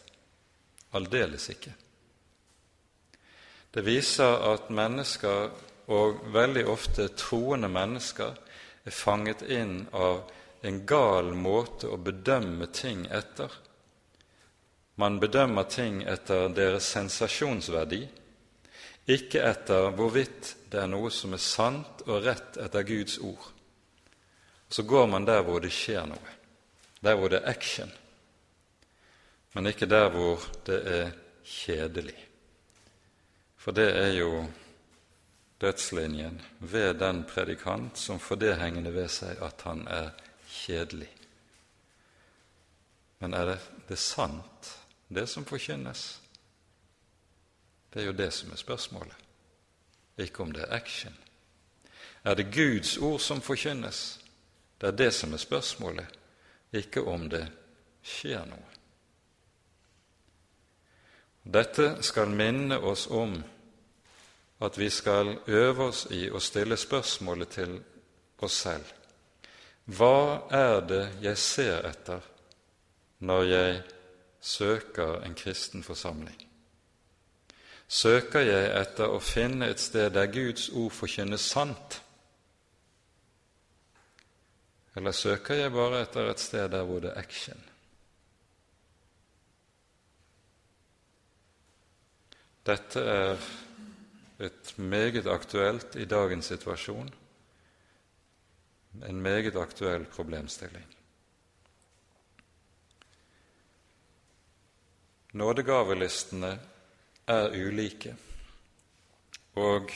Aldeles 0.95 1.49
ikke. 1.51 1.73
Det 3.77 3.83
viser 3.85 4.41
at 4.55 4.71
mennesker, 4.73 5.51
og 5.93 6.23
veldig 6.33 6.63
ofte 6.73 7.11
troende 7.13 7.69
mennesker, 7.69 8.33
er 8.87 8.95
fanget 8.95 9.43
inn 9.53 9.83
av 9.93 10.23
en 10.65 10.79
gal 10.89 11.29
måte 11.37 11.91
å 11.93 11.99
bedømme 12.01 12.71
ting 12.73 13.05
etter. 13.13 13.53
Man 14.97 15.19
bedømmer 15.21 15.69
ting 15.69 16.01
etter 16.09 16.49
deres 16.57 16.89
sensasjonsverdi, 16.97 18.01
ikke 19.13 19.45
etter 19.45 19.93
hvorvidt 19.93 20.55
det 20.73 20.81
er 20.83 20.89
noe 20.91 21.13
som 21.13 21.37
er 21.37 21.43
sant 21.45 22.01
og 22.09 22.25
rett 22.25 22.57
etter 22.57 22.89
Guds 22.89 23.21
ord. 23.21 23.53
Så 24.73 24.89
går 24.89 25.07
man 25.13 25.29
der 25.29 25.45
hvor 25.45 25.61
det 25.61 25.75
skjer 25.75 26.09
noe 26.09 26.33
der 27.07 27.15
hvor 27.15 27.29
det 27.29 27.39
er 27.39 27.51
action, 27.51 27.93
men 29.55 29.67
ikke 29.67 29.87
der 29.87 30.09
hvor 30.11 30.43
det 30.67 30.79
er 30.91 31.11
kjedelig. 31.45 32.26
For 33.67 33.75
det 33.75 33.89
er 33.99 34.13
jo 34.15 34.45
dødslinjen 35.59 36.37
ved 36.61 37.01
den 37.01 37.25
predikant 37.27 37.99
som 37.99 38.21
får 38.23 38.39
det 38.39 38.53
hengende 38.61 38.93
ved 38.95 39.09
seg 39.11 39.41
at 39.43 39.65
han 39.67 39.81
er 39.91 40.13
kjedelig. 40.47 41.09
Men 43.19 43.35
er 43.35 43.49
det, 43.51 43.57
det 43.89 43.99
sant, 43.99 44.69
det 45.11 45.25
som 45.27 45.45
forkynnes? 45.45 46.05
Det 47.91 48.05
er 48.05 48.07
jo 48.07 48.15
det 48.15 48.31
som 48.33 48.53
er 48.55 48.63
spørsmålet, 48.63 49.27
ikke 50.23 50.47
om 50.47 50.55
det 50.55 50.63
er 50.63 50.77
action. 50.79 51.19
Er 52.23 52.39
det 52.39 52.53
Guds 52.55 52.95
ord 53.03 53.19
som 53.19 53.43
forkynnes? 53.43 54.21
Det 54.79 54.93
er 54.93 54.97
det 55.03 55.11
som 55.15 55.35
er 55.35 55.43
spørsmålet, 55.43 56.07
ikke 56.71 57.03
om 57.03 57.27
det 57.35 57.43
skjer 58.07 58.47
noe. 58.47 58.71
Dette 61.43 61.97
skal 62.07 62.31
minne 62.31 62.79
oss 62.79 63.09
om 63.11 63.35
at 64.61 64.79
vi 64.79 64.91
skal 64.91 65.39
øve 65.47 65.91
oss 65.91 66.07
i 66.11 66.27
å 66.31 66.41
stille 66.41 66.77
spørsmålet 66.77 67.49
til 67.49 67.77
oss 68.39 68.63
selv. 68.65 68.93
Hva 69.87 70.49
er 70.51 70.81
det 70.89 71.05
jeg 71.23 71.39
ser 71.39 71.87
etter 71.87 72.25
når 73.27 73.45
jeg 73.51 73.83
søker 74.41 75.21
en 75.27 75.37
kristen 75.39 75.85
forsamling? 75.87 76.39
Søker 77.87 78.43
jeg 78.43 78.73
etter 78.81 79.13
å 79.13 79.21
finne 79.23 79.69
et 79.71 79.81
sted 79.81 80.11
der 80.17 80.33
Guds 80.33 80.69
ord 80.75 80.91
forkynnes 80.91 81.45
sant? 81.53 82.01
Eller 84.97 85.13
søker 85.13 85.61
jeg 85.61 85.75
bare 85.75 86.01
etter 86.03 86.33
et 86.33 86.41
sted 86.41 86.71
der 86.73 86.83
hvor 86.89 87.05
det 87.05 87.13
er 87.13 87.21
action? 87.21 87.63
Dette 92.67 93.05
er 93.07 93.47
et 94.39 94.75
meget 94.79 95.27
aktuelt 95.27 95.97
i 95.97 96.05
dagens 96.05 96.51
situasjon, 96.53 97.09
en 99.09 99.23
meget 99.23 99.57
aktuell 99.57 100.05
problemstilling. 100.05 100.87
Nådegavelistene 105.37 106.53
er 107.29 107.57
ulike, 107.57 108.15
og 109.57 109.91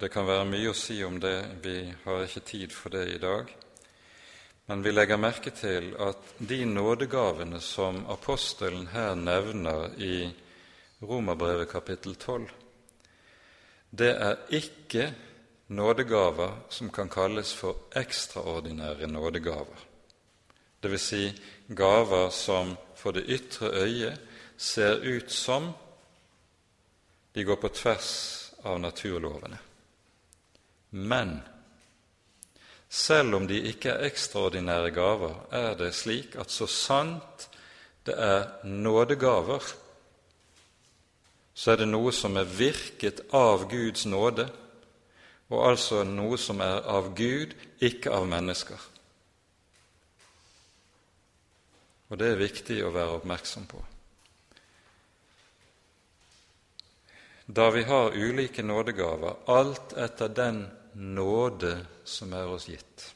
det 0.00 0.10
kan 0.14 0.26
være 0.26 0.46
mye 0.46 0.70
å 0.70 0.76
si 0.78 1.00
om 1.06 1.18
det, 1.22 1.36
vi 1.62 1.80
har 2.04 2.22
ikke 2.24 2.46
tid 2.46 2.74
for 2.74 2.94
det 2.94 3.06
i 3.14 3.18
dag. 3.22 3.50
Men 4.68 4.82
vi 4.84 4.92
legger 4.92 5.18
merke 5.18 5.50
til 5.50 5.94
at 5.98 6.34
de 6.38 6.60
nådegavene 6.68 7.60
som 7.64 8.02
apostelen 8.10 8.86
her 8.92 9.14
nevner 9.16 9.94
i 9.96 10.28
Romerbrevet 11.02 11.70
kapittel 11.70 12.14
12, 12.14 12.50
det 13.90 14.10
er 14.10 14.36
ikke 14.50 15.14
nådegaver 15.68 16.56
som 16.68 16.90
kan 16.90 17.08
kalles 17.08 17.54
for 17.54 17.76
ekstraordinære 17.96 19.06
nådegaver, 19.06 19.84
dvs. 20.82 21.00
Si 21.02 21.32
gaver 21.68 22.30
som 22.30 22.76
for 22.96 23.12
det 23.12 23.28
ytre 23.28 23.70
øyet 23.82 24.20
ser 24.56 25.00
ut 25.02 25.30
som 25.32 25.72
de 27.34 27.44
går 27.44 27.56
på 27.56 27.68
tvers 27.68 28.50
av 28.64 28.80
naturlovene. 28.80 29.58
Men 30.90 31.38
selv 32.88 33.34
om 33.36 33.46
de 33.48 33.60
ikke 33.68 33.92
er 33.92 34.08
ekstraordinære 34.08 34.90
gaver, 34.96 35.34
er 35.52 35.74
det 35.76 35.92
slik 35.94 36.36
at 36.40 36.50
så 36.50 36.66
sant 36.66 37.48
det 38.06 38.16
er 38.16 38.64
nådegaver, 38.64 39.62
så 41.58 41.72
er 41.72 41.80
det 41.80 41.88
noe 41.90 42.12
som 42.14 42.36
er 42.38 42.46
virket 42.46 43.24
av 43.34 43.64
Guds 43.70 44.04
nåde, 44.06 44.46
og 45.50 45.64
altså 45.64 46.04
noe 46.06 46.38
som 46.38 46.62
er 46.62 46.84
av 46.86 47.10
Gud, 47.18 47.56
ikke 47.82 48.12
av 48.14 48.28
mennesker. 48.30 48.78
Og 52.08 52.20
det 52.20 52.30
er 52.30 52.40
viktig 52.44 52.78
å 52.84 52.92
være 52.94 53.18
oppmerksom 53.18 53.66
på. 53.68 53.82
Da 57.48 57.68
vi 57.74 57.82
har 57.88 58.14
ulike 58.14 58.62
nådegaver, 58.62 59.42
alt 59.50 59.96
etter 59.98 60.30
den 60.30 60.62
nåde 60.94 61.74
som 62.04 62.38
er 62.38 62.54
oss 62.54 62.68
gitt. 62.70 63.10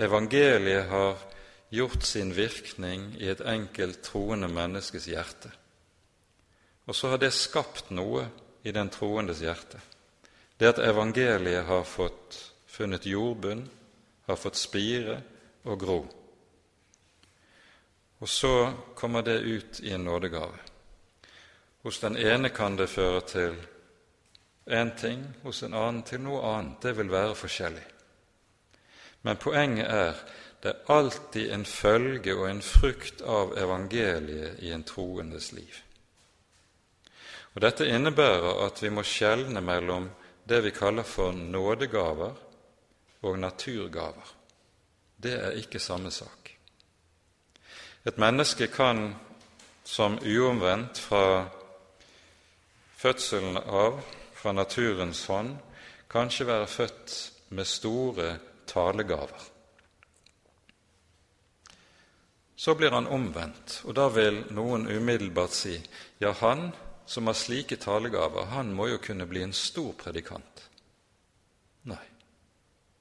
Evangeliet 0.00 0.88
har 0.90 1.18
gjort 1.70 2.02
sin 2.02 2.34
virkning 2.34 3.12
i 3.20 3.30
et 3.30 3.44
enkelt 3.46 4.02
troende 4.10 4.48
menneskes 4.50 5.06
hjerte. 5.12 5.52
Og 6.86 6.96
så 6.96 7.12
har 7.12 7.18
det 7.18 7.32
skapt 7.34 7.90
noe 7.90 8.26
i 8.62 8.72
den 8.72 8.90
troendes 8.90 9.42
hjerte. 9.42 9.80
Det 10.58 10.74
at 10.74 10.82
evangeliet 10.82 11.66
har 11.66 11.84
fått 11.86 12.38
funnet 12.66 13.06
jordbunn, 13.06 13.64
har 14.26 14.36
fått 14.36 14.58
spire 14.58 15.20
og 15.64 15.80
gro. 15.80 16.00
Og 18.22 18.28
så 18.28 18.72
kommer 18.94 19.22
det 19.22 19.40
ut 19.40 19.80
i 19.80 19.90
en 19.90 20.04
nådegave. 20.04 20.58
Hos 21.82 21.98
den 22.00 22.16
ene 22.16 22.48
kan 22.48 22.76
det 22.76 22.90
føre 22.90 23.20
til 23.26 23.56
én 24.66 24.92
ting, 24.98 25.24
hos 25.42 25.62
en 25.62 25.74
annen 25.74 26.02
til 26.06 26.22
noe 26.22 26.42
annet. 26.46 26.78
Det 26.82 26.96
vil 26.96 27.10
være 27.10 27.34
forskjellig. 27.34 27.86
Men 29.22 29.36
poenget 29.36 29.86
er 29.90 30.22
det 30.62 30.70
er 30.70 30.92
alltid 30.94 31.50
en 31.50 31.64
følge 31.64 32.34
og 32.36 32.50
en 32.50 32.62
frukt 32.62 33.22
av 33.26 33.56
evangeliet 33.58 34.60
i 34.62 34.70
en 34.70 34.84
troendes 34.86 35.50
liv. 35.52 35.82
Og 37.54 37.60
Dette 37.60 37.88
innebærer 37.88 38.62
at 38.64 38.80
vi 38.82 38.88
må 38.88 39.04
skjelne 39.04 39.60
mellom 39.60 40.08
det 40.48 40.62
vi 40.64 40.72
kaller 40.74 41.04
for 41.06 41.32
nådegaver 41.32 42.32
og 43.22 43.38
naturgaver. 43.38 44.32
Det 45.22 45.34
er 45.38 45.58
ikke 45.60 45.78
samme 45.78 46.10
sak. 46.10 46.50
Et 48.04 48.18
menneske 48.18 48.66
kan 48.66 49.14
som 49.84 50.18
uomvendt 50.18 50.98
fra 50.98 51.44
fødselen 52.96 53.56
av, 53.56 54.00
fra 54.34 54.52
naturens 54.52 55.26
hånd, 55.26 55.56
kanskje 56.10 56.46
være 56.46 56.66
født 56.66 57.14
med 57.48 57.66
store 57.66 58.36
talegaver. 58.66 59.48
Så 62.56 62.74
blir 62.74 62.94
han 62.94 63.06
omvendt, 63.06 63.80
og 63.84 63.96
da 63.98 64.06
vil 64.14 64.44
noen 64.54 64.86
umiddelbart 64.86 65.54
si 65.54 65.74
ja, 66.22 66.32
han 66.42 66.70
som 67.12 67.26
har 67.26 67.34
slike 67.36 67.76
talegaver, 67.76 68.44
han 68.44 68.72
må 68.72 68.86
jo 68.88 68.98
kunne 68.98 69.26
bli 69.28 69.42
en 69.44 69.52
stor 69.52 69.92
predikant. 70.00 70.62
Nei, 71.84 72.04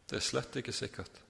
det 0.10 0.18
er 0.20 0.26
slett 0.26 0.58
ikke 0.60 0.74
sikkert. 0.76 1.22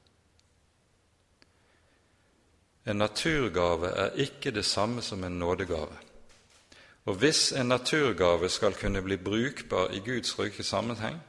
En 2.89 2.97
naturgave 2.97 3.91
er 3.93 4.17
ikke 4.25 4.53
det 4.55 4.65
samme 4.65 5.03
som 5.05 5.21
en 5.23 5.37
nådegave. 5.37 5.93
Og 7.05 7.19
hvis 7.21 7.51
en 7.51 7.69
naturgave 7.69 8.49
skal 8.49 8.73
kunne 8.73 9.01
bli 9.05 9.17
brukbar 9.17 9.93
i 9.93 10.01
Guds 10.01 10.33
rike 10.39 10.63
sammenheng, 10.63 11.19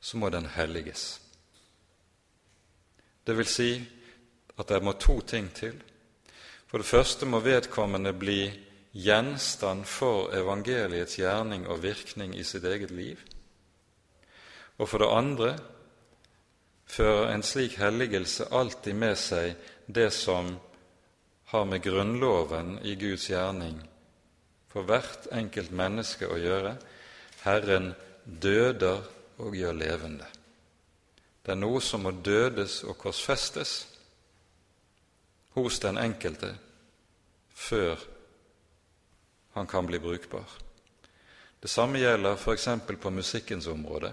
så 0.00 0.16
må 0.16 0.30
den 0.30 0.46
helliges. 0.46 1.20
Det 3.26 3.34
vil 3.34 3.50
si 3.50 3.70
at 4.58 4.68
det 4.68 4.82
må 4.82 4.92
to 4.92 5.18
ting 5.20 5.50
til. 5.54 5.82
For 6.66 6.78
det 6.78 6.86
første 6.86 7.26
må 7.26 7.42
vedkommende 7.42 8.12
bli 8.12 8.52
gjenstand 8.94 9.86
for 9.90 10.30
evangeliets 10.36 11.18
gjerning 11.18 11.66
og 11.66 11.82
virkning 11.82 12.36
i 12.38 12.44
sitt 12.46 12.64
eget 12.64 12.92
liv. 12.94 13.18
Og 14.78 14.88
for 14.88 15.02
det 15.02 15.10
andre 15.10 15.50
fører 16.86 17.32
en 17.32 17.42
slik 17.42 17.78
helligelse 17.82 18.46
alltid 18.54 18.94
med 18.94 19.18
seg 19.18 19.56
det 19.86 20.12
som 20.14 20.54
har 21.50 21.66
med 21.66 21.82
Grunnloven 21.82 22.78
i 22.86 22.94
Guds 22.98 23.28
gjerning 23.30 23.80
for 24.70 24.86
hvert 24.86 25.28
enkelt 25.34 25.74
menneske 25.74 26.26
å 26.30 26.38
gjøre. 26.38 26.76
Herren 27.44 27.92
døder 28.24 29.02
og 29.42 29.54
gjør 29.58 29.76
levende. 29.78 30.26
Det 31.44 31.52
er 31.52 31.60
noe 31.60 31.82
som 31.84 32.06
må 32.06 32.14
dødes 32.24 32.80
og 32.88 32.96
korsfestes 32.98 33.74
hos 35.54 35.78
den 35.82 35.98
enkelte 36.00 36.54
før 37.54 38.00
han 39.54 39.66
kan 39.66 39.86
bli 39.86 39.98
brukbar. 39.98 40.44
Det 41.60 41.68
samme 41.68 41.98
gjelder 41.98 42.34
f.eks. 42.34 42.68
på 43.00 43.10
musikkens 43.10 43.66
område, 43.66 44.12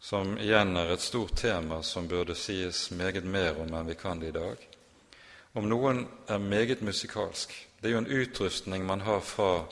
som 0.00 0.38
igjen 0.38 0.76
er 0.76 0.90
et 0.92 1.00
stort 1.00 1.36
tema 1.36 1.82
som 1.82 2.08
burde 2.08 2.34
sies 2.34 2.90
meget 2.90 3.24
mer 3.24 3.60
om 3.62 3.72
enn 3.74 3.86
vi 3.86 3.94
kan 3.94 4.20
det 4.20 4.32
i 4.32 4.34
dag. 4.36 4.66
Om 5.52 5.68
noen 5.68 6.04
er 6.26 6.38
meget 6.38 6.82
musikalsk 6.82 7.54
Det 7.80 7.88
er 7.88 7.92
jo 7.92 7.98
en 7.98 8.12
utrustning 8.12 8.84
man 8.84 9.00
har 9.00 9.20
fra 9.20 9.64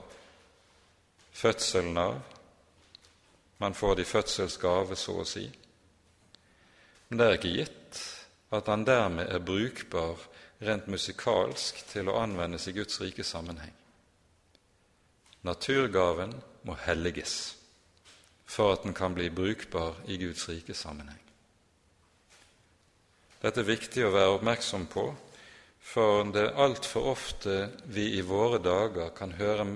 fødselen 1.32 1.99
av. 1.99 2.20
Man 3.59 3.74
får 3.74 3.94
det 3.94 4.03
i 4.03 4.09
fødselsgave, 4.09 4.96
så 4.96 5.18
å 5.20 5.26
si. 5.28 5.44
Men 7.09 7.18
det 7.18 7.26
er 7.26 7.36
ikke 7.36 7.53
gitt 7.53 8.01
at 8.51 8.72
han 8.72 8.86
dermed 8.88 9.28
er 9.28 9.44
brukbar 9.44 10.24
rent 10.64 10.88
musikalsk 10.88 11.84
til 11.92 12.09
å 12.09 12.16
anvendes 12.22 12.68
i 12.68 12.72
Guds 12.72 13.01
rike 13.01 13.24
sammenheng. 13.24 13.78
Naturgaven 15.49 16.34
må 16.68 16.76
helliges 16.84 17.38
for 18.49 18.72
at 18.72 18.84
den 18.84 18.94
kan 18.96 19.14
bli 19.16 19.30
brukbar 19.30 19.96
i 20.07 20.16
Guds 20.20 20.49
rike 20.49 20.74
sammenheng. 20.74 21.20
Dette 23.42 23.62
er 23.62 23.68
viktig 23.68 24.07
å 24.07 24.12
være 24.14 24.34
oppmerksom 24.38 24.88
på, 24.90 25.05
for 25.78 26.24
det 26.32 26.42
er 26.42 26.61
altfor 26.64 27.12
ofte 27.12 27.59
vi 27.86 28.11
i 28.18 28.24
våre 28.26 28.59
dager 28.61 29.12
kan 29.16 29.36
høre 29.38 29.66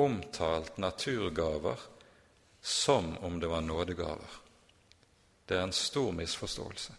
omtalt 0.00 0.78
naturgaver 0.80 1.82
som 2.62 3.16
om 3.26 3.38
det 3.42 3.50
var 3.50 3.60
nådegaver. 3.60 4.38
Det 5.46 5.58
er 5.58 5.66
en 5.66 5.76
stor 5.76 6.12
misforståelse. 6.16 6.94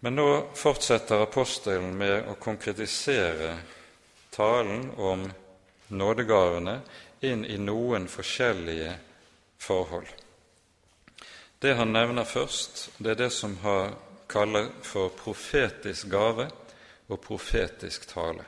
Men 0.00 0.16
nå 0.16 0.28
fortsetter 0.56 1.24
apostelen 1.24 1.96
med 1.98 2.28
å 2.30 2.38
konkretisere 2.40 3.56
talen 4.40 4.90
om 4.96 5.28
nådegavene 5.92 6.80
inn 7.20 7.44
i 7.44 7.58
noen 7.60 8.08
forskjellige 8.08 8.94
forhold. 9.60 10.08
Det 11.60 11.74
han 11.76 11.92
nevner 11.92 12.24
først, 12.24 12.86
det 12.98 13.12
er 13.12 13.18
det 13.26 13.32
som 13.36 13.58
han 13.60 13.98
kaller 14.30 14.70
for 14.86 15.12
profetisk 15.12 16.08
gave 16.08 16.46
og 17.10 17.20
profetisk 17.20 18.08
tale. 18.08 18.46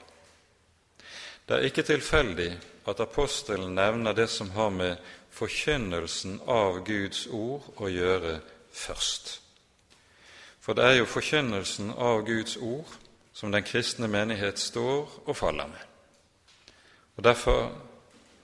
Det 1.45 1.59
er 1.59 1.68
ikke 1.68 1.84
tilfeldig 1.84 2.49
at 2.88 3.01
apostelen 3.05 3.74
nevner 3.76 4.16
det 4.16 4.30
som 4.30 4.51
har 4.57 4.70
med 4.72 4.97
forkynnelsen 5.34 6.40
av 6.49 6.80
Guds 6.86 7.26
ord 7.26 7.68
å 7.76 7.90
gjøre 7.93 8.38
først. 8.72 9.40
For 10.62 10.78
det 10.78 10.86
er 10.86 11.01
jo 11.03 11.11
forkynnelsen 11.11 11.93
av 11.99 12.22
Guds 12.24 12.57
ord 12.57 12.88
som 13.33 13.53
den 13.53 13.64
kristne 13.64 14.09
menighet 14.09 14.59
står 14.59 15.22
og 15.26 15.37
faller 15.37 15.66
med. 15.66 15.83
Og 17.16 17.24
Derfor 17.24 17.72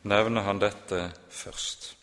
nevner 0.03 0.43
han 0.43 0.61
dette 0.61 1.11
først. 1.31 1.95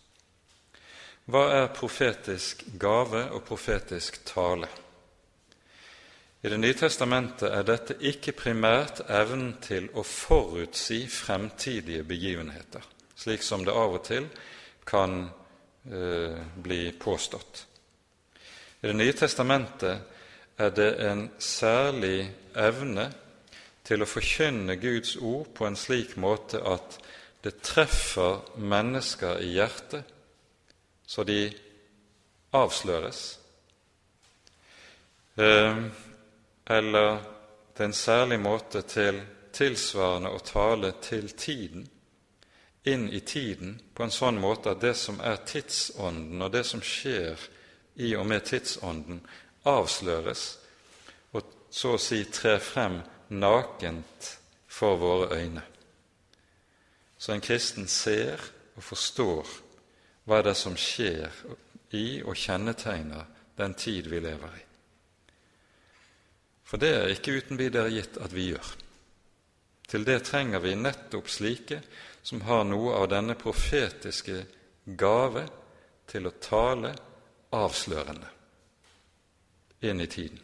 Hva 1.26 1.48
er 1.58 1.72
profetisk 1.74 2.66
gave 2.80 3.24
og 3.34 3.44
profetisk 3.48 4.22
tale? 4.26 4.68
I 6.46 6.50
Det 6.50 6.60
nye 6.62 6.78
testamentet 6.78 7.50
er 7.50 7.64
dette 7.66 7.96
ikke 8.06 8.36
primært 8.38 9.00
evnen 9.10 9.56
til 9.66 9.88
å 9.98 10.04
forutsi 10.06 11.08
fremtidige 11.10 12.04
begivenheter, 12.06 12.84
slik 13.18 13.42
som 13.42 13.66
det 13.66 13.74
av 13.74 13.96
og 13.98 14.04
til 14.06 14.28
kan 14.86 15.24
eh, 15.90 16.38
bli 16.62 16.92
påstått. 17.02 17.66
I 18.84 18.88
Det 18.88 18.94
nye 18.94 19.18
testamentet 19.18 20.15
er 20.58 20.70
det 20.70 20.92
en 21.10 21.30
særlig 21.40 22.32
evne 22.56 23.10
til 23.86 24.02
å 24.02 24.10
forkynne 24.10 24.78
Guds 24.82 25.16
ord 25.16 25.52
på 25.56 25.68
en 25.68 25.78
slik 25.78 26.16
måte 26.18 26.62
at 26.64 27.00
det 27.46 27.60
treffer 27.62 28.40
mennesker 28.58 29.42
i 29.44 29.52
hjertet, 29.54 30.04
så 31.06 31.24
de 31.24 31.52
avsløres. 32.56 33.40
Eh, 35.38 35.84
eller 36.66 37.20
det 37.76 37.84
er 37.84 37.92
en 37.92 37.94
særlig 37.94 38.40
måte 38.40 38.82
til 38.82 39.20
tilsvarende 39.54 40.32
å 40.34 40.42
tale 40.42 40.96
til 41.04 41.30
tiden, 41.38 41.86
inn 42.86 43.08
i 43.10 43.20
tiden, 43.20 43.80
på 43.94 44.06
en 44.06 44.14
sånn 44.14 44.40
måte 44.42 44.74
at 44.76 44.82
det 44.82 44.96
som 44.98 45.20
er 45.22 45.42
tidsånden, 45.46 46.42
og 46.42 46.52
det 46.54 46.64
som 46.66 46.82
skjer 46.82 47.40
i 48.02 48.14
og 48.16 48.28
med 48.30 48.46
tidsånden, 48.46 49.22
avsløres 49.66 50.46
og 51.36 51.54
så 51.74 51.96
å 51.96 52.02
si 52.02 52.22
trer 52.32 52.62
frem 52.64 53.00
nakent 53.34 54.30
for 54.68 55.00
våre 55.02 55.40
øyne. 55.40 55.64
Så 57.18 57.34
en 57.34 57.44
kristen 57.44 57.88
ser 57.88 58.42
og 58.76 58.84
forstår 58.84 59.52
hva 60.26 60.42
det 60.44 60.54
er 60.54 60.60
som 60.60 60.76
skjer 60.78 61.32
i 61.96 62.22
og 62.24 62.38
kjennetegner 62.38 63.26
den 63.58 63.76
tid 63.80 64.10
vi 64.12 64.20
lever 64.20 64.58
i. 64.58 64.64
For 66.66 66.82
det 66.82 66.92
er 66.96 67.14
ikke 67.14 67.38
uten 67.40 67.60
videre 67.62 67.94
gitt 67.94 68.18
at 68.18 68.34
vi 68.34 68.50
gjør. 68.50 68.72
Til 69.86 70.06
det 70.06 70.24
trenger 70.26 70.64
vi 70.64 70.74
nettopp 70.76 71.30
slike 71.30 71.82
som 72.26 72.42
har 72.48 72.66
noe 72.66 72.96
av 72.98 73.10
denne 73.14 73.38
profetiske 73.38 74.40
gave 74.98 75.46
til 76.10 76.26
å 76.26 76.38
tale 76.42 76.96
avslørende 77.54 78.35
inn 79.90 80.02
i 80.02 80.08
tiden. 80.08 80.40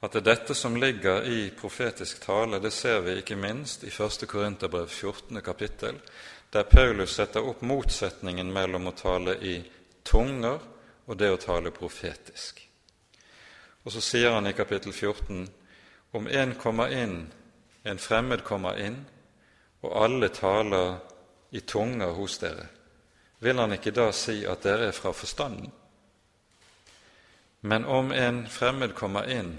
At 0.00 0.12
det 0.12 0.20
er 0.20 0.28
dette 0.28 0.54
som 0.54 0.76
ligger 0.76 1.24
i 1.24 1.50
profetisk 1.56 2.20
tale, 2.22 2.60
det 2.60 2.70
ser 2.70 3.00
vi 3.00 3.16
ikke 3.20 3.38
minst 3.40 3.84
i 3.84 3.90
1. 3.90 4.26
Korinterbrev 4.28 4.88
14. 4.88 5.40
kapittel, 5.42 6.00
der 6.52 6.62
Paulus 6.62 7.16
setter 7.16 7.48
opp 7.48 7.62
motsetningen 7.62 8.52
mellom 8.52 8.86
å 8.86 8.94
tale 8.96 9.38
i 9.40 9.56
tunger 10.04 10.60
og 11.06 11.18
det 11.18 11.30
å 11.32 11.40
tale 11.40 11.72
profetisk. 11.74 12.60
Og 13.86 13.92
så 13.92 14.02
sier 14.02 14.34
han 14.34 14.46
i 14.46 14.54
kapittel 14.56 14.92
14 14.92 15.46
om 16.16 16.28
en 16.28 16.54
kommer 16.60 16.92
inn, 16.92 17.18
en 17.82 17.98
fremmed 17.98 18.44
kommer 18.44 18.78
inn, 18.82 18.98
og 19.82 19.96
alle 20.04 20.28
taler 20.34 20.96
i 21.50 21.60
tunger 21.60 22.14
hos 22.16 22.38
dere, 22.42 22.66
vil 23.38 23.58
han 23.58 23.74
ikke 23.76 23.94
da 23.94 24.10
si 24.16 24.40
at 24.48 24.64
dere 24.64 24.88
er 24.90 24.96
fra 24.96 25.12
forstanden? 25.14 25.70
Men 27.66 27.84
om 27.84 28.12
en 28.12 28.44
fremmed 28.46 28.94
kommer 28.94 29.26
inn, 29.26 29.56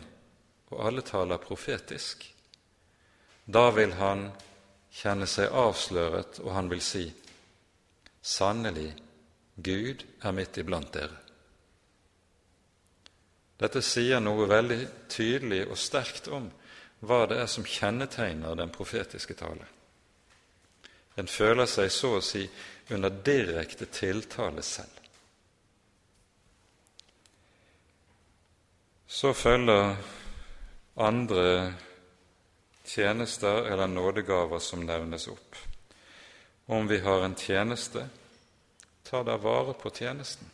og 0.72 0.84
alle 0.88 1.02
taler 1.04 1.42
profetisk, 1.44 2.22
da 3.44 3.66
vil 3.76 3.98
han 4.00 4.30
kjenne 4.96 5.28
seg 5.28 5.52
avsløret, 5.52 6.40
og 6.40 6.54
han 6.56 6.70
vil 6.72 6.84
si:" 6.84 7.04
Sannelig, 8.24 8.94
Gud 9.56 10.06
er 10.24 10.32
midt 10.32 10.58
iblant 10.58 10.94
dere. 10.94 11.20
Dette 13.60 13.82
sier 13.84 14.24
noe 14.24 14.48
veldig 14.48 14.80
tydelig 15.12 15.66
og 15.68 15.80
sterkt 15.82 16.28
om 16.32 16.48
hva 17.04 17.26
det 17.28 17.42
er 17.44 17.52
som 17.52 17.68
kjennetegner 17.68 18.56
den 18.56 18.72
profetiske 18.72 19.36
tale. 19.36 19.68
En 21.18 21.28
føler 21.28 21.68
seg 21.68 21.92
så 21.92 22.14
å 22.18 22.24
si 22.24 22.46
under 22.94 23.10
direkte 23.10 23.90
tiltale 23.92 24.64
selv. 24.64 24.97
Så 29.08 29.34
følger 29.34 29.96
andre 30.96 31.74
tjenester 32.86 33.64
eller 33.72 33.88
nådegaver 33.88 34.60
som 34.60 34.84
nevnes 34.86 35.28
opp. 35.28 35.56
Om 36.66 36.88
vi 36.88 37.00
har 37.00 37.24
en 37.24 37.36
tjeneste, 37.36 38.10
ta 39.04 39.24
da 39.24 39.38
vare 39.38 39.74
på 39.74 39.90
tjenesten. 39.90 40.52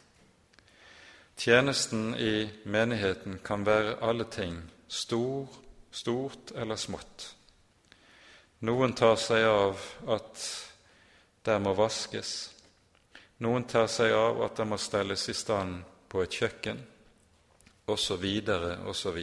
Tjenesten 1.38 2.16
i 2.16 2.50
menigheten 2.64 3.40
kan 3.44 3.66
være 3.66 3.98
alle 4.02 4.30
ting, 4.30 4.62
stor, 4.88 5.48
stort 5.92 6.54
eller 6.56 6.76
smått. 6.76 7.36
Noen 8.60 8.94
tar 8.94 9.18
seg 9.18 9.50
av 9.50 9.82
at 10.14 10.46
der 11.44 11.60
må 11.60 11.74
vaskes. 11.74 12.52
Noen 13.42 13.66
tar 13.66 13.90
seg 13.90 14.14
av 14.14 14.46
at 14.46 14.62
det 14.62 14.70
må 14.70 14.78
stelles 14.78 15.30
i 15.30 15.34
stand 15.34 15.82
på 16.08 16.22
et 16.22 16.38
kjøkken, 16.38 16.78
osv., 17.88 18.26
osv. 18.86 19.20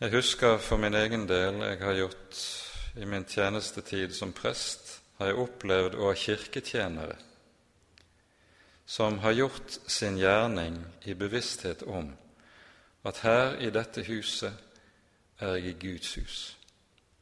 Jeg 0.00 0.12
husker 0.12 0.58
for 0.58 0.76
min 0.76 0.94
egen 0.94 1.28
del 1.28 1.62
jeg 1.64 1.78
har 1.80 2.00
gjort 2.02 2.42
i 2.96 3.04
min 3.04 3.24
tjenestetid 3.24 4.12
som 4.14 4.32
prest, 4.32 5.00
har 5.18 5.32
jeg 5.32 5.40
opplevd 5.40 5.96
å 5.96 6.10
ha 6.10 6.18
kirketjenere 6.18 7.16
som 8.86 9.18
har 9.18 9.32
gjort 9.32 9.78
sin 9.86 10.18
gjerning 10.18 10.78
i 11.04 11.14
bevissthet 11.14 11.82
om 11.82 12.12
at 13.06 13.18
her 13.26 13.56
i 13.58 13.70
dette 13.74 14.04
huset 14.06 14.54
er 15.42 15.56
jeg 15.56 15.72
i 15.72 15.78
Guds 15.80 16.14
hus. 16.14 16.36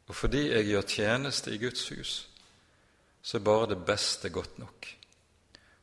Og 0.07 0.17
fordi 0.17 0.43
jeg 0.51 0.69
gjør 0.69 0.89
tjeneste 0.89 1.55
i 1.55 1.59
Guds 1.59 1.89
hus, 1.89 2.13
så 3.23 3.39
er 3.39 3.47
bare 3.49 3.71
det 3.73 3.81
beste 3.87 4.29
godt 4.29 4.59
nok. 4.59 4.89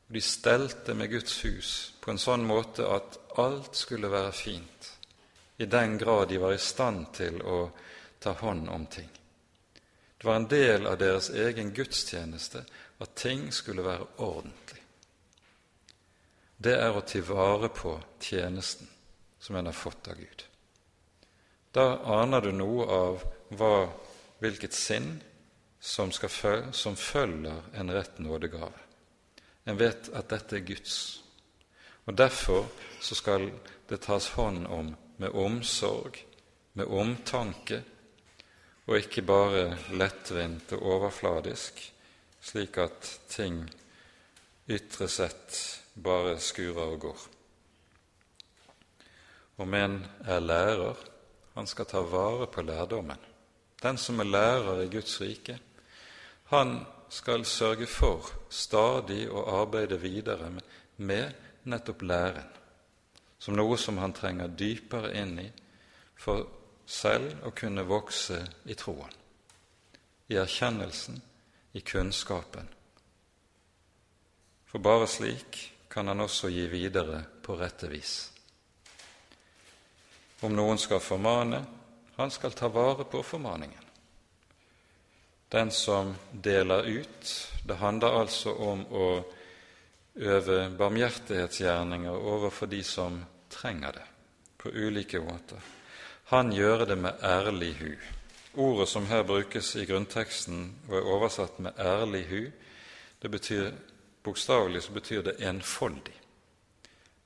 Og 0.08 0.14
De 0.14 0.20
stelte 0.20 0.94
med 0.94 1.10
Guds 1.10 1.42
hus 1.42 1.94
på 2.00 2.10
en 2.10 2.22
sånn 2.22 2.46
måte 2.46 2.86
at 2.86 3.18
alt 3.38 3.76
skulle 3.76 4.10
være 4.10 4.32
fint, 4.32 4.92
i 5.56 5.66
den 5.66 5.98
grad 5.98 6.28
de 6.28 6.40
var 6.42 6.52
i 6.52 6.60
stand 6.60 7.06
til 7.14 7.40
å 7.42 7.64
ta 8.20 8.32
hånd 8.40 8.68
om 8.68 8.86
ting. 8.86 9.10
Det 10.18 10.26
var 10.26 10.36
en 10.36 10.50
del 10.50 10.86
av 10.86 10.98
deres 10.98 11.30
egen 11.30 11.72
gudstjeneste 11.74 12.64
at 13.02 13.16
ting 13.18 13.50
skulle 13.52 13.84
være 13.86 14.06
ordentlig 14.22 14.82
det 16.62 16.74
er 16.78 16.94
å 16.94 17.02
ta 17.06 17.20
vare 17.26 17.68
på 17.74 17.96
tjenesten 18.22 18.88
som 19.42 19.56
en 19.56 19.66
har 19.66 19.74
fått 19.74 20.08
av 20.12 20.18
Gud. 20.18 20.44
Da 21.74 21.86
aner 22.20 22.44
du 22.44 22.52
noe 22.54 22.86
av 22.86 23.24
hva, 23.58 23.88
hvilket 24.38 24.76
sinn 24.76 25.16
som, 25.80 26.12
følge, 26.12 26.70
som 26.76 26.96
følger 26.96 27.72
en 27.74 27.90
rett 27.90 28.20
nådegave. 28.22 28.78
En 29.64 29.78
vet 29.80 30.10
at 30.14 30.30
dette 30.30 30.60
er 30.60 30.66
Guds, 30.68 30.94
og 32.06 32.18
derfor 32.18 32.66
så 33.00 33.14
skal 33.14 33.50
det 33.88 34.00
tas 34.06 34.28
hånd 34.36 34.66
om 34.66 34.94
med 35.22 35.34
omsorg, 35.38 36.18
med 36.74 36.88
omtanke, 36.90 37.82
og 38.86 38.98
ikke 38.98 39.22
bare 39.22 39.76
lettvint 39.94 40.72
og 40.74 40.82
overfladisk, 40.96 41.78
slik 42.42 42.78
at 42.82 43.10
ting 43.30 43.62
ytre 44.70 45.08
sett 45.08 45.58
bare 45.94 46.38
skurer 46.42 46.96
og 46.96 47.00
går. 47.06 47.22
Om 49.62 49.74
en 49.78 49.98
er 50.24 50.40
lærer, 50.40 50.98
han 51.54 51.68
skal 51.68 51.86
ta 51.86 52.00
vare 52.00 52.48
på 52.50 52.64
lærdommen. 52.64 53.20
Den 53.82 53.98
som 53.98 54.20
er 54.20 54.30
lærer 54.30 54.82
i 54.82 54.90
Guds 54.90 55.20
rike, 55.20 55.58
han 56.50 56.80
skal 57.12 57.44
sørge 57.44 57.86
for 57.86 58.26
stadig 58.50 59.26
å 59.30 59.44
arbeide 59.60 59.98
videre 60.00 60.48
med, 60.96 61.32
nettopp 61.64 62.02
læren, 62.02 62.48
som 63.38 63.56
noe 63.58 63.78
som 63.78 63.98
han 63.98 64.14
trenger 64.14 64.54
dypere 64.58 65.12
inn 65.18 65.38
i 65.42 65.48
for 66.18 66.46
selv 66.86 67.46
å 67.46 67.50
kunne 67.56 67.84
vokse 67.86 68.38
i 68.70 68.76
troen, 68.78 69.12
i 70.28 70.38
erkjennelsen, 70.38 71.20
i 71.72 71.80
kunnskapen. 71.80 72.68
For 74.68 74.78
bare 74.78 75.08
slik 75.08 75.58
kan 75.92 76.08
han 76.08 76.24
også 76.24 76.48
gi 76.52 76.66
videre 76.70 77.22
på 77.42 77.56
rette 77.60 77.88
vis. 77.90 78.14
Om 80.42 80.54
noen 80.56 80.78
skal 80.80 81.00
formane, 81.00 81.62
han 82.16 82.30
skal 82.30 82.54
ta 82.56 82.68
vare 82.72 83.04
på 83.04 83.22
formaningen. 83.22 83.88
Den 85.52 85.70
som 85.70 86.14
deler 86.32 86.88
ut, 86.88 87.50
det 87.64 87.76
handler 87.76 88.20
altså 88.22 88.54
om 88.56 88.86
å 88.88 89.06
øve 90.16 90.74
barmhjertighetsgjerninger 90.78 92.10
overfor 92.10 92.66
de 92.66 92.82
som 92.84 93.24
trenger 93.50 93.92
det, 93.92 94.04
på 94.58 94.68
ulike 94.68 95.20
måter. 95.20 95.60
Han 96.24 96.52
gjør 96.52 96.84
det 96.84 96.98
med 96.98 97.22
ærlig 97.22 97.74
hu. 97.74 97.94
ordet 98.54 98.88
som 98.88 99.06
her 99.06 99.22
brukes 99.22 99.76
i 99.76 99.84
grunnteksten 99.84 100.76
og 100.88 100.96
er 100.96 101.02
oversatt 101.02 101.58
med 101.58 101.72
'ærlig 101.78 102.26
hu', 102.28 102.52
det 103.22 103.30
betyr 103.30 103.70
bokstavelig 104.22 104.82
så 104.82 104.92
betyr 104.92 105.22
det 105.22 105.40
enfoldig. 105.40 106.20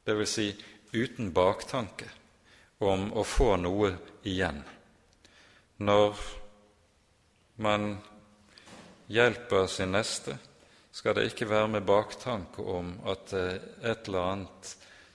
Det 0.06 0.18
vil 0.18 0.26
si 0.26 0.64
uten 0.92 1.32
baktanke 1.32 2.08
om 2.80 3.12
å 3.12 3.24
få 3.24 3.56
noe 3.56 3.96
igjen. 4.24 4.64
Når 5.78 6.16
man 7.56 7.98
hjelper 9.08 9.66
sin 9.66 9.92
neste, 9.92 10.38
skal 10.96 11.12
det 11.14 11.26
ikke 11.28 11.48
være 11.50 11.68
med 11.68 11.84
baktanke 11.84 12.62
om 12.72 12.94
at 13.04 13.28
det 13.28 13.40
er 13.44 13.90
et 13.92 14.06
eller 14.08 14.30
annet 14.32 14.70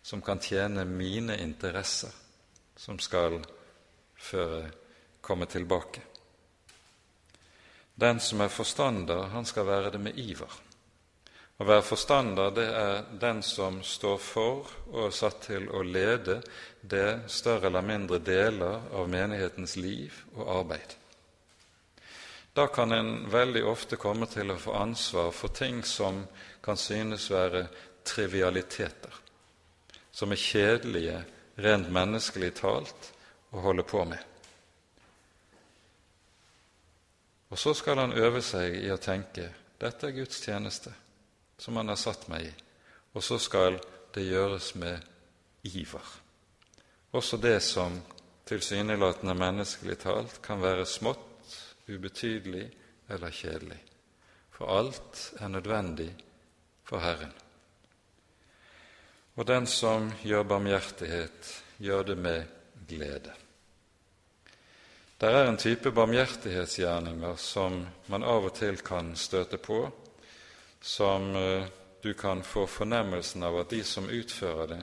som 0.06 0.22
kan 0.22 0.42
tjene 0.42 0.86
mine 0.86 1.40
interesser, 1.42 2.12
som 2.78 3.00
skal 3.02 3.40
føre 4.14 4.68
komme 5.26 5.48
tilbake. 5.50 6.04
Den 7.98 8.22
som 8.22 8.46
er 8.46 8.54
forstander, 8.54 9.28
han 9.34 9.46
skal 9.46 9.66
være 9.66 9.92
det 9.94 10.04
med 10.06 10.22
iver. 10.22 10.54
Å 11.58 11.66
være 11.66 11.86
forstander, 11.86 12.54
det 12.54 12.70
er 12.70 13.04
den 13.22 13.42
som 13.46 13.82
står 13.86 14.18
for 14.22 14.70
og 14.94 15.04
er 15.08 15.18
satt 15.18 15.44
til 15.50 15.70
å 15.70 15.82
lede 15.86 16.44
det 16.82 17.30
større 17.30 17.70
eller 17.70 17.86
mindre 17.86 18.22
deler 18.22 18.90
av 18.94 19.10
menighetens 19.10 19.78
liv 19.82 20.24
og 20.36 20.46
arbeid. 20.62 21.01
Da 22.54 22.68
kan 22.68 22.92
en 22.92 23.30
veldig 23.32 23.64
ofte 23.66 23.96
komme 23.96 24.28
til 24.28 24.52
å 24.52 24.60
få 24.60 24.74
ansvar 24.76 25.32
for 25.32 25.54
ting 25.56 25.84
som 25.88 26.26
kan 26.64 26.78
synes 26.78 27.30
være 27.32 27.68
trivialiteter, 28.04 29.14
som 30.12 30.32
er 30.32 30.42
kjedelige 30.42 31.22
rent 31.64 31.88
menneskelig 31.94 32.52
talt 32.60 33.12
å 33.52 33.64
holde 33.64 33.86
på 33.88 34.04
med. 34.06 34.20
Og 37.52 37.60
så 37.60 37.74
skal 37.76 38.00
han 38.00 38.16
øve 38.16 38.44
seg 38.44 38.78
i 38.80 38.92
å 38.92 39.00
tenke 39.00 39.50
dette 39.82 40.08
er 40.08 40.16
Guds 40.16 40.44
tjeneste, 40.44 40.92
som 41.58 41.80
han 41.80 41.90
har 41.92 42.00
satt 42.00 42.28
meg 42.32 42.46
i, 42.48 42.52
og 43.16 43.24
så 43.24 43.40
skal 43.42 43.80
det 44.14 44.28
gjøres 44.28 44.74
med 44.76 45.02
iver. 45.68 46.06
Også 47.12 47.40
det 47.42 47.60
som 47.66 47.98
tilsynelatende 48.48 49.36
menneskelig 49.36 49.98
talt 50.04 50.40
kan 50.44 50.62
være 50.64 50.86
smått, 50.88 51.31
ubetydelig 51.92 52.66
eller 53.10 53.32
kjedelig. 53.32 53.80
For 54.52 54.72
alt 54.78 55.34
er 55.40 55.48
nødvendig 55.48 56.10
for 56.84 57.00
Herren. 57.00 57.34
Og 59.36 59.48
den 59.48 59.68
som 59.68 60.12
gjør 60.24 60.44
barmhjertighet, 60.44 61.64
gjør 61.80 62.04
det 62.04 62.18
med 62.18 62.44
glede. 62.88 63.34
Det 65.22 65.30
er 65.30 65.48
en 65.48 65.58
type 65.58 65.92
barmhjertighetsgjerninger 65.92 67.36
som 67.38 67.84
man 68.10 68.24
av 68.24 68.48
og 68.50 68.56
til 68.58 68.80
kan 68.82 69.14
støte 69.16 69.58
på, 69.62 69.84
som 70.82 71.36
eh, 71.36 71.68
du 72.02 72.14
kan 72.14 72.42
få 72.44 72.66
fornemmelsen 72.68 73.44
av 73.46 73.60
at 73.62 73.70
de 73.70 73.84
som 73.86 74.10
utfører 74.10 74.68
det, 74.68 74.80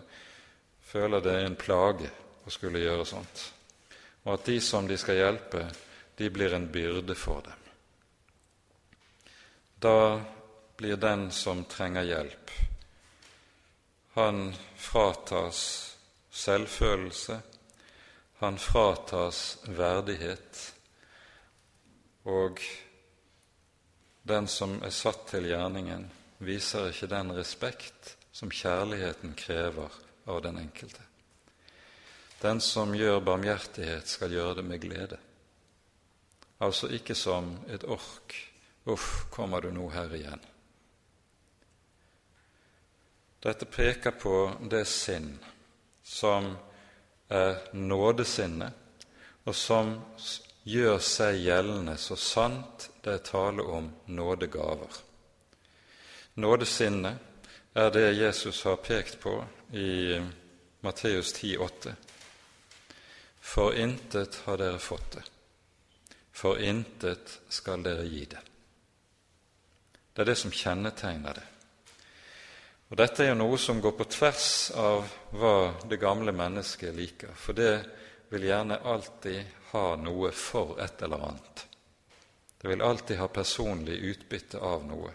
føler 0.83 1.21
det 1.21 1.35
er 1.35 1.49
en 1.49 1.59
plage 1.59 2.11
å 2.47 2.55
skulle 2.55 2.85
gjøre 2.85 3.07
sånt, 3.07 3.43
og 4.25 4.37
at 4.37 4.47
de 4.47 4.61
som 4.63 4.87
de 4.87 4.97
skal 4.97 5.19
hjelpe, 5.19 5.65
de 6.19 6.31
blir 6.31 6.55
en 6.55 6.67
byrde 6.73 7.15
for 7.15 7.43
dem. 7.43 7.53
Da 9.79 10.21
blir 10.77 10.97
den 10.97 11.31
som 11.31 11.65
trenger 11.65 12.03
hjelp, 12.03 12.51
han 14.19 14.55
fratas 14.77 15.61
selvfølelse, 16.31 17.39
han 18.43 18.59
fratas 18.59 19.59
verdighet, 19.63 20.75
og 22.27 22.59
den 24.23 24.51
som 24.51 24.81
er 24.83 24.91
satt 24.91 25.23
til 25.31 25.47
gjerningen, 25.53 26.09
viser 26.43 26.91
ikke 26.91 27.13
den 27.15 27.31
respekt 27.39 28.17
som 28.35 28.51
kjærligheten 28.51 29.39
krever 29.39 29.95
av 30.27 30.43
den 30.43 30.59
enkelte. 30.59 31.07
Den 32.43 32.61
som 32.61 32.91
gjør 32.95 33.23
barmhjertighet, 33.23 34.07
skal 34.07 34.35
gjøre 34.35 34.61
det 34.61 34.67
med 34.67 34.83
glede. 34.83 35.23
Altså 36.59 36.91
ikke 36.91 37.15
som 37.15 37.53
et 37.69 37.85
ork. 37.85 38.35
Uff, 38.89 39.27
kommer 39.31 39.61
du 39.61 39.71
nå 39.71 39.89
her 39.93 40.15
igjen? 40.15 40.41
Dette 43.43 43.69
peker 43.71 44.17
på 44.19 44.35
det 44.71 44.83
sinn 44.91 45.37
som 46.03 46.51
er 47.29 47.61
nådesinnet, 47.77 49.05
og 49.45 49.55
som 49.55 49.93
gjør 50.69 50.99
seg 51.05 51.39
gjeldende 51.45 51.95
så 52.01 52.17
sant 52.19 52.89
det 53.05 53.15
er 53.15 53.25
tale 53.29 53.63
om 53.63 53.93
nådegaver. 54.11 54.99
Nådesinnet 56.35 57.29
er 57.79 57.91
det 57.95 58.13
Jesus 58.19 58.65
har 58.65 58.77
pekt 58.83 59.21
på 59.21 59.37
i 59.73 60.19
Matteus 60.81 61.35
10,8. 61.35 61.95
For 63.41 63.75
intet 63.75 64.43
har 64.45 64.59
dere 64.59 64.79
fått 64.83 65.13
det, 65.15 65.25
for 66.39 66.61
intet 66.63 67.41
skal 67.49 67.83
dere 67.83 68.05
gi 68.07 68.25
det. 68.25 68.41
Det 70.13 70.23
er 70.23 70.29
det 70.31 70.37
som 70.39 70.53
kjennetegner 70.55 71.35
det. 71.35 71.47
Og 72.89 72.97
Dette 73.01 73.25
er 73.25 73.33
jo 73.33 73.41
noe 73.41 73.59
som 73.59 73.81
går 73.83 73.97
på 73.99 74.07
tvers 74.07 74.47
av 74.79 75.11
hva 75.35 75.57
det 75.91 75.99
gamle 75.99 76.31
mennesket 76.33 76.95
liker, 76.95 77.35
for 77.35 77.59
det 77.59 77.73
vil 78.31 78.47
gjerne 78.47 78.79
alltid 78.87 79.51
ha 79.73 79.83
noe 79.99 80.31
for 80.31 80.79
et 80.79 81.03
eller 81.03 81.27
annet. 81.27 81.67
Det 82.55 82.71
vil 82.71 82.87
alltid 82.87 83.19
ha 83.19 83.29
personlig 83.35 83.99
utbytte 84.13 84.63
av 84.63 84.87
noe. 84.87 85.11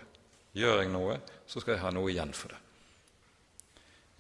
Gjør 0.60 0.84
jeg 0.84 0.92
noe, 0.92 1.18
så 1.48 1.64
skal 1.64 1.78
jeg 1.78 1.86
ha 1.88 1.96
noe 1.96 2.12
igjen 2.12 2.36
for 2.36 2.52
det. 2.52 2.62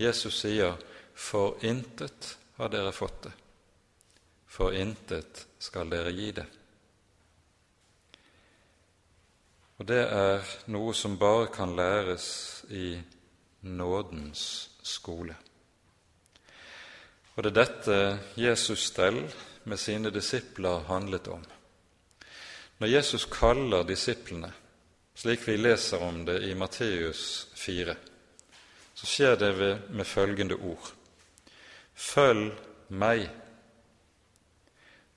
Jesus 0.07 0.39
sier, 0.39 0.79
'For 1.13 1.59
intet 1.61 2.37
har 2.55 2.69
dere 2.69 2.91
fått 2.91 3.21
det, 3.23 3.31
for 4.47 4.73
intet 4.73 5.45
skal 5.59 5.89
dere 5.89 6.11
gi 6.11 6.31
det'. 6.31 6.62
Og 9.83 9.87
det 9.89 10.03
er 10.15 10.51
noe 10.71 10.93
som 10.95 11.17
bare 11.19 11.49
kan 11.51 11.73
læres 11.75 12.25
i 12.71 12.93
nådens 13.67 14.43
skole. 14.79 15.33
Og 17.35 17.43
det 17.43 17.49
er 17.51 17.57
dette 17.57 17.97
Jesus 18.39 18.85
stell 18.93 19.19
med 19.67 19.81
sine 19.81 20.07
disipler 20.15 20.85
handlet 20.87 21.27
om. 21.27 21.43
Når 22.79 22.93
Jesus 22.93 23.25
kaller 23.27 23.83
disiplene, 23.83 24.53
slik 25.19 25.43
vi 25.49 25.57
leser 25.59 26.07
om 26.07 26.23
det 26.31 26.37
i 26.47 26.55
Matteus 26.55 27.49
4, 27.59 27.97
så 28.95 29.11
skjer 29.17 29.35
det 29.35 29.51
med 29.89 30.07
følgende 30.07 30.61
ord.: 30.63 30.93
Følg 31.93 32.55
meg, 32.87 33.27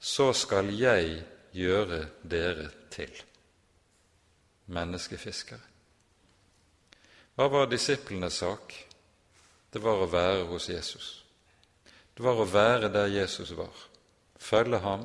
så 0.00 0.32
skal 0.32 0.74
jeg 0.74 1.22
gjøre 1.54 2.02
dere 2.26 2.70
til 2.90 3.26
menneskefiskere. 4.66 5.62
Hva 7.36 7.48
var 7.52 7.68
disiplenes 7.68 8.40
sak? 8.40 8.72
Det 9.70 9.82
var 9.84 10.00
å 10.00 10.08
være 10.10 10.46
hos 10.48 10.68
Jesus. 10.70 11.08
Det 12.16 12.24
var 12.24 12.38
å 12.40 12.48
være 12.48 12.88
der 12.88 13.10
Jesus 13.12 13.50
var, 13.52 13.72
følge 14.40 14.78
ham, 14.80 15.02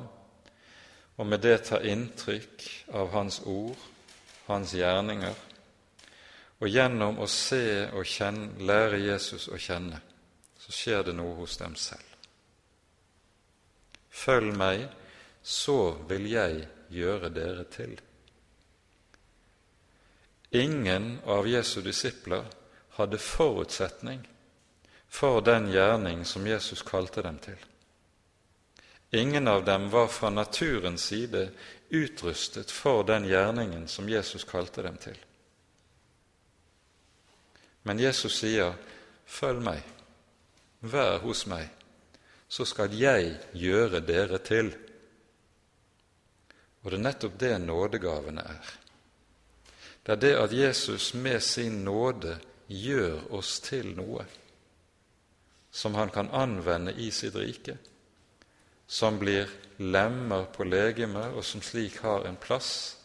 og 1.20 1.26
med 1.28 1.42
det 1.44 1.58
ta 1.68 1.82
inntrykk 1.84 2.64
av 2.96 3.10
hans 3.12 3.42
ord, 3.44 3.76
hans 4.46 4.72
gjerninger, 4.72 5.34
og 6.62 6.70
gjennom 6.70 7.20
å 7.20 7.28
se 7.28 7.90
og 7.90 8.06
kjenne, 8.08 8.54
lære 8.64 9.02
Jesus 9.02 9.48
å 9.52 9.58
kjenne, 9.60 10.00
så 10.56 10.72
skjer 10.72 11.04
det 11.10 11.16
noe 11.18 11.34
hos 11.36 11.58
dem 11.60 11.76
selv. 11.76 12.08
Følg 14.08 14.56
meg, 14.56 14.86
så 15.42 15.92
vil 16.08 16.30
jeg 16.30 16.64
gjøre 16.94 17.32
dere 17.34 17.66
til. 17.72 17.96
Ingen 20.54 21.18
av 21.24 21.48
Jesu 21.48 21.80
disipler 21.80 22.44
hadde 22.98 23.18
forutsetning 23.18 24.28
for 25.08 25.40
den 25.40 25.70
gjerning 25.72 26.24
som 26.24 26.46
Jesus 26.46 26.82
kalte 26.82 27.22
dem 27.22 27.38
til. 27.40 27.56
Ingen 29.10 29.48
av 29.48 29.64
dem 29.64 29.90
var 29.90 30.08
fra 30.12 30.30
naturens 30.30 31.04
side 31.08 31.50
utrustet 31.88 32.70
for 32.70 33.04
den 33.04 33.24
gjerningen 33.24 33.88
som 33.88 34.08
Jesus 34.08 34.44
kalte 34.44 34.82
dem 34.82 34.96
til. 34.96 35.16
Men 37.82 37.98
Jesus 37.98 38.38
sier, 38.38 38.74
'Følg 39.26 39.62
meg, 39.62 39.82
vær 40.80 41.18
hos 41.18 41.46
meg, 41.46 41.68
så 42.48 42.64
skal 42.64 42.92
jeg 42.92 43.40
gjøre 43.52 44.00
dere 44.00 44.38
til.' 44.38 44.76
Og 46.82 46.90
det 46.90 46.98
er 46.98 47.02
nettopp 47.02 47.38
det 47.38 47.58
nådegavene 47.60 48.40
er. 48.40 48.81
Det 50.02 50.12
er 50.12 50.20
det 50.20 50.32
at 50.34 50.52
Jesus 50.52 51.14
med 51.14 51.40
sin 51.40 51.84
nåde 51.84 52.38
gjør 52.66 53.20
oss 53.38 53.60
til 53.62 53.92
noe 53.96 54.26
som 55.72 55.94
han 55.94 56.10
kan 56.10 56.30
anvende 56.30 56.92
i 56.92 57.10
sitt 57.10 57.34
rike, 57.34 57.78
som 58.86 59.16
blir 59.18 59.48
lemmer 59.80 60.44
på 60.52 60.66
legemet, 60.68 61.32
og 61.32 61.44
som 61.44 61.62
slik 61.64 62.02
har 62.04 62.26
en 62.28 62.36
plass 62.36 62.98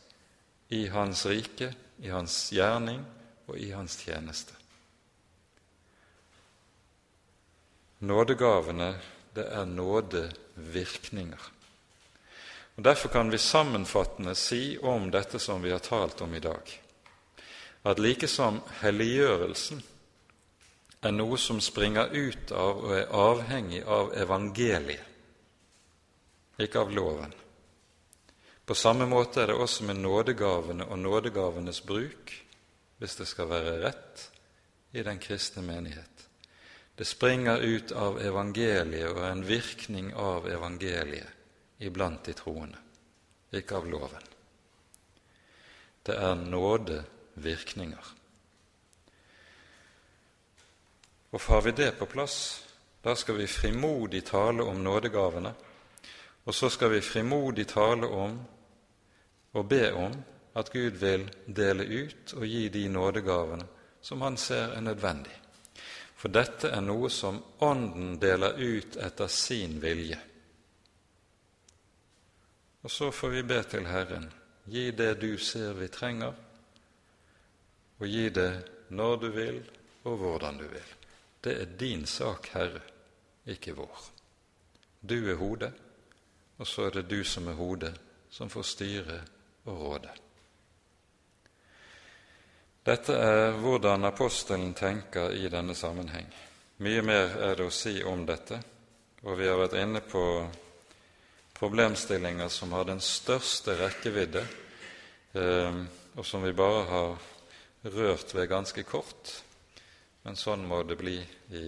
i 0.68 0.88
Hans 0.92 1.26
rike, 1.26 1.72
i 2.04 2.12
Hans 2.12 2.50
gjerning 2.52 3.06
og 3.48 3.56
i 3.58 3.72
Hans 3.72 3.96
tjeneste. 4.04 4.54
Nådegavene, 8.04 8.98
det 9.34 9.48
er 9.48 9.66
nådevirkninger. 9.66 11.48
Og 12.76 12.84
Derfor 12.84 13.10
kan 13.10 13.32
vi 13.32 13.38
sammenfattende 13.38 14.36
si 14.36 14.78
om 14.78 15.08
dette 15.12 15.40
som 15.40 15.64
vi 15.64 15.72
har 15.72 15.80
talt 15.80 16.22
om 16.22 16.36
i 16.36 16.44
dag, 16.44 16.82
at 17.88 18.00
like 18.04 18.28
som 18.28 18.60
helliggjørelsen 18.82 19.82
er 21.08 21.14
noe 21.14 21.38
som 21.40 21.62
springer 21.64 22.12
ut 22.12 22.52
av 22.52 22.82
og 22.84 22.94
er 22.98 23.12
avhengig 23.16 23.84
av 23.86 24.12
evangeliet, 24.18 25.04
ikke 26.60 26.82
av 26.82 26.92
loven. 26.92 27.34
På 28.68 28.76
samme 28.76 29.06
måte 29.08 29.44
er 29.44 29.54
det 29.54 29.60
også 29.62 29.86
med 29.88 30.02
nådegavene 30.02 30.90
og 30.92 31.00
nådegavenes 31.00 31.84
bruk, 31.88 32.34
hvis 32.98 33.16
det 33.16 33.28
skal 33.30 33.48
være 33.54 33.78
rett, 33.86 34.30
i 34.92 35.04
den 35.04 35.20
kristne 35.20 35.62
menighet. 35.64 36.24
Det 36.98 37.06
springer 37.06 37.62
ut 37.62 37.92
av 37.92 38.18
evangeliet 38.20 39.12
og 39.12 39.22
er 39.22 39.32
en 39.32 39.46
virkning 39.46 40.10
av 40.18 40.48
evangeliet 40.50 41.84
iblant 41.86 42.26
de 42.26 42.34
troende, 42.34 42.80
ikke 43.54 43.78
av 43.78 43.88
loven. 43.88 44.26
Det 46.04 46.16
er 46.18 46.36
nådevirkninger. 47.38 48.06
Og 51.30 51.42
har 51.42 51.62
vi 51.62 51.72
det 51.72 51.92
på 52.00 52.06
plass, 52.06 52.64
da 53.02 53.16
skal 53.16 53.36
vi 53.38 53.48
frimodig 53.48 54.26
tale 54.26 54.64
om 54.64 54.84
nådegavene, 54.84 55.54
og 56.44 56.56
så 56.56 56.70
skal 56.70 56.90
vi 56.90 57.02
frimodig 57.02 57.68
tale 57.68 58.08
om 58.08 58.40
og 59.54 59.68
be 59.68 59.94
om 59.94 60.14
at 60.56 60.72
Gud 60.72 60.98
vil 60.98 61.30
dele 61.46 61.84
ut 61.84 62.34
og 62.34 62.46
gi 62.46 62.70
de 62.70 62.88
nådegavene 62.90 63.68
som 64.02 64.22
Han 64.22 64.38
ser 64.38 64.74
er 64.74 64.82
nødvendig. 64.82 65.42
For 66.16 66.30
dette 66.30 66.70
er 66.70 66.82
noe 66.82 67.10
som 67.10 67.44
Ånden 67.60 68.20
deler 68.20 68.58
ut 68.58 68.96
etter 68.96 69.28
sin 69.28 69.82
vilje. 69.82 70.18
Og 72.82 72.92
så 72.92 73.12
får 73.12 73.30
vi 73.30 73.44
be 73.44 73.64
til 73.64 73.86
Herren, 73.86 74.32
gi 74.66 74.92
det 74.92 75.20
du 75.22 75.38
ser 75.38 75.74
vi 75.74 75.88
trenger, 75.88 76.34
og 78.00 78.08
gi 78.08 78.30
det 78.30 78.52
når 78.90 79.16
du 79.22 79.28
vil 79.34 79.60
og 80.08 80.18
hvordan 80.18 80.58
du 80.58 80.68
vil. 80.68 80.94
Det 81.44 81.54
er 81.62 81.74
din 81.80 82.06
sak, 82.06 82.50
Herre, 82.54 82.82
ikke 83.48 83.76
vår. 83.78 84.06
Du 85.02 85.18
er 85.30 85.36
hodet, 85.36 85.74
og 86.58 86.68
så 86.68 86.88
er 86.88 86.98
det 86.98 87.10
du 87.10 87.24
som 87.24 87.48
er 87.48 87.58
hodet, 87.60 87.94
som 88.30 88.50
får 88.50 88.64
styre 88.64 89.20
og 89.66 89.82
råde. 89.82 90.10
Dette 92.88 93.16
er 93.20 93.58
hvordan 93.60 94.08
apostelen 94.08 94.74
tenker 94.74 95.34
i 95.36 95.50
denne 95.52 95.76
sammenheng. 95.76 96.28
Mye 96.80 97.02
mer 97.04 97.34
er 97.44 97.58
det 97.60 97.68
å 97.68 97.74
si 97.74 97.98
om 98.04 98.24
dette, 98.26 98.62
og 99.26 99.36
vi 99.40 99.48
har 99.50 99.60
vært 99.60 99.76
inne 99.82 100.02
på 100.08 100.24
problemstillinger 101.58 102.48
som 102.54 102.72
har 102.72 102.86
den 102.88 103.02
største 103.04 103.76
rekkevidde, 103.80 104.44
eh, 105.34 105.82
og 106.16 106.26
som 106.26 106.46
vi 106.46 106.54
bare 106.56 106.86
har 106.92 107.18
rørt 107.84 108.34
ved 108.36 108.50
ganske 108.50 108.84
kort. 108.84 109.44
Men 110.24 110.36
sånn 110.36 110.66
må 110.68 110.82
det 110.84 110.98
bli 111.00 111.18
i 111.56 111.66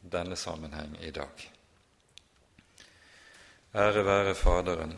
denne 0.00 0.36
sammenheng 0.36 0.96
i 1.00 1.10
dag. 1.14 1.44
Ære 3.74 4.02
være 4.04 4.34
Faderen 4.34 4.96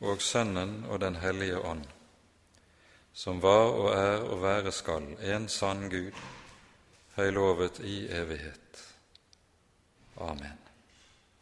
og 0.00 0.22
Sønnen 0.22 0.84
og 0.88 1.00
Den 1.00 1.16
hellige 1.22 1.58
ånd, 1.58 1.84
som 3.14 3.42
var 3.42 3.70
og 3.70 3.92
er 3.94 4.24
og 4.26 4.42
være 4.42 4.72
skal 4.72 5.12
en 5.22 5.48
sann 5.48 5.86
Gud, 5.90 6.14
høylovet 7.14 7.78
i 7.80 8.06
evighet. 8.10 8.82
Amen. 10.18 10.67